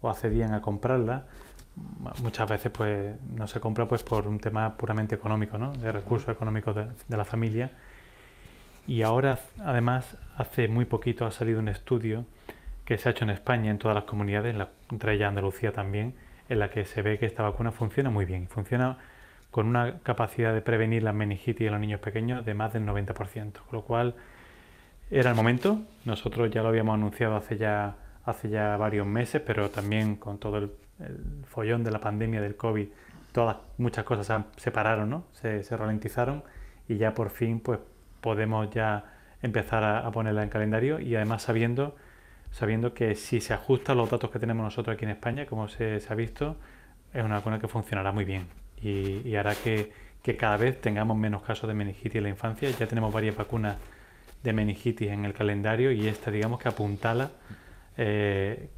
o 0.00 0.08
accedían 0.08 0.54
a 0.54 0.62
comprarla. 0.62 1.24
Muchas 2.22 2.48
veces 2.48 2.72
pues 2.72 3.16
no 3.36 3.46
se 3.46 3.60
compra 3.60 3.86
pues 3.86 4.02
por 4.02 4.26
un 4.26 4.38
tema 4.38 4.76
puramente 4.76 5.14
económico, 5.14 5.58
¿no? 5.58 5.72
de 5.72 5.92
recursos 5.92 6.28
económicos 6.30 6.74
de, 6.74 6.86
de 7.06 7.16
la 7.16 7.24
familia. 7.24 7.70
Y 8.86 9.02
ahora, 9.02 9.38
además, 9.62 10.16
hace 10.36 10.66
muy 10.68 10.84
poquito 10.84 11.26
ha 11.26 11.30
salido 11.30 11.60
un 11.60 11.68
estudio 11.68 12.24
que 12.84 12.96
se 12.98 13.08
ha 13.08 13.12
hecho 13.12 13.24
en 13.24 13.30
España, 13.30 13.70
en 13.70 13.78
todas 13.78 13.94
las 13.94 14.04
comunidades, 14.04 14.52
en 14.52 14.58
la- 14.58 14.70
entre 14.90 15.14
ellas 15.14 15.28
Andalucía 15.28 15.72
también, 15.72 16.14
en 16.48 16.58
la 16.58 16.70
que 16.70 16.84
se 16.84 17.02
ve 17.02 17.18
que 17.18 17.26
esta 17.26 17.42
vacuna 17.42 17.70
funciona 17.70 18.10
muy 18.10 18.24
bien. 18.24 18.48
Funciona 18.48 18.96
con 19.50 19.66
una 19.66 19.98
capacidad 20.00 20.54
de 20.54 20.62
prevenir 20.62 21.02
la 21.02 21.12
meningitis 21.12 21.66
en 21.66 21.72
los 21.72 21.80
niños 21.80 22.00
pequeños 22.00 22.44
de 22.44 22.54
más 22.54 22.72
del 22.72 22.86
90%. 22.86 23.52
Con 23.52 23.52
lo 23.72 23.82
cual, 23.82 24.14
era 25.10 25.30
el 25.30 25.36
momento. 25.36 25.80
Nosotros 26.04 26.50
ya 26.50 26.62
lo 26.62 26.68
habíamos 26.68 26.94
anunciado 26.94 27.36
hace 27.36 27.58
ya, 27.58 27.96
hace 28.24 28.48
ya 28.48 28.76
varios 28.76 29.06
meses, 29.06 29.42
pero 29.44 29.70
también 29.70 30.16
con 30.16 30.38
todo 30.38 30.58
el, 30.58 30.70
el 31.00 31.44
follón 31.46 31.82
de 31.84 31.90
la 31.90 32.00
pandemia 32.00 32.40
del 32.40 32.56
COVID, 32.56 32.88
todas, 33.32 33.56
muchas 33.78 34.04
cosas 34.04 34.26
se 34.26 34.62
se 34.62 34.70
pararon, 34.70 35.10
¿no? 35.10 35.24
se, 35.32 35.62
ralentizaron 35.76 36.42
y 36.88 36.96
ya 36.96 37.14
por 37.14 37.30
fin 37.30 37.60
pues 37.60 37.78
podemos 38.20 38.70
ya 38.70 39.04
empezar 39.42 39.82
a, 39.84 40.06
a 40.06 40.10
ponerla 40.10 40.42
en 40.42 40.48
calendario 40.50 41.00
y 41.00 41.16
además 41.16 41.42
sabiendo, 41.42 41.96
sabiendo 42.50 42.94
que 42.94 43.14
si 43.14 43.40
se 43.40 43.54
ajusta 43.54 43.92
a 43.92 43.94
los 43.94 44.10
datos 44.10 44.30
que 44.30 44.38
tenemos 44.38 44.64
nosotros 44.64 44.94
aquí 44.94 45.04
en 45.04 45.12
España, 45.12 45.46
como 45.46 45.68
se, 45.68 46.00
se 46.00 46.12
ha 46.12 46.16
visto, 46.16 46.56
es 47.12 47.24
una 47.24 47.36
vacuna 47.36 47.58
que 47.58 47.68
funcionará 47.68 48.12
muy 48.12 48.24
bien 48.24 48.59
y, 48.82 49.26
y 49.28 49.36
hará 49.36 49.54
que, 49.54 49.92
que 50.22 50.36
cada 50.36 50.56
vez 50.56 50.80
tengamos 50.80 51.16
menos 51.16 51.42
casos 51.42 51.68
de 51.68 51.74
meningitis 51.74 52.16
en 52.16 52.22
la 52.24 52.28
infancia. 52.30 52.70
Ya 52.70 52.86
tenemos 52.86 53.12
varias 53.12 53.36
vacunas 53.36 53.76
de 54.42 54.52
meningitis 54.52 55.08
en 55.10 55.24
el 55.24 55.34
calendario 55.34 55.92
y 55.92 56.08
esta 56.08 56.30
digamos 56.30 56.58
que 56.60 56.68
apuntala 56.68 57.30
eh, 57.96 58.68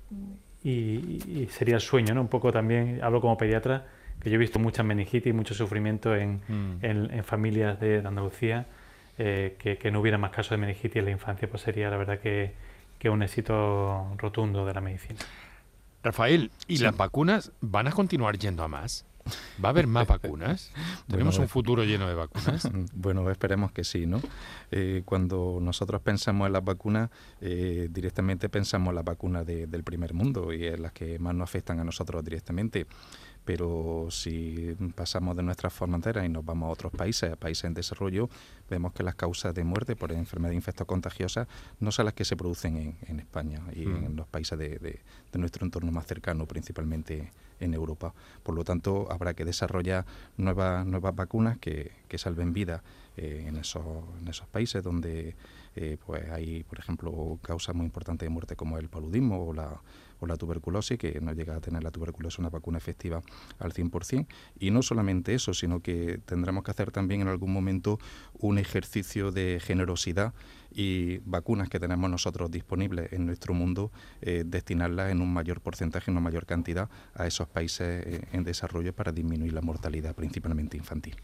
y, 0.65 0.71
y 0.71 1.49
sería 1.51 1.75
el 1.77 1.81
sueño, 1.81 2.15
¿no? 2.15 2.21
Un 2.23 2.29
poco 2.29 2.53
también, 2.53 3.01
hablo 3.03 3.21
como 3.21 3.37
pediatra, 3.37 3.87
que 4.21 4.31
yo 4.31 4.37
he 4.37 4.39
visto 4.39 4.59
muchas 4.59 4.85
meningitis 4.87 5.31
y 5.31 5.33
mucho 5.33 5.55
sufrimiento 5.55 6.15
en, 6.15 6.41
Mm. 6.49 6.77
en- 6.85 7.11
en 7.13 7.25
familias 7.25 7.81
de, 7.81 8.01
de 8.03 8.09
Andalucía, 8.09 8.67
eh, 9.19 9.57
que, 9.59 9.77
que 9.79 9.91
no 9.91 10.01
hubiera 10.01 10.19
más 10.19 10.31
casos 10.31 10.51
de 10.51 10.57
meningitis 10.59 10.97
en 10.97 11.05
la 11.07 11.11
infancia, 11.11 11.49
pues 11.49 11.63
sería 11.63 11.91
la 11.91 11.97
verdad 11.97 12.19
que, 12.21 12.53
que 12.99 13.11
un 13.11 13.23
éxito 13.23 14.15
rotundo 14.19 14.65
de 14.65 14.75
la 14.75 14.81
medicina. 14.81 15.19
Rafael, 16.05 16.51
¿y 16.67 16.79
las 16.79 16.97
vacunas 16.97 17.53
van 17.61 17.87
a 17.87 17.93
continuar 17.93 18.37
yendo 18.39 18.65
a 18.65 18.69
más? 18.69 19.05
¿Va 19.63 19.69
a 19.69 19.71
haber 19.71 19.87
más 19.87 20.07
vacunas? 20.07 20.71
¿Tenemos 21.09 21.35
Bueno, 21.37 21.45
un 21.45 21.49
futuro 21.49 21.85
lleno 21.85 22.09
de 22.09 22.15
vacunas? 22.15 22.69
Bueno, 22.95 23.31
esperemos 23.31 23.73
que 23.73 23.85
sí, 23.85 24.07
¿no? 24.07 24.21
Eh, 24.71 25.03
cuando 25.05 25.59
nosotros 25.61 26.01
pensamos 26.03 26.47
en 26.47 26.53
las 26.53 26.65
vacunas, 26.65 27.11
eh, 27.41 27.89
directamente 27.91 28.49
pensamos 28.49 28.91
en 28.91 28.97
las 28.97 29.05
vacunas 29.05 29.47
de- 29.47 29.67
del 29.67 29.83
primer 29.85 30.15
mundo 30.15 30.53
y 30.53 30.67
en 30.67 30.83
las 30.83 30.93
que 30.93 31.19
más 31.19 31.35
nos 31.35 31.49
afectan 31.49 31.81
a 31.81 31.85
nosotros 31.85 32.25
directamente. 32.25 32.87
pero 33.45 34.07
si 34.11 34.77
pasamos 34.95 35.37
de 35.37 35.43
nuestras 35.43 35.73
fronteras 35.73 36.25
y 36.25 36.29
nos 36.29 36.45
vamos 36.45 36.69
a 36.69 36.73
otros 36.73 36.93
países, 36.93 37.33
a 37.33 37.35
países 37.35 37.65
en 37.65 37.75
desarrollo, 37.75 38.29
vemos 38.71 38.93
que 38.93 39.03
las 39.03 39.17
causas 39.17 39.53
de 39.53 39.65
muerte 39.65 39.97
por 39.97 40.13
enfermedad 40.13 40.53
infectocontagiosa 40.53 41.49
no 41.81 41.91
son 41.91 42.05
las 42.05 42.15
que 42.15 42.25
se 42.25 42.37
producen 42.37 42.97
en, 43.03 43.19
España 43.19 43.61
y 43.75 43.85
mm. 43.87 44.05
en 44.05 44.17
los 44.17 44.29
países 44.29 44.57
de, 44.57 44.79
de, 44.79 45.39
nuestro 45.41 45.65
entorno 45.65 45.91
más 45.91 46.07
cercano, 46.07 46.47
principalmente 46.47 47.33
en 47.63 47.75
Europa. 47.75 48.15
Por 48.43 48.55
lo 48.55 48.65
tanto, 48.65 49.11
habrá 49.11 49.35
que 49.35 49.45
desarrollar 49.45 50.05
nuevas, 50.37 50.85
nuevas 50.87 51.15
vacunas 51.15 51.59
que, 51.59 51.93
que 52.09 52.19
salven 52.19 52.53
vidas 52.53 52.83
eh, 53.17 53.45
en, 53.47 53.57
esos, 53.57 53.85
en 54.21 54.29
esos 54.29 54.47
países 54.49 54.83
donde 54.83 55.35
eh, 55.77 55.97
pues 56.05 56.31
hay, 56.31 56.65
por 56.65 56.79
ejemplo, 56.79 57.39
causas 57.43 57.75
muy 57.75 57.87
importantes 57.87 58.27
de 58.27 58.31
muerte 58.31 58.57
como 58.57 58.79
el 58.79 58.89
paludismo 58.89 59.49
o 59.49 59.53
la, 59.53 59.81
la 60.29 60.37
tuberculosis, 60.37 60.99
que 60.99 61.21
no 61.21 61.33
llega 61.33 61.57
a 61.57 61.61
tener 61.61 61.83
la 61.83 61.91
tuberculosis 61.91 62.39
una 62.39 62.51
vacuna 62.51 62.79
efectiva 62.79 63.23
al 63.59 63.73
100%. 63.73 64.27
Y 64.59 64.71
no 64.71 64.83
solamente 64.83 65.35
eso, 65.35 65.55
sino 65.55 65.81
que 65.81 66.21
tendremos 66.25 66.65
que 66.65 66.71
hacer 66.71 66.91
también 66.91 67.23
en 67.23 67.29
algún 67.29 67.53
momento 67.53 67.99
un 68.35 68.59
ejercicio 68.59 69.33
de 69.33 69.61
generosidad 69.61 70.35
y 70.75 71.19
vacunas 71.19 71.69
que 71.69 71.79
tenemos 71.79 72.11
nosotros 72.11 72.51
disponibles 72.51 73.13
en 73.13 73.27
nuestro 73.27 73.55
mundo, 73.55 73.93
eh, 74.21 74.45
destinarlas 74.47 75.11
en 75.11 75.21
un 75.21 75.33
mayor 75.33 75.61
porcentaje, 75.61 76.11
en 76.11 76.17
una 76.17 76.25
mayor 76.25 76.47
cantidad 76.47 76.89
a 77.15 77.27
esos 77.27 77.49
países 77.49 78.07
eh, 78.07 78.21
en 78.33 78.45
desarrollo 78.45 78.95
para 78.95 79.13
disminuir 79.13 79.53
la 79.53 79.61
mortalidad, 79.61 80.15
principalmente 80.15 80.77
infantil. 80.77 81.17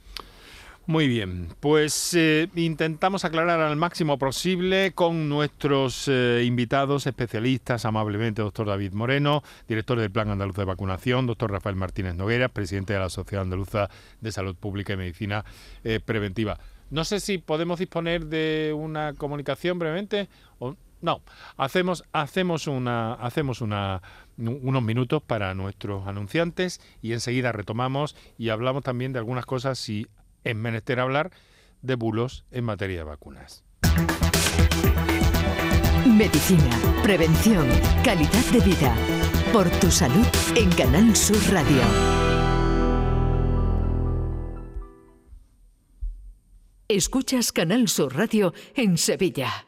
Muy 0.88 1.06
bien, 1.06 1.48
pues 1.60 2.14
eh, 2.14 2.48
intentamos 2.54 3.26
aclarar 3.26 3.60
al 3.60 3.76
máximo 3.76 4.18
posible 4.18 4.92
con 4.92 5.28
nuestros 5.28 6.08
eh, 6.08 6.44
invitados 6.46 7.06
especialistas, 7.06 7.84
amablemente 7.84 8.40
doctor 8.40 8.68
David 8.68 8.94
Moreno, 8.94 9.42
director 9.68 10.00
del 10.00 10.10
Plan 10.10 10.30
Andaluz 10.30 10.56
de 10.56 10.64
Vacunación, 10.64 11.26
doctor 11.26 11.50
Rafael 11.50 11.76
Martínez 11.76 12.14
Noguera, 12.14 12.48
presidente 12.48 12.94
de 12.94 13.00
la 13.00 13.10
Sociedad 13.10 13.42
Andaluza 13.42 13.90
de 14.22 14.32
Salud 14.32 14.56
Pública 14.56 14.94
y 14.94 14.96
Medicina 14.96 15.44
eh, 15.84 16.00
Preventiva. 16.02 16.58
No 16.88 17.04
sé 17.04 17.20
si 17.20 17.36
podemos 17.36 17.80
disponer 17.80 18.24
de 18.24 18.74
una 18.74 19.12
comunicación 19.12 19.78
brevemente 19.78 20.30
o 20.58 20.74
no. 21.02 21.20
Hacemos 21.58 22.02
hacemos 22.12 22.66
una 22.66 23.12
hacemos 23.12 23.60
una 23.60 24.00
unos 24.38 24.82
minutos 24.82 25.22
para 25.22 25.52
nuestros 25.52 26.06
anunciantes 26.06 26.80
y 27.02 27.12
enseguida 27.12 27.52
retomamos 27.52 28.16
y 28.38 28.48
hablamos 28.48 28.84
también 28.84 29.12
de 29.12 29.18
algunas 29.18 29.44
cosas 29.44 29.78
si 29.78 30.06
es 30.44 30.56
menester 30.56 31.00
hablar 31.00 31.30
de 31.82 31.94
bulos 31.94 32.44
en 32.50 32.64
materia 32.64 32.98
de 32.98 33.04
vacunas. 33.04 33.64
Medicina, 36.06 36.70
prevención, 37.02 37.66
calidad 38.04 38.44
de 38.52 38.60
vida. 38.60 38.94
Por 39.52 39.68
tu 39.80 39.90
salud 39.90 40.26
en 40.56 40.70
Canal 40.70 41.14
Sur 41.14 41.38
Radio. 41.52 41.82
Escuchas 46.88 47.52
Canal 47.52 47.88
Sur 47.88 48.16
Radio 48.16 48.54
en 48.74 48.96
Sevilla. 48.98 49.67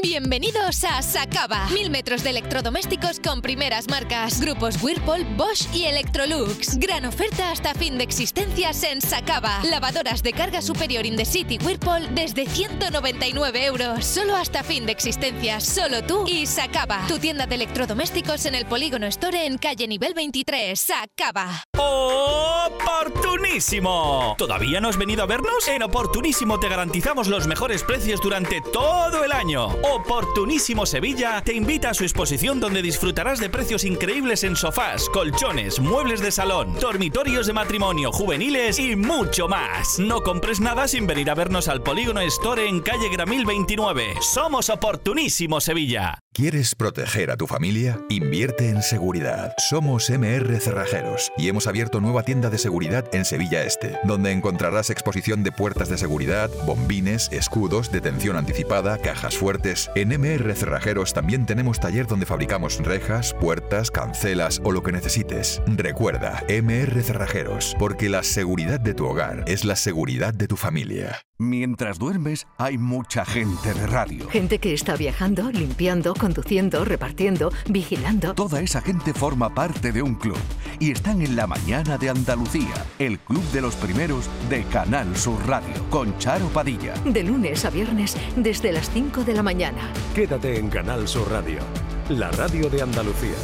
Bienvenidos 0.00 0.84
a 0.84 1.02
Sacaba. 1.02 1.66
Mil 1.74 1.90
metros 1.90 2.22
de 2.22 2.30
electrodomésticos 2.30 3.18
con 3.18 3.42
primeras 3.42 3.88
marcas. 3.88 4.40
Grupos 4.40 4.80
Whirlpool, 4.80 5.24
Bosch 5.36 5.66
y 5.74 5.86
Electrolux. 5.86 6.78
Gran 6.78 7.04
oferta 7.04 7.50
hasta 7.50 7.74
fin 7.74 7.98
de 7.98 8.04
existencias 8.04 8.84
en 8.84 9.00
Sacaba. 9.00 9.58
Lavadoras 9.64 10.22
de 10.22 10.32
carga 10.32 10.62
superior 10.62 11.04
in 11.04 11.16
the 11.16 11.24
city 11.24 11.58
Whirlpool 11.60 12.14
desde 12.14 12.46
199 12.46 13.64
euros. 13.64 14.04
Solo 14.04 14.36
hasta 14.36 14.62
fin 14.62 14.86
de 14.86 14.92
existencias. 14.92 15.64
Solo 15.64 16.04
tú 16.04 16.28
y 16.28 16.46
Sacaba. 16.46 17.04
Tu 17.08 17.18
tienda 17.18 17.48
de 17.48 17.56
electrodomésticos 17.56 18.46
en 18.46 18.54
el 18.54 18.66
Polígono 18.66 19.08
Store 19.08 19.46
en 19.46 19.58
calle 19.58 19.88
nivel 19.88 20.14
23. 20.14 20.80
Sacaba. 20.80 21.64
¡Oportunísimo! 21.76 24.36
¿Todavía 24.38 24.80
no 24.80 24.90
has 24.90 24.96
venido 24.96 25.24
a 25.24 25.26
vernos? 25.26 25.66
En 25.66 25.82
Oportunísimo 25.82 26.60
te 26.60 26.68
garantizamos 26.68 27.26
los 27.26 27.48
mejores 27.48 27.82
precios 27.82 28.20
durante 28.20 28.60
todo 28.72 29.24
el 29.24 29.32
año. 29.32 29.87
Oportunísimo 29.90 30.84
Sevilla 30.84 31.40
te 31.42 31.54
invita 31.54 31.90
a 31.90 31.94
su 31.94 32.04
exposición 32.04 32.60
donde 32.60 32.82
disfrutarás 32.82 33.40
de 33.40 33.48
precios 33.48 33.84
increíbles 33.84 34.44
en 34.44 34.54
sofás, 34.54 35.08
colchones, 35.08 35.80
muebles 35.80 36.20
de 36.20 36.30
salón, 36.30 36.74
dormitorios 36.78 37.46
de 37.46 37.54
matrimonio, 37.54 38.12
juveniles 38.12 38.78
y 38.78 38.96
mucho 38.96 39.48
más. 39.48 39.98
No 39.98 40.22
compres 40.22 40.60
nada 40.60 40.88
sin 40.88 41.06
venir 41.06 41.30
a 41.30 41.34
vernos 41.34 41.68
al 41.68 41.82
Polígono 41.82 42.20
Store 42.20 42.68
en 42.68 42.80
calle 42.80 43.08
Gramil 43.10 43.46
29. 43.46 44.16
Somos 44.20 44.68
Oportunísimo 44.68 45.60
Sevilla. 45.60 46.18
¿Quieres 46.38 46.76
proteger 46.76 47.32
a 47.32 47.36
tu 47.36 47.48
familia? 47.48 47.98
Invierte 48.10 48.68
en 48.68 48.82
seguridad. 48.82 49.54
Somos 49.58 50.08
MR 50.08 50.60
Cerrajeros 50.60 51.32
y 51.36 51.48
hemos 51.48 51.66
abierto 51.66 52.00
nueva 52.00 52.22
tienda 52.22 52.48
de 52.48 52.58
seguridad 52.58 53.12
en 53.12 53.24
Sevilla 53.24 53.64
Este, 53.64 53.98
donde 54.04 54.30
encontrarás 54.30 54.90
exposición 54.90 55.42
de 55.42 55.50
puertas 55.50 55.88
de 55.88 55.98
seguridad, 55.98 56.48
bombines, 56.64 57.28
escudos, 57.32 57.90
detención 57.90 58.36
anticipada, 58.36 58.98
cajas 58.98 59.36
fuertes. 59.36 59.77
En 59.94 60.08
MR 60.08 60.54
Cerrajeros 60.54 61.12
también 61.12 61.46
tenemos 61.46 61.80
taller 61.80 62.06
donde 62.06 62.26
fabricamos 62.26 62.78
rejas, 62.78 63.34
puertas, 63.34 63.90
cancelas 63.90 64.60
o 64.64 64.72
lo 64.72 64.82
que 64.82 64.92
necesites. 64.92 65.62
Recuerda, 65.66 66.42
MR 66.48 67.02
Cerrajeros, 67.02 67.76
porque 67.78 68.08
la 68.08 68.22
seguridad 68.22 68.80
de 68.80 68.94
tu 68.94 69.06
hogar 69.06 69.44
es 69.46 69.64
la 69.64 69.76
seguridad 69.76 70.34
de 70.34 70.48
tu 70.48 70.56
familia. 70.56 71.18
Mientras 71.40 72.00
duermes, 72.00 72.48
hay 72.58 72.78
mucha 72.78 73.24
gente 73.24 73.72
de 73.72 73.86
radio. 73.86 74.28
Gente 74.28 74.58
que 74.58 74.74
está 74.74 74.96
viajando, 74.96 75.52
limpiando, 75.52 76.14
conduciendo, 76.14 76.84
repartiendo, 76.84 77.52
vigilando. 77.68 78.34
Toda 78.34 78.60
esa 78.60 78.80
gente 78.80 79.14
forma 79.14 79.54
parte 79.54 79.92
de 79.92 80.02
un 80.02 80.16
club 80.16 80.38
y 80.80 80.90
están 80.90 81.22
en 81.22 81.36
la 81.36 81.46
mañana 81.46 81.96
de 81.96 82.10
Andalucía, 82.10 82.74
el 82.98 83.20
club 83.20 83.44
de 83.52 83.60
los 83.60 83.76
primeros 83.76 84.28
de 84.50 84.64
Canal 84.64 85.16
Sur 85.16 85.38
Radio, 85.46 85.88
con 85.90 86.18
Charo 86.18 86.48
Padilla. 86.48 86.94
De 87.04 87.22
lunes 87.22 87.64
a 87.64 87.70
viernes, 87.70 88.16
desde 88.34 88.72
las 88.72 88.90
5 88.90 89.22
de 89.22 89.34
la 89.34 89.42
mañana. 89.44 89.67
Quédate 90.14 90.58
en 90.58 90.68
Canal 90.68 91.06
Sur 91.06 91.30
Radio, 91.30 91.60
la 92.08 92.30
radio 92.30 92.68
de 92.68 92.82
Andalucía. 92.82 93.36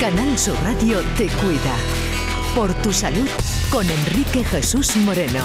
Canal 0.00 0.38
Sur 0.38 0.56
Radio 0.62 1.00
te 1.16 1.26
cuida. 1.26 1.76
Por 2.54 2.72
tu 2.82 2.92
salud, 2.92 3.28
con 3.70 3.84
Enrique 3.88 4.44
Jesús 4.44 4.96
Moreno. 4.98 5.44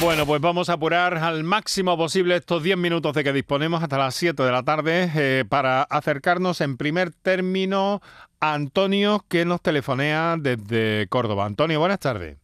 Bueno, 0.00 0.26
pues 0.26 0.40
vamos 0.40 0.68
a 0.68 0.74
apurar 0.74 1.16
al 1.16 1.42
máximo 1.42 1.96
posible 1.96 2.36
estos 2.36 2.62
10 2.62 2.76
minutos 2.76 3.14
de 3.14 3.24
que 3.24 3.32
disponemos 3.32 3.82
hasta 3.82 3.96
las 3.96 4.14
7 4.14 4.42
de 4.42 4.52
la 4.52 4.62
tarde 4.62 5.10
eh, 5.14 5.44
para 5.48 5.82
acercarnos 5.82 6.60
en 6.60 6.76
primer 6.76 7.12
término 7.12 8.02
a 8.40 8.54
Antonio 8.54 9.24
que 9.28 9.44
nos 9.44 9.62
telefonea 9.62 10.36
desde 10.38 11.06
Córdoba. 11.08 11.46
Antonio, 11.46 11.78
buenas 11.78 12.00
tardes. 12.00 12.36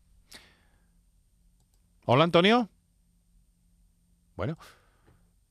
Hola 2.06 2.24
Antonio. 2.24 2.68
Bueno, 4.36 4.58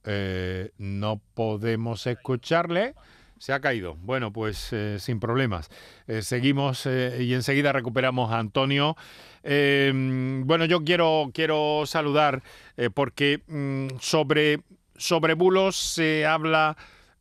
eh, 0.04 0.72
no 0.78 1.22
podemos 1.34 2.08
escucharle. 2.08 2.96
Se 3.38 3.54
ha 3.54 3.60
caído. 3.60 3.96
Bueno, 3.96 4.32
pues 4.32 4.72
eh, 4.72 4.98
sin 5.00 5.20
problemas. 5.20 5.70
seguimos 6.22 6.86
y 6.86 7.34
enseguida 7.34 7.72
recuperamos 7.72 8.32
a 8.32 8.38
Antonio. 8.38 8.96
Em, 9.44 10.46
bueno, 10.46 10.66
yo 10.66 10.84
quiero, 10.84 11.32
quiero 11.34 11.84
saludar 11.86 12.44
eh, 12.78 12.90
porque 12.94 13.42
mm, 13.48 13.98
sobre, 14.00 14.62
sobre 14.96 15.34
bulos 15.34 15.76
se 15.76 16.26
habla 16.26 16.78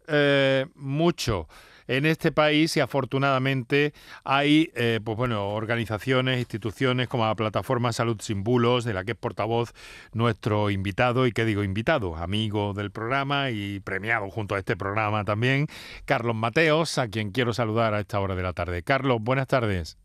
eh, 0.07 0.67
mucho 0.75 1.49
en 1.91 2.07
este 2.07 2.31
país 2.31 2.77
y 2.77 2.81
afortunadamente 2.81 3.93
hay 4.23 4.71
eh, 4.77 5.01
pues 5.05 5.17
bueno, 5.19 5.49
organizaciones, 5.49 6.39
instituciones 6.39 7.09
como 7.09 7.27
la 7.27 7.35
Plataforma 7.35 7.93
Salud 7.93 8.21
Sin 8.21 8.45
Bulos, 8.45 8.85
de 8.85 8.95
la 8.95 9.05
que 9.05 9.13
es 9.13 9.19
portavoz 9.19 9.73
nuestro 10.13 10.71
invitado, 10.71 11.27
y 11.27 11.33
que 11.33 11.45
digo 11.45 11.65
invitado, 11.65 12.17
amigo 12.17 12.75
del 12.75 12.93
programa 12.93 13.51
y 13.51 13.81
premiado 13.81 14.31
junto 14.31 14.55
a 14.55 14.59
este 14.59 14.77
programa 14.77 15.25
también, 15.25 15.67
Carlos 16.05 16.37
Mateos, 16.37 16.97
a 16.99 17.09
quien 17.09 17.33
quiero 17.33 17.53
saludar 17.53 17.93
a 17.93 18.01
esta 18.01 18.21
hora 18.21 18.37
de 18.37 18.43
la 18.43 18.53
tarde. 18.53 18.85
Carlos, 18.85 19.19
buenas 19.21 19.49
tardes. 19.49 19.99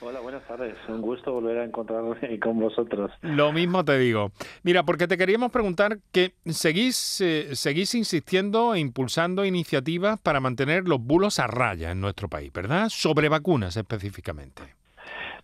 Hola, 0.00 0.20
buenas 0.20 0.46
tardes. 0.46 0.76
Un 0.88 1.02
gusto 1.02 1.32
volver 1.32 1.58
a 1.58 1.64
encontrarme 1.64 2.38
con 2.40 2.58
vosotros. 2.60 3.10
Lo 3.22 3.52
mismo 3.52 3.84
te 3.84 3.98
digo. 3.98 4.30
Mira, 4.62 4.84
porque 4.84 5.08
te 5.08 5.16
queríamos 5.16 5.50
preguntar 5.50 5.98
que 6.12 6.34
seguís, 6.46 7.20
eh, 7.20 7.56
seguís 7.56 7.94
insistiendo 7.96 8.74
e 8.74 8.78
impulsando 8.78 9.44
iniciativas 9.44 10.20
para 10.20 10.38
mantener 10.40 10.86
los 10.86 11.00
bulos 11.00 11.40
a 11.40 11.48
raya 11.48 11.90
en 11.90 12.00
nuestro 12.00 12.28
país, 12.28 12.52
¿verdad? 12.52 12.88
Sobre 12.90 13.28
vacunas 13.28 13.76
específicamente. 13.76 14.62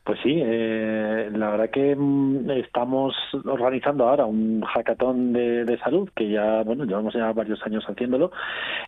Pues 0.04 0.18
sí, 0.22 0.34
eh, 0.36 1.23
la 1.44 1.50
verdad 1.50 1.70
que 1.70 1.94
mm, 1.94 2.50
estamos 2.52 3.14
organizando 3.44 4.08
ahora 4.08 4.24
un 4.24 4.62
hackathon 4.62 5.32
de, 5.34 5.78
salud 5.84 6.08
que 6.16 6.30
ya, 6.30 6.62
bueno, 6.62 6.84
llevamos 6.84 7.12
ya 7.12 7.30
varios 7.32 7.60
años 7.66 7.84
haciéndolo, 7.86 8.30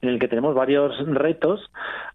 en 0.01 0.09
el 0.09 0.19
que 0.19 0.29
tenemos 0.29 0.55
varios 0.55 0.95
retos 1.07 1.61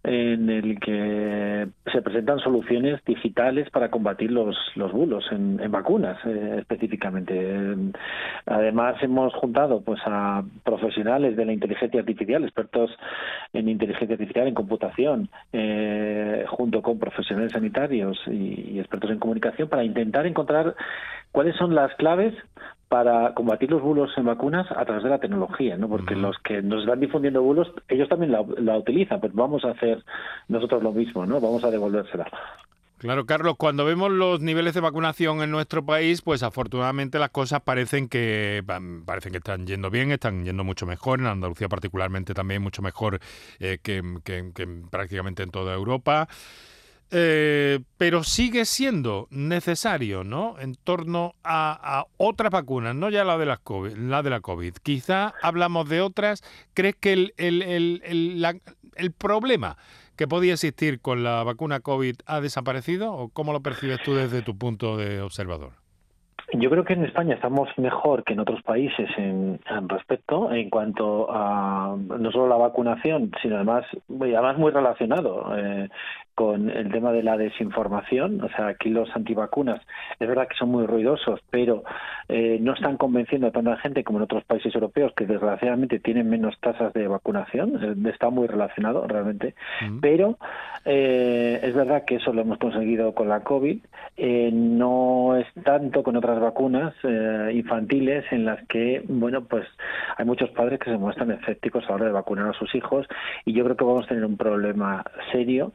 en 0.02 0.50
el 0.50 0.80
que 0.80 1.68
se 1.92 2.02
presentan 2.02 2.40
soluciones 2.40 3.04
digitales 3.04 3.70
para 3.70 3.90
combatir 3.90 4.32
los, 4.32 4.56
los 4.74 4.90
bulos 4.90 5.24
en, 5.30 5.58
vacunas 5.70 6.18
eh, 6.26 6.56
específicamente. 6.58 7.76
Además 8.46 8.96
hemos 9.02 9.32
juntado 9.34 9.80
pues 9.82 10.00
a 10.06 10.42
profesionales 10.64 11.36
de 11.36 11.44
la 11.44 11.52
inteligencia 11.52 12.00
artificial, 12.00 12.42
expertos 12.42 12.90
en 13.52 13.68
inteligencia 13.68 14.14
artificial, 14.14 14.48
en 14.48 14.54
computación, 14.54 15.28
eh, 15.52 16.44
junto 16.48 16.82
con 16.82 16.98
profesionales 16.98 17.52
sanitarios 17.52 18.18
y 18.26 18.78
expertos 18.80 19.10
en 19.10 19.18
comunicación 19.18 19.68
para 19.68 19.84
intentar 19.84 20.26
encontrar 20.32 20.74
cuáles 21.30 21.56
son 21.56 21.74
las 21.74 21.94
claves 21.96 22.34
para 22.88 23.32
combatir 23.32 23.70
los 23.70 23.80
bulos 23.80 24.10
en 24.18 24.26
vacunas 24.26 24.66
a 24.70 24.84
través 24.84 25.02
de 25.02 25.08
la 25.08 25.18
tecnología, 25.18 25.78
¿no? 25.78 25.88
Porque 25.88 26.14
los 26.14 26.36
que 26.40 26.60
nos 26.60 26.82
están 26.82 27.00
difundiendo 27.00 27.40
bulos, 27.40 27.72
ellos 27.88 28.06
también 28.08 28.32
la, 28.32 28.44
la, 28.58 28.76
utilizan, 28.76 29.18
pues 29.18 29.32
vamos 29.32 29.64
a 29.64 29.70
hacer 29.70 30.04
nosotros 30.48 30.82
lo 30.82 30.92
mismo, 30.92 31.24
¿no? 31.24 31.40
Vamos 31.40 31.64
a 31.64 31.70
devolvérsela. 31.70 32.26
Claro, 32.98 33.24
Carlos, 33.24 33.54
cuando 33.56 33.86
vemos 33.86 34.12
los 34.12 34.42
niveles 34.42 34.74
de 34.74 34.80
vacunación 34.80 35.42
en 35.42 35.50
nuestro 35.50 35.84
país, 35.84 36.20
pues 36.20 36.42
afortunadamente 36.42 37.18
las 37.18 37.30
cosas 37.30 37.62
parecen 37.62 38.08
que 38.08 38.62
parecen 39.06 39.32
que 39.32 39.38
están 39.38 39.66
yendo 39.66 39.90
bien, 39.90 40.12
están 40.12 40.44
yendo 40.44 40.62
mucho 40.62 40.86
mejor, 40.86 41.18
en 41.18 41.26
Andalucía 41.26 41.68
particularmente 41.68 42.34
también 42.34 42.62
mucho 42.62 42.82
mejor 42.82 43.20
eh, 43.58 43.78
que, 43.82 44.02
que, 44.22 44.52
que 44.54 44.68
prácticamente 44.90 45.42
en 45.42 45.50
toda 45.50 45.74
Europa. 45.74 46.28
Eh, 47.14 47.80
pero 47.98 48.24
sigue 48.24 48.64
siendo 48.64 49.28
necesario, 49.30 50.24
¿no? 50.24 50.58
En 50.58 50.74
torno 50.74 51.34
a, 51.44 52.06
otras 52.16 52.50
vacunas, 52.50 52.94
no 52.94 53.10
ya 53.10 53.22
la 53.22 53.36
de, 53.36 53.44
las 53.44 53.58
COVID, 53.58 53.92
la 53.98 54.22
de 54.22 54.30
la 54.30 54.40
COVID. 54.40 54.74
Quizá 54.82 55.34
hablamos 55.42 55.90
de 55.90 56.00
otras. 56.00 56.42
¿Crees 56.72 56.96
que 56.96 57.12
el, 57.12 57.34
el, 57.36 57.62
el, 57.62 58.62
el 58.96 59.12
problema 59.12 59.76
que 60.16 60.26
podía 60.26 60.54
existir 60.54 61.00
con 61.00 61.22
la 61.22 61.42
vacuna 61.44 61.80
COVID 61.80 62.16
ha 62.24 62.40
desaparecido? 62.40 63.12
¿O 63.12 63.28
cómo 63.28 63.52
lo 63.52 63.60
percibes 63.60 64.02
tú 64.02 64.14
desde 64.14 64.40
tu 64.40 64.56
punto 64.56 64.96
de 64.96 65.20
observador? 65.20 65.82
Yo 66.54 66.68
creo 66.68 66.84
que 66.84 66.92
en 66.92 67.04
España 67.04 67.34
estamos 67.34 67.68
mejor 67.78 68.24
que 68.24 68.34
en 68.34 68.40
otros 68.40 68.62
países 68.62 69.08
en, 69.16 69.58
en, 69.70 69.88
respecto 69.88 70.52
en 70.52 70.68
cuanto 70.68 71.28
a 71.30 71.96
no 71.96 72.30
solo 72.30 72.46
la 72.46 72.56
vacunación, 72.56 73.32
sino 73.40 73.56
además, 73.56 73.86
además 74.10 74.58
muy 74.58 74.70
relacionado 74.70 75.56
eh, 75.56 75.88
con 76.34 76.70
el 76.70 76.90
tema 76.90 77.12
de 77.12 77.22
la 77.22 77.36
desinformación. 77.36 78.42
O 78.42 78.48
sea, 78.50 78.68
aquí 78.68 78.90
los 78.90 79.14
antivacunas 79.14 79.80
es 80.18 80.28
verdad 80.28 80.48
que 80.48 80.56
son 80.56 80.70
muy 80.70 80.86
ruidosos, 80.86 81.40
pero 81.50 81.84
eh, 82.28 82.58
no 82.60 82.74
están 82.74 82.96
convenciendo 82.96 83.48
a 83.48 83.52
tanta 83.52 83.76
gente 83.78 84.04
como 84.04 84.18
en 84.18 84.24
otros 84.24 84.44
países 84.44 84.74
europeos 84.74 85.12
que 85.16 85.26
desgraciadamente 85.26 85.98
tienen 85.98 86.28
menos 86.28 86.58
tasas 86.60 86.92
de 86.92 87.08
vacunación. 87.08 87.78
Eh, 87.82 88.10
está 88.10 88.30
muy 88.30 88.46
relacionado 88.46 89.06
realmente. 89.06 89.54
Pero 90.00 90.38
eh, 90.84 91.60
es 91.62 91.74
verdad 91.74 92.04
que 92.04 92.16
eso 92.16 92.32
lo 92.32 92.42
hemos 92.42 92.58
conseguido 92.58 93.14
con 93.14 93.28
la 93.28 93.40
COVID. 93.40 93.78
Eh, 94.16 94.50
no 94.52 95.36
es 95.36 95.46
tanto 95.64 96.02
con 96.02 96.16
otras 96.16 96.40
vacunas 96.40 96.94
eh, 97.02 97.50
infantiles 97.54 98.24
en 98.30 98.44
las 98.44 98.66
que, 98.66 99.02
bueno, 99.08 99.44
pues 99.44 99.66
hay 100.16 100.26
muchos 100.26 100.50
padres 100.50 100.78
que 100.80 100.90
se 100.90 100.98
muestran 100.98 101.30
escépticos 101.30 101.84
a 101.84 101.88
la 101.88 101.94
hora 101.94 102.04
de 102.06 102.12
vacunar 102.12 102.48
a 102.48 102.52
sus 102.52 102.74
hijos 102.74 103.06
y 103.44 103.52
yo 103.52 103.64
creo 103.64 103.76
que 103.76 103.84
vamos 103.84 104.04
a 104.04 104.08
tener 104.08 104.24
un 104.24 104.36
problema 104.36 105.04
serio 105.30 105.72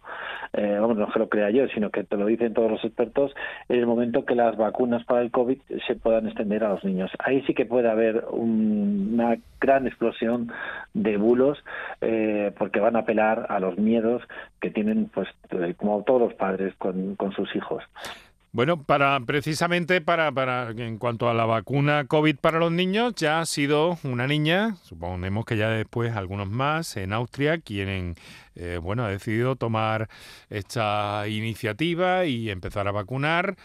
eh, 0.54 0.78
vamos, 0.80 0.98
no 0.98 1.08
que 1.12 1.20
lo 1.20 1.30
crea 1.30 1.50
yo, 1.50 1.68
sino 1.70 1.90
que 1.90 2.04
te 2.04 2.18
lo 2.18 2.26
dicen 2.26 2.54
todos 2.54 2.72
los 2.72 2.84
expertos, 2.84 3.34
en 3.70 3.80
el 3.80 3.88
momento 3.88 4.26
que 4.26 4.36
las 4.36 4.58
vacunas 4.58 5.04
para 5.06 5.22
el 5.22 5.32
COVID 5.32 5.60
se 5.88 5.96
puedan 5.96 6.28
extender 6.28 6.64
a 6.64 6.70
los 6.70 6.84
niños. 6.84 7.12
Ahí 7.20 7.42
sí 7.44 7.54
que 7.54 7.66
puede 7.66 7.90
haber 7.90 8.26
un, 8.32 9.12
una 9.14 9.38
gran 9.60 9.88
explosión 9.88 10.52
de 10.94 11.18
bulos 11.18 11.64
eh, 12.02 12.52
porque 12.58 12.80
van 12.80 12.96
a 12.96 13.00
apelar 13.00 13.48
a 13.50 13.60
los 13.60 13.78
miedos 13.78 14.24
que 14.62 14.70
tienen, 14.70 15.10
pues, 15.14 15.28
como 15.78 16.04
todos 16.04 16.22
los 16.22 16.34
padres 16.34 16.74
con, 16.78 17.16
con 17.16 17.32
sus 17.32 17.56
hijos. 17.56 17.84
Bueno, 18.54 18.82
para 18.84 19.20
precisamente 19.20 20.02
para, 20.02 20.32
para 20.32 20.72
en 20.72 20.98
cuanto 20.98 21.30
a 21.30 21.34
la 21.34 21.46
vacuna 21.46 22.06
COVID 22.08 22.38
para 22.38 22.60
los 22.60 22.72
niños, 22.72 23.14
ya 23.16 23.40
ha 23.40 23.46
sido 23.46 24.00
una 24.04 24.26
niña, 24.26 24.78
suponemos 24.84 25.46
que 25.46 25.58
ya 25.58 25.70
después 25.70 26.16
algunos 26.16 26.50
más 26.50 26.98
en 26.98 27.14
Austria 27.14 27.60
quieren 27.60 28.16
eh, 28.56 28.80
bueno, 28.82 29.06
ha 29.06 29.10
decidido 29.10 29.56
tomar 29.56 30.10
esta 30.50 31.28
iniciativa 31.28 32.26
y 32.26 32.50
empezar 32.50 32.88
a 32.88 32.92
vacunar. 32.92 33.56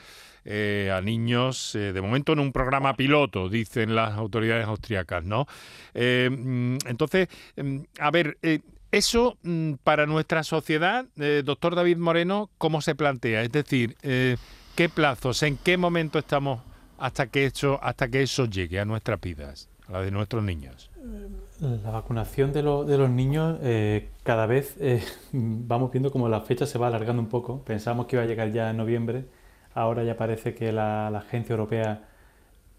Eh, 0.45 0.91
a 0.93 1.01
niños, 1.01 1.77
eh, 1.77 1.93
de 1.93 2.01
momento 2.01 2.33
en 2.33 2.41
un 2.41 2.51
programa 2.51 2.97
piloto, 2.97 3.49
dicen 3.49 3.95
las 3.95 4.15
autoridades 4.19 4.67
austriacas, 4.67 5.23
¿no? 5.23 5.47
Eh, 5.95 6.29
entonces, 6.87 7.29
a 8.01 8.11
ver, 8.11 8.39
eh, 8.43 8.59
eso 8.91 9.39
mm, 9.45 9.75
para 9.85 10.07
nuestra 10.07 10.43
sociedad, 10.43 11.07
eh, 11.17 11.43
doctor 11.45 11.77
David 11.77 11.99
Moreno, 11.99 12.51
¿cómo 12.59 12.81
se 12.81 12.97
plantea? 12.97 13.43
Es 13.43 13.53
decir, 13.53 13.97
¿qué 14.75 14.89
plazos, 14.89 15.43
en 15.43 15.57
qué 15.57 15.77
momento 15.77 16.19
estamos 16.19 16.61
hasta 16.99 17.27
que, 17.27 17.47
eso, 17.47 17.79
hasta 17.83 18.09
que 18.09 18.23
eso 18.23 18.47
llegue 18.47 18.81
a 18.81 18.85
nuestras 18.85 19.21
vidas, 19.21 19.69
a 19.89 19.93
la 19.93 20.01
de 20.03 20.11
nuestros 20.11 20.43
niños? 20.43 20.91
La 21.61 21.91
vacunación 21.91 22.53
de, 22.53 22.63
lo, 22.63 22.85
de 22.85 22.99
los 22.99 23.11
niños, 23.11 23.59
eh, 23.63 24.09
cada 24.23 24.47
vez 24.47 24.77
eh, 24.81 25.03
vamos 25.33 25.91
viendo 25.93 26.11
como 26.11 26.29
la 26.29 26.41
fecha 26.41 26.67
se 26.67 26.79
va 26.79 26.89
alargando 26.89 27.21
un 27.23 27.29
poco. 27.29 27.63
Pensamos 27.65 28.07
que 28.07 28.17
iba 28.17 28.23
a 28.23 28.27
llegar 28.27 28.53
ya 28.53 28.71
en 28.71 28.77
noviembre, 28.77 29.25
ahora 29.75 30.05
ya 30.05 30.17
parece 30.17 30.55
que 30.55 30.73
la 30.73 31.09
Agencia 31.09 31.53
Europea 31.53 32.09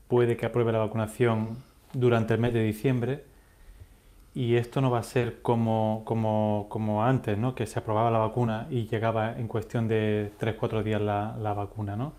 puede 0.07 0.37
que 0.37 0.45
apruebe 0.45 0.71
la 0.71 0.79
vacunación 0.79 1.57
durante 1.93 2.33
el 2.33 2.39
mes 2.39 2.53
de 2.53 2.63
diciembre 2.63 3.32
y 4.35 4.55
esto 4.55 4.81
no 4.81 4.89
va 4.89 4.99
a 4.99 5.03
ser 5.03 5.41
como, 5.41 6.01
como, 6.05 6.65
como 6.69 7.03
antes, 7.03 7.37
¿no? 7.37 7.53
que 7.53 7.67
se 7.67 7.79
aprobaba 7.79 8.09
la 8.09 8.17
vacuna 8.17 8.67
y 8.71 8.87
llegaba 8.87 9.37
en 9.37 9.47
cuestión 9.47 9.87
de 9.87 10.31
3-4 10.39 10.81
días 10.83 11.01
la, 11.01 11.35
la, 11.39 11.53
vacuna. 11.53 11.95
¿no? 11.95 12.13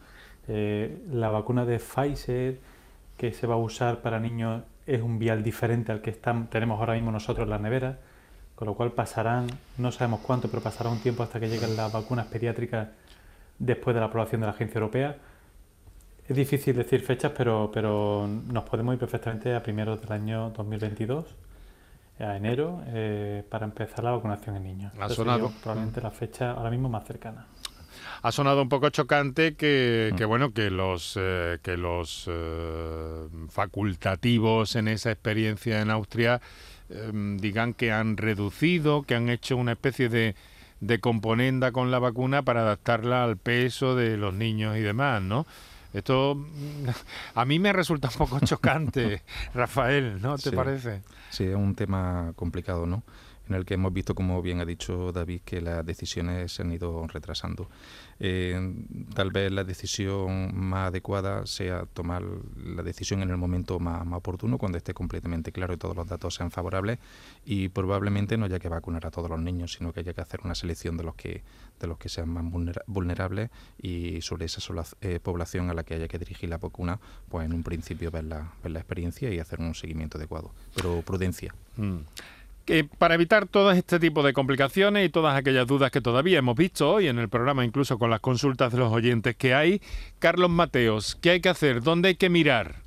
Eh, 0.46 1.02
la 1.10 1.30
vacuna 1.30 1.64
de 1.64 1.78
Pfizer 1.78 2.60
que 3.16 3.32
se 3.32 3.46
va 3.46 3.54
a 3.54 3.58
usar 3.58 4.00
para 4.00 4.20
niños 4.20 4.62
es 4.86 5.02
un 5.02 5.18
vial 5.18 5.42
diferente 5.42 5.90
al 5.90 6.02
que 6.02 6.10
están, 6.10 6.48
tenemos 6.48 6.78
ahora 6.78 6.94
mismo 6.94 7.10
nosotros 7.10 7.44
en 7.44 7.50
las 7.50 7.60
neveras, 7.60 7.96
con 8.54 8.68
lo 8.68 8.74
cual 8.74 8.92
pasarán, 8.92 9.48
no 9.78 9.90
sabemos 9.90 10.20
cuánto, 10.20 10.48
pero 10.48 10.62
pasará 10.62 10.90
un 10.90 11.00
tiempo 11.00 11.24
hasta 11.24 11.40
que 11.40 11.48
lleguen 11.48 11.76
las 11.76 11.92
vacunas 11.92 12.26
pediátricas 12.26 12.88
después 13.58 13.94
de 13.94 14.00
la 14.00 14.06
aprobación 14.06 14.40
de 14.40 14.46
la 14.46 14.52
Agencia 14.52 14.78
Europea. 14.78 15.16
Es 16.28 16.36
difícil 16.36 16.76
decir 16.76 17.00
fechas, 17.02 17.32
pero, 17.36 17.70
pero 17.72 18.28
nos 18.28 18.64
podemos 18.64 18.94
ir 18.94 19.00
perfectamente 19.00 19.54
a 19.54 19.62
primeros 19.62 20.00
del 20.00 20.12
año 20.12 20.50
2022 20.50 21.43
a 22.18 22.36
enero 22.36 22.82
eh, 22.86 23.42
para 23.48 23.64
empezar 23.64 24.04
la 24.04 24.12
vacunación 24.12 24.56
en 24.56 24.62
niños. 24.62 24.92
Ha 25.00 25.08
sonado. 25.08 25.52
Probablemente 25.62 26.00
la 26.00 26.10
fecha 26.10 26.52
ahora 26.52 26.70
mismo 26.70 26.88
más 26.88 27.04
cercana. 27.04 27.46
Ha 28.22 28.32
sonado 28.32 28.62
un 28.62 28.70
poco 28.70 28.88
chocante 28.88 29.54
que, 29.54 30.10
mm. 30.12 30.16
que 30.16 30.24
bueno 30.24 30.52
que 30.52 30.70
los 30.70 31.18
eh, 31.20 31.58
que 31.62 31.76
los 31.76 32.24
eh, 32.26 33.28
facultativos 33.50 34.76
en 34.76 34.88
esa 34.88 35.10
experiencia 35.10 35.80
en 35.82 35.90
Austria 35.90 36.40
eh, 36.88 37.10
digan 37.12 37.74
que 37.74 37.92
han 37.92 38.16
reducido, 38.16 39.02
que 39.02 39.14
han 39.14 39.28
hecho 39.28 39.56
una 39.56 39.72
especie 39.72 40.08
de 40.08 40.34
de 40.80 41.00
componenda 41.00 41.72
con 41.72 41.90
la 41.90 41.98
vacuna 41.98 42.42
para 42.42 42.62
adaptarla 42.62 43.24
al 43.24 43.36
peso 43.36 43.94
de 43.94 44.16
los 44.16 44.34
niños 44.34 44.76
y 44.76 44.80
demás, 44.80 45.22
¿no? 45.22 45.46
Esto 45.94 46.36
a 47.34 47.44
mí 47.44 47.58
me 47.58 47.72
resulta 47.72 48.08
un 48.08 48.14
poco 48.14 48.40
chocante, 48.40 49.22
Rafael, 49.54 50.20
¿no 50.20 50.36
te 50.36 50.50
sí, 50.50 50.56
parece? 50.56 51.02
Sí, 51.30 51.44
es 51.44 51.54
un 51.54 51.74
tema 51.74 52.32
complicado, 52.36 52.84
¿no? 52.84 53.04
En 53.48 53.54
el 53.54 53.64
que 53.64 53.74
hemos 53.74 53.92
visto, 53.92 54.14
como 54.14 54.40
bien 54.42 54.60
ha 54.60 54.64
dicho 54.64 55.12
David, 55.12 55.42
que 55.44 55.60
las 55.60 55.84
decisiones 55.84 56.52
se 56.52 56.62
han 56.62 56.72
ido 56.72 57.06
retrasando. 57.06 57.68
Eh, 58.18 58.74
tal 59.14 59.30
vez 59.30 59.52
la 59.52 59.64
decisión 59.64 60.56
más 60.56 60.88
adecuada 60.88 61.46
sea 61.46 61.84
tomar 61.86 62.22
la 62.56 62.82
decisión 62.82 63.22
en 63.22 63.30
el 63.30 63.36
momento 63.36 63.78
más, 63.78 64.06
oportuno, 64.12 64.56
cuando 64.58 64.78
esté 64.78 64.94
completamente 64.94 65.52
claro 65.52 65.74
y 65.74 65.76
todos 65.76 65.96
los 65.96 66.06
datos 66.06 66.34
sean 66.34 66.50
favorables, 66.50 66.98
y 67.44 67.68
probablemente 67.68 68.36
no 68.36 68.46
haya 68.46 68.58
que 68.58 68.68
vacunar 68.68 69.06
a 69.06 69.10
todos 69.10 69.28
los 69.28 69.40
niños, 69.40 69.72
sino 69.72 69.92
que 69.92 70.00
haya 70.00 70.14
que 70.14 70.20
hacer 70.20 70.40
una 70.44 70.54
selección 70.54 70.96
de 70.96 71.04
los 71.04 71.14
que 71.14 71.42
de 71.80 71.86
los 71.86 71.98
que 71.98 72.08
sean 72.08 72.28
más 72.28 72.44
vulnerables 72.86 73.50
y 73.80 74.20
sobre 74.22 74.46
esa 74.46 74.60
sola, 74.60 74.84
eh, 75.00 75.18
población 75.20 75.70
a 75.70 75.74
la 75.74 75.82
que 75.82 75.94
haya 75.94 76.08
que 76.08 76.18
dirigir 76.18 76.48
la 76.48 76.58
vacuna, 76.58 77.00
pues 77.28 77.46
en 77.46 77.52
un 77.52 77.62
principio 77.62 78.10
ver 78.10 78.24
la, 78.24 78.52
ver 78.62 78.72
la 78.72 78.78
experiencia 78.78 79.32
y 79.32 79.38
hacer 79.38 79.60
un 79.60 79.74
seguimiento 79.74 80.18
adecuado, 80.18 80.52
pero 80.74 81.02
prudencia. 81.02 81.54
Mm 81.76 81.98
que 82.64 82.84
para 82.84 83.14
evitar 83.14 83.46
todo 83.46 83.72
este 83.72 83.98
tipo 83.98 84.22
de 84.22 84.32
complicaciones 84.32 85.06
y 85.06 85.10
todas 85.10 85.36
aquellas 85.36 85.66
dudas 85.66 85.90
que 85.90 86.00
todavía 86.00 86.38
hemos 86.38 86.56
visto 86.56 86.90
hoy 86.90 87.08
en 87.08 87.18
el 87.18 87.28
programa, 87.28 87.64
incluso 87.64 87.98
con 87.98 88.10
las 88.10 88.20
consultas 88.20 88.72
de 88.72 88.78
los 88.78 88.92
oyentes 88.92 89.36
que 89.36 89.54
hay, 89.54 89.80
Carlos 90.18 90.50
Mateos, 90.50 91.16
¿qué 91.20 91.30
hay 91.30 91.40
que 91.40 91.48
hacer? 91.48 91.82
¿Dónde 91.82 92.08
hay 92.08 92.14
que 92.14 92.30
mirar? 92.30 92.83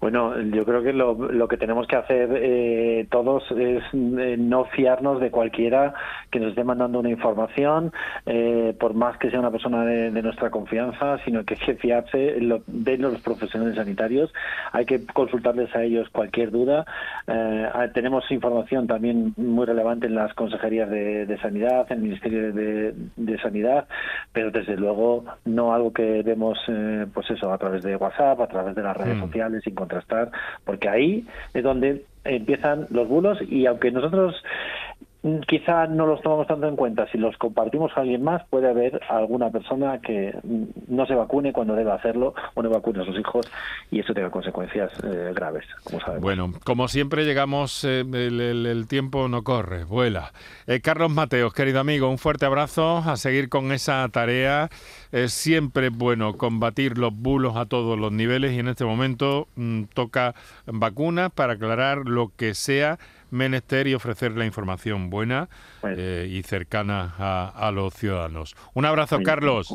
Bueno, 0.00 0.40
yo 0.40 0.64
creo 0.64 0.82
que 0.82 0.92
lo, 0.92 1.14
lo 1.14 1.48
que 1.48 1.56
tenemos 1.56 1.88
que 1.88 1.96
hacer 1.96 2.30
eh, 2.32 3.08
todos 3.10 3.42
es 3.50 3.82
eh, 3.92 4.36
no 4.38 4.64
fiarnos 4.66 5.20
de 5.20 5.32
cualquiera 5.32 5.92
que 6.30 6.38
nos 6.38 6.50
esté 6.50 6.62
mandando 6.62 7.00
una 7.00 7.10
información, 7.10 7.92
eh, 8.24 8.76
por 8.78 8.94
más 8.94 9.18
que 9.18 9.28
sea 9.30 9.40
una 9.40 9.50
persona 9.50 9.84
de, 9.84 10.22
nuestra 10.22 10.50
confianza, 10.50 11.18
sino 11.24 11.44
que 11.44 11.54
hay 11.54 11.60
que 11.60 11.74
fiarse 11.74 12.38
de 12.66 12.98
los 12.98 13.20
profesionales 13.22 13.76
sanitarios. 13.76 14.32
Hay 14.72 14.84
que 14.84 15.04
consultarles 15.06 15.74
a 15.74 15.82
ellos 15.82 16.08
cualquier 16.10 16.50
duda. 16.50 16.84
tenemos 17.94 18.28
información 18.30 18.86
también 18.86 19.32
muy 19.36 19.64
relevante 19.64 20.06
en 20.06 20.14
las 20.14 20.34
consejerías 20.34 20.90
de, 20.90 21.38
sanidad, 21.40 21.86
en 21.90 21.98
el 21.98 22.02
Ministerio 22.02 22.52
de, 22.52 22.94
de, 23.16 23.38
Sanidad, 23.38 23.86
pero 24.32 24.50
desde 24.50 24.76
luego 24.76 25.24
no 25.44 25.72
algo 25.72 25.92
que 25.92 26.22
vemos, 26.22 26.58
pues 27.14 27.30
eso, 27.30 27.52
a 27.52 27.58
través 27.58 27.82
de 27.84 27.96
WhatsApp, 27.96 28.40
a 28.40 28.48
través 28.48 28.74
de 28.74 28.82
las 28.82 28.96
redes 28.96 29.16
mm. 29.16 29.20
sociales, 29.20 29.62
sin 29.64 29.74
contrastar, 29.88 30.30
porque 30.64 30.88
ahí 30.88 31.26
es 31.54 31.62
donde 31.62 32.04
empiezan 32.24 32.86
los 32.90 33.08
bulos 33.08 33.38
y 33.48 33.66
aunque 33.66 33.90
nosotros 33.90 34.34
quizá 35.46 35.86
no 35.88 36.06
los 36.06 36.22
tomamos 36.22 36.46
tanto 36.46 36.68
en 36.68 36.76
cuenta. 36.76 37.10
Si 37.10 37.18
los 37.18 37.36
compartimos 37.38 37.90
a 37.96 38.00
alguien 38.00 38.22
más, 38.22 38.46
puede 38.48 38.68
haber 38.68 39.00
alguna 39.08 39.50
persona 39.50 40.00
que 40.00 40.34
no 40.86 41.06
se 41.06 41.14
vacune 41.14 41.52
cuando 41.52 41.74
debe 41.74 41.90
hacerlo 41.90 42.34
o 42.54 42.62
no 42.62 42.70
vacune 42.70 43.02
a 43.02 43.04
sus 43.04 43.18
hijos 43.18 43.50
y 43.90 44.00
eso 44.00 44.14
tenga 44.14 44.30
consecuencias 44.30 44.92
eh, 45.02 45.32
graves, 45.34 45.64
como 45.82 46.00
sabemos. 46.00 46.22
Bueno, 46.22 46.52
como 46.64 46.86
siempre 46.86 47.24
llegamos, 47.24 47.82
eh, 47.84 48.00
el, 48.00 48.86
tiempo 48.88 49.28
no 49.28 49.42
corre, 49.42 49.84
vuela. 49.84 50.32
Eh, 50.66 50.80
Carlos 50.80 51.10
Mateos, 51.10 51.52
querido 51.52 51.80
amigo, 51.80 52.08
un 52.08 52.18
fuerte 52.18 52.46
abrazo, 52.46 52.98
a 52.98 53.16
seguir 53.16 53.48
con 53.48 53.72
esa 53.72 54.08
tarea. 54.10 54.70
Es 55.10 55.32
siempre 55.32 55.88
bueno 55.88 56.36
combatir 56.36 56.96
los 56.96 57.12
bulos 57.14 57.56
a 57.56 57.66
todos 57.66 57.98
los 57.98 58.12
niveles 58.12 58.52
y 58.52 58.60
en 58.60 58.68
este 58.68 58.84
momento 58.84 59.48
mm, 59.56 59.84
toca 59.94 60.34
vacunas 60.66 61.32
para 61.32 61.54
aclarar 61.54 62.06
lo 62.06 62.30
que 62.36 62.54
sea 62.54 62.98
menester 63.30 63.86
y 63.86 63.94
ofrecer 63.94 64.32
la 64.32 64.46
información 64.46 65.10
buena 65.10 65.48
eh, 65.82 66.28
y 66.30 66.42
cercana 66.42 67.14
a, 67.18 67.70
los 67.72 67.94
ciudadanos. 67.94 68.56
Un 68.74 68.84
abrazo, 68.84 69.20
Carlos. 69.22 69.74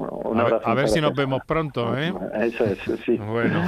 a, 0.64 0.74
ver, 0.74 0.90
si 0.90 1.02
nos 1.02 1.14
vemos 1.14 1.42
pronto. 1.46 1.98
¿eh? 1.98 2.14
Eso 2.42 2.66
es, 2.66 2.80
sí. 3.06 3.20
Bueno, 3.34 3.64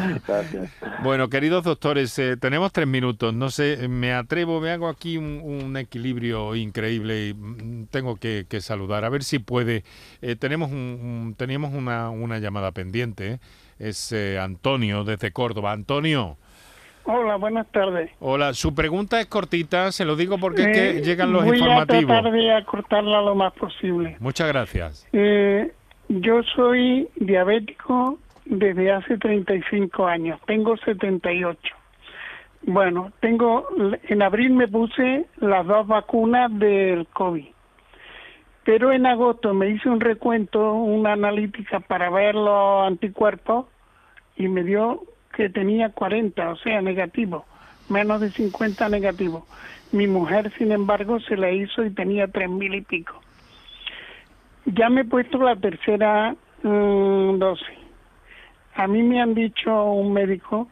bueno 1.03 1.29
queridos 1.29 1.63
doctores, 1.63 2.17
eh, 2.19 2.37
tenemos 2.37 2.71
tres 2.71 2.87
minutos. 2.87 3.33
No 3.33 3.49
sé, 3.49 3.87
me 3.87 4.13
atrevo, 4.13 4.59
me 4.59 4.71
hago 4.71 4.87
aquí 4.87 5.17
un, 5.17 5.75
equilibrio 5.77 6.55
increíble 6.55 7.29
y 7.29 7.33
mm, 7.33 7.87
tengo 7.87 8.17
que, 8.17 8.45
saludar. 8.61 9.05
A 9.05 9.09
ver 9.09 9.23
si 9.23 9.39
puede. 9.39 9.83
tenemos 10.39 10.71
un, 10.71 11.35
teníamos 11.37 11.73
una, 11.73 12.09
una 12.09 12.39
llamada 12.39 12.71
pendiente. 12.71 13.39
Es 13.77 14.13
Antonio 14.13 15.03
desde 15.03 15.31
Córdoba. 15.31 15.71
Antonio. 15.71 16.37
Hola, 17.07 17.35
buenas 17.35 17.67
tardes. 17.71 18.09
Hola, 18.19 18.53
su 18.53 18.73
pregunta 18.73 19.19
es 19.21 19.27
cortita, 19.27 19.91
se 19.91 20.05
lo 20.05 20.15
digo 20.15 20.39
porque 20.39 20.63
es 20.63 20.67
que 20.77 21.01
llegan 21.01 21.31
los 21.31 21.45
informativos. 21.45 21.87
Voy 21.87 22.15
a 22.15 22.21
tratar 22.21 22.31
de 22.31 22.51
acortarla 22.53 23.21
lo 23.21 23.35
más 23.35 23.53
posible. 23.53 24.17
Muchas 24.19 24.47
gracias. 24.47 25.07
Eh, 25.13 25.71
yo 26.09 26.41
soy 26.55 27.07
diabético 27.15 28.17
desde 28.45 28.91
hace 28.91 29.17
35 29.19 30.07
años, 30.07 30.39
tengo 30.47 30.77
78. 30.77 31.59
Bueno, 32.63 33.11
tengo 33.19 33.67
en 34.07 34.21
abril 34.23 34.53
me 34.53 34.67
puse 34.67 35.27
las 35.37 35.65
dos 35.67 35.85
vacunas 35.85 36.51
del 36.57 37.05
COVID. 37.13 37.45
Pero 38.63 38.91
en 38.91 39.05
agosto 39.05 39.53
me 39.53 39.69
hice 39.69 39.89
un 39.89 39.99
recuento, 39.99 40.73
una 40.73 41.13
analítica 41.13 41.81
para 41.81 42.09
ver 42.09 42.33
los 42.33 42.87
anticuerpos 42.87 43.67
y 44.35 44.47
me 44.47 44.63
dio 44.63 45.03
que 45.35 45.49
tenía 45.49 45.89
40, 45.89 46.49
o 46.51 46.55
sea, 46.57 46.81
negativo, 46.81 47.45
menos 47.89 48.21
de 48.21 48.31
50 48.31 48.89
negativos. 48.89 49.43
Mi 49.91 50.07
mujer, 50.07 50.51
sin 50.57 50.71
embargo, 50.71 51.19
se 51.19 51.37
la 51.37 51.51
hizo 51.51 51.83
y 51.83 51.91
tenía 51.91 52.27
tres 52.27 52.49
mil 52.49 52.73
y 52.73 52.81
pico. 52.81 53.21
Ya 54.65 54.89
me 54.89 55.01
he 55.01 55.05
puesto 55.05 55.37
la 55.37 55.55
tercera 55.55 56.35
mm, 56.63 57.37
dosis. 57.37 57.77
A 58.75 58.87
mí 58.87 59.03
me 59.03 59.21
han 59.21 59.35
dicho 59.35 59.83
un 59.85 60.11
médico 60.11 60.67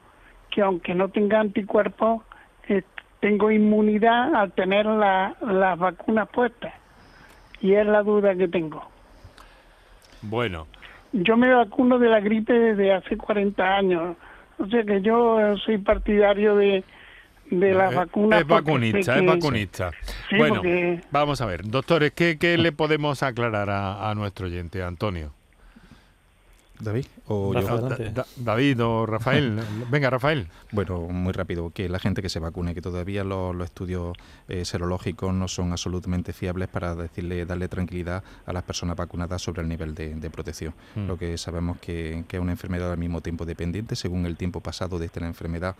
que 0.49 0.61
aunque 0.61 0.93
no 0.93 1.09
tenga 1.09 1.39
anticuerpos, 1.39 2.23
eh, 2.67 2.83
tengo 3.19 3.51
inmunidad 3.51 4.35
al 4.35 4.51
tener 4.51 4.85
la, 4.85 5.35
las 5.41 5.77
vacunas 5.77 6.27
puestas. 6.29 6.73
Y 7.61 7.73
es 7.73 7.85
la 7.85 8.03
duda 8.03 8.35
que 8.35 8.47
tengo. 8.47 8.83
Bueno. 10.21 10.67
Yo 11.13 11.37
me 11.37 11.53
vacuno 11.53 11.99
de 11.99 12.09
la 12.09 12.19
gripe 12.19 12.53
desde 12.53 12.93
hace 12.93 13.15
40 13.15 13.63
años. 13.63 14.17
O 14.63 14.67
sea 14.67 14.83
que 14.83 15.01
yo 15.01 15.57
soy 15.57 15.77
partidario 15.77 16.55
de, 16.55 16.85
de 17.51 17.73
las 17.73 17.93
vacunas. 17.93 18.39
Es 18.39 18.47
vacunista, 18.47 19.17
es 19.17 19.25
vacunista. 19.25 19.91
bueno, 20.37 20.61
vamos 21.11 21.41
a 21.41 21.45
ver, 21.45 21.67
doctores, 21.67 22.11
¿qué, 22.11 22.37
qué 22.39 22.57
le 22.57 22.71
podemos 22.71 23.23
aclarar 23.23 23.69
a, 23.69 24.09
a 24.09 24.15
nuestro 24.15 24.47
oyente, 24.47 24.81
Antonio? 24.81 25.33
David 26.79 27.05
o 27.27 27.53
David 28.37 28.83
o 28.83 29.05
Rafael. 29.05 29.61
Venga, 29.91 30.09
Rafael. 30.09 30.47
Bueno, 30.71 30.99
muy 31.01 31.31
rápido, 31.31 31.69
que 31.69 31.87
la 31.87 31.99
gente 31.99 32.21
que 32.21 32.29
se 32.29 32.39
vacune, 32.39 32.73
que 32.73 32.81
todavía 32.81 33.23
los, 33.23 33.55
estudios 33.63 34.17
eh, 34.47 34.65
serológicos 34.65 35.33
no 35.33 35.47
son 35.47 35.71
absolutamente 35.71 36.33
fiables 36.33 36.67
para 36.67 36.95
decirle, 36.95 37.45
darle 37.45 37.67
tranquilidad 37.67 38.23
a 38.45 38.53
las 38.53 38.63
personas 38.63 38.95
vacunadas 38.95 39.41
sobre 39.41 39.61
el 39.61 39.69
nivel 39.69 39.95
de, 39.95 40.29
protección. 40.29 40.73
Hmm. 40.95 41.07
Lo 41.07 41.17
que 41.17 41.37
sabemos 41.37 41.77
que, 41.77 42.25
que 42.27 42.37
es 42.37 42.41
una 42.41 42.51
enfermedad 42.51 42.91
al 42.91 42.97
mismo 42.97 43.21
tiempo 43.21 43.45
dependiente, 43.45 43.95
según 43.95 44.25
el 44.25 44.35
tiempo 44.35 44.61
pasado 44.61 44.97
de 44.99 45.05
esta 45.05 45.25
enfermedad 45.25 45.75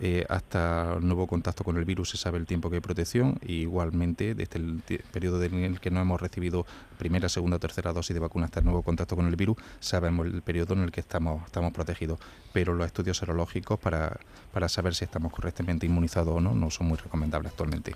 eh, 0.00 0.24
hasta 0.28 0.94
el 0.94 1.04
nuevo 1.04 1.26
contacto 1.26 1.64
con 1.64 1.76
el 1.76 1.84
virus 1.84 2.10
se 2.10 2.16
sabe 2.16 2.38
el 2.38 2.46
tiempo 2.46 2.70
que 2.70 2.76
hay 2.76 2.80
protección 2.80 3.36
y 3.44 3.62
igualmente 3.62 4.32
desde 4.36 4.60
el 4.60 4.80
periodo 5.10 5.42
en 5.42 5.64
el 5.64 5.80
que 5.80 5.90
no 5.90 6.00
hemos 6.00 6.20
recibido 6.20 6.66
primera, 6.98 7.28
segunda 7.28 7.58
tercera 7.58 7.92
dosis 7.92 8.14
de 8.14 8.20
vacuna 8.20 8.44
hasta 8.44 8.60
el 8.60 8.66
nuevo 8.66 8.82
contacto 8.82 9.16
con 9.16 9.26
el 9.26 9.34
virus, 9.34 9.56
sabemos 9.80 10.26
el 10.26 10.40
periodo 10.42 10.74
en 10.74 10.82
el 10.82 10.92
que 10.92 11.00
estamos, 11.00 11.44
estamos 11.46 11.72
protegidos. 11.72 12.20
Pero 12.52 12.74
los 12.74 12.86
estudios 12.86 13.16
serológicos 13.16 13.80
para, 13.80 14.16
para 14.52 14.68
saber 14.68 14.94
si 14.94 15.04
estamos 15.04 15.32
correctamente 15.32 15.86
inmunizados 15.86 16.36
o 16.36 16.40
no 16.40 16.54
no 16.54 16.70
son 16.70 16.86
muy 16.86 16.96
recomendables 16.96 17.50
actualmente. 17.50 17.94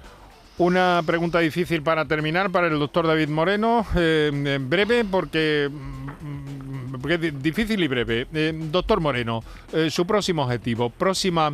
Una 0.59 1.03
pregunta 1.07 1.38
difícil 1.38 1.82
para 1.82 2.05
terminar 2.05 2.50
para 2.50 2.66
el 2.66 2.80
doctor 2.80 3.07
David 3.07 3.28
Moreno, 3.28 3.86
eh, 3.94 4.59
breve 4.61 5.05
porque, 5.05 5.70
mm, 5.70 7.00
porque 7.00 7.16
difícil 7.16 7.80
y 7.80 7.86
breve. 7.86 8.26
Eh, 8.34 8.53
doctor 8.72 9.00
Moreno, 9.00 9.44
su 9.88 10.05
próximo 10.05 10.42
objetivo, 10.42 10.90
próxima 10.90 11.53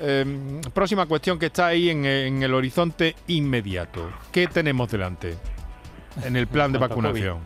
Em, 0.00 0.60
próxima 0.72 1.06
cuestión 1.06 1.38
que 1.38 1.46
está 1.46 1.68
ahí 1.68 1.90
en, 1.90 2.04
el 2.04 2.54
horizonte 2.54 3.16
inmediato. 3.26 4.10
¿Qué 4.30 4.46
tenemos 4.46 4.90
delante 4.90 5.36
en 6.24 6.36
el 6.36 6.46
plan 6.46 6.72
de 6.72 6.78
vacunación? 6.78 7.38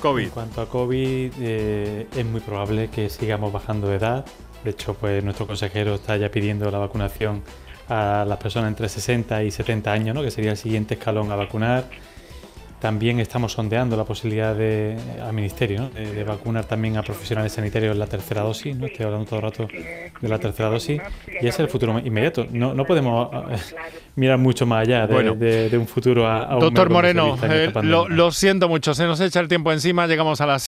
COVID. 0.00 0.24
En 0.24 0.30
cuanto 0.30 0.60
a 0.62 0.68
COVID, 0.68 1.32
eh, 1.40 2.06
es 2.16 2.24
muy 2.24 2.40
probable 2.40 2.88
que 2.88 3.08
sigamos 3.08 3.52
bajando 3.52 3.88
de 3.88 3.96
edad. 3.96 4.24
De 4.64 4.70
hecho, 4.70 4.94
pues 4.94 5.22
nuestro 5.22 5.46
consejero 5.46 5.94
está 5.94 6.16
ya 6.16 6.30
pidiendo 6.30 6.70
la 6.70 6.78
vacunación 6.78 7.42
a 7.88 8.24
las 8.26 8.38
personas 8.38 8.68
entre 8.68 8.88
60 8.88 9.42
y 9.44 9.50
70 9.50 9.92
años, 9.92 10.14
¿no? 10.14 10.22
que 10.22 10.30
sería 10.30 10.52
el 10.52 10.56
siguiente 10.56 10.94
escalón 10.94 11.30
a 11.30 11.36
vacunar. 11.36 11.84
También 12.80 13.20
estamos 13.20 13.52
sondeando 13.52 13.96
la 13.96 14.04
posibilidad 14.04 14.54
de, 14.54 14.96
al 15.22 15.34
Ministerio 15.34 15.90
de, 15.90 16.24
vacunar 16.24 16.64
también 16.64 16.96
a 16.96 17.02
profesionales 17.02 17.52
sanitarios 17.52 17.96
la 17.96 18.06
tercera 18.06 18.42
dosis. 18.42 18.74
¿no? 18.74 18.86
Estoy 18.86 19.04
hablando 19.04 19.26
todo 19.26 19.36
el 19.36 19.42
rato 19.42 19.68
de 20.20 20.28
la 20.28 20.38
tercera 20.38 20.70
dosis 20.70 21.00
y 21.26 21.36
ese 21.36 21.48
es 21.48 21.60
el 21.60 21.68
futuro 21.68 21.98
inmediato. 21.98 22.46
No, 22.50 22.74
no 22.74 22.84
podemos 22.84 23.28
mirar 24.16 24.38
mucho 24.38 24.66
más 24.66 24.88
allá 24.88 25.06
de, 25.06 25.78
un 25.78 25.86
futuro 25.86 26.26
a, 26.26 26.56
Doctor 26.58 26.90
Moreno, 26.90 27.38
eh, 27.42 27.72
lo, 27.82 28.08
lo 28.08 28.32
siento 28.32 28.68
mucho, 28.68 28.94
se 28.94 29.06
nos 29.06 29.20
echa 29.20 29.40
el 29.40 29.48
tiempo 29.48 29.72
encima, 29.72 30.06
llegamos 30.06 30.40
a 30.40 30.46
las 30.46 30.68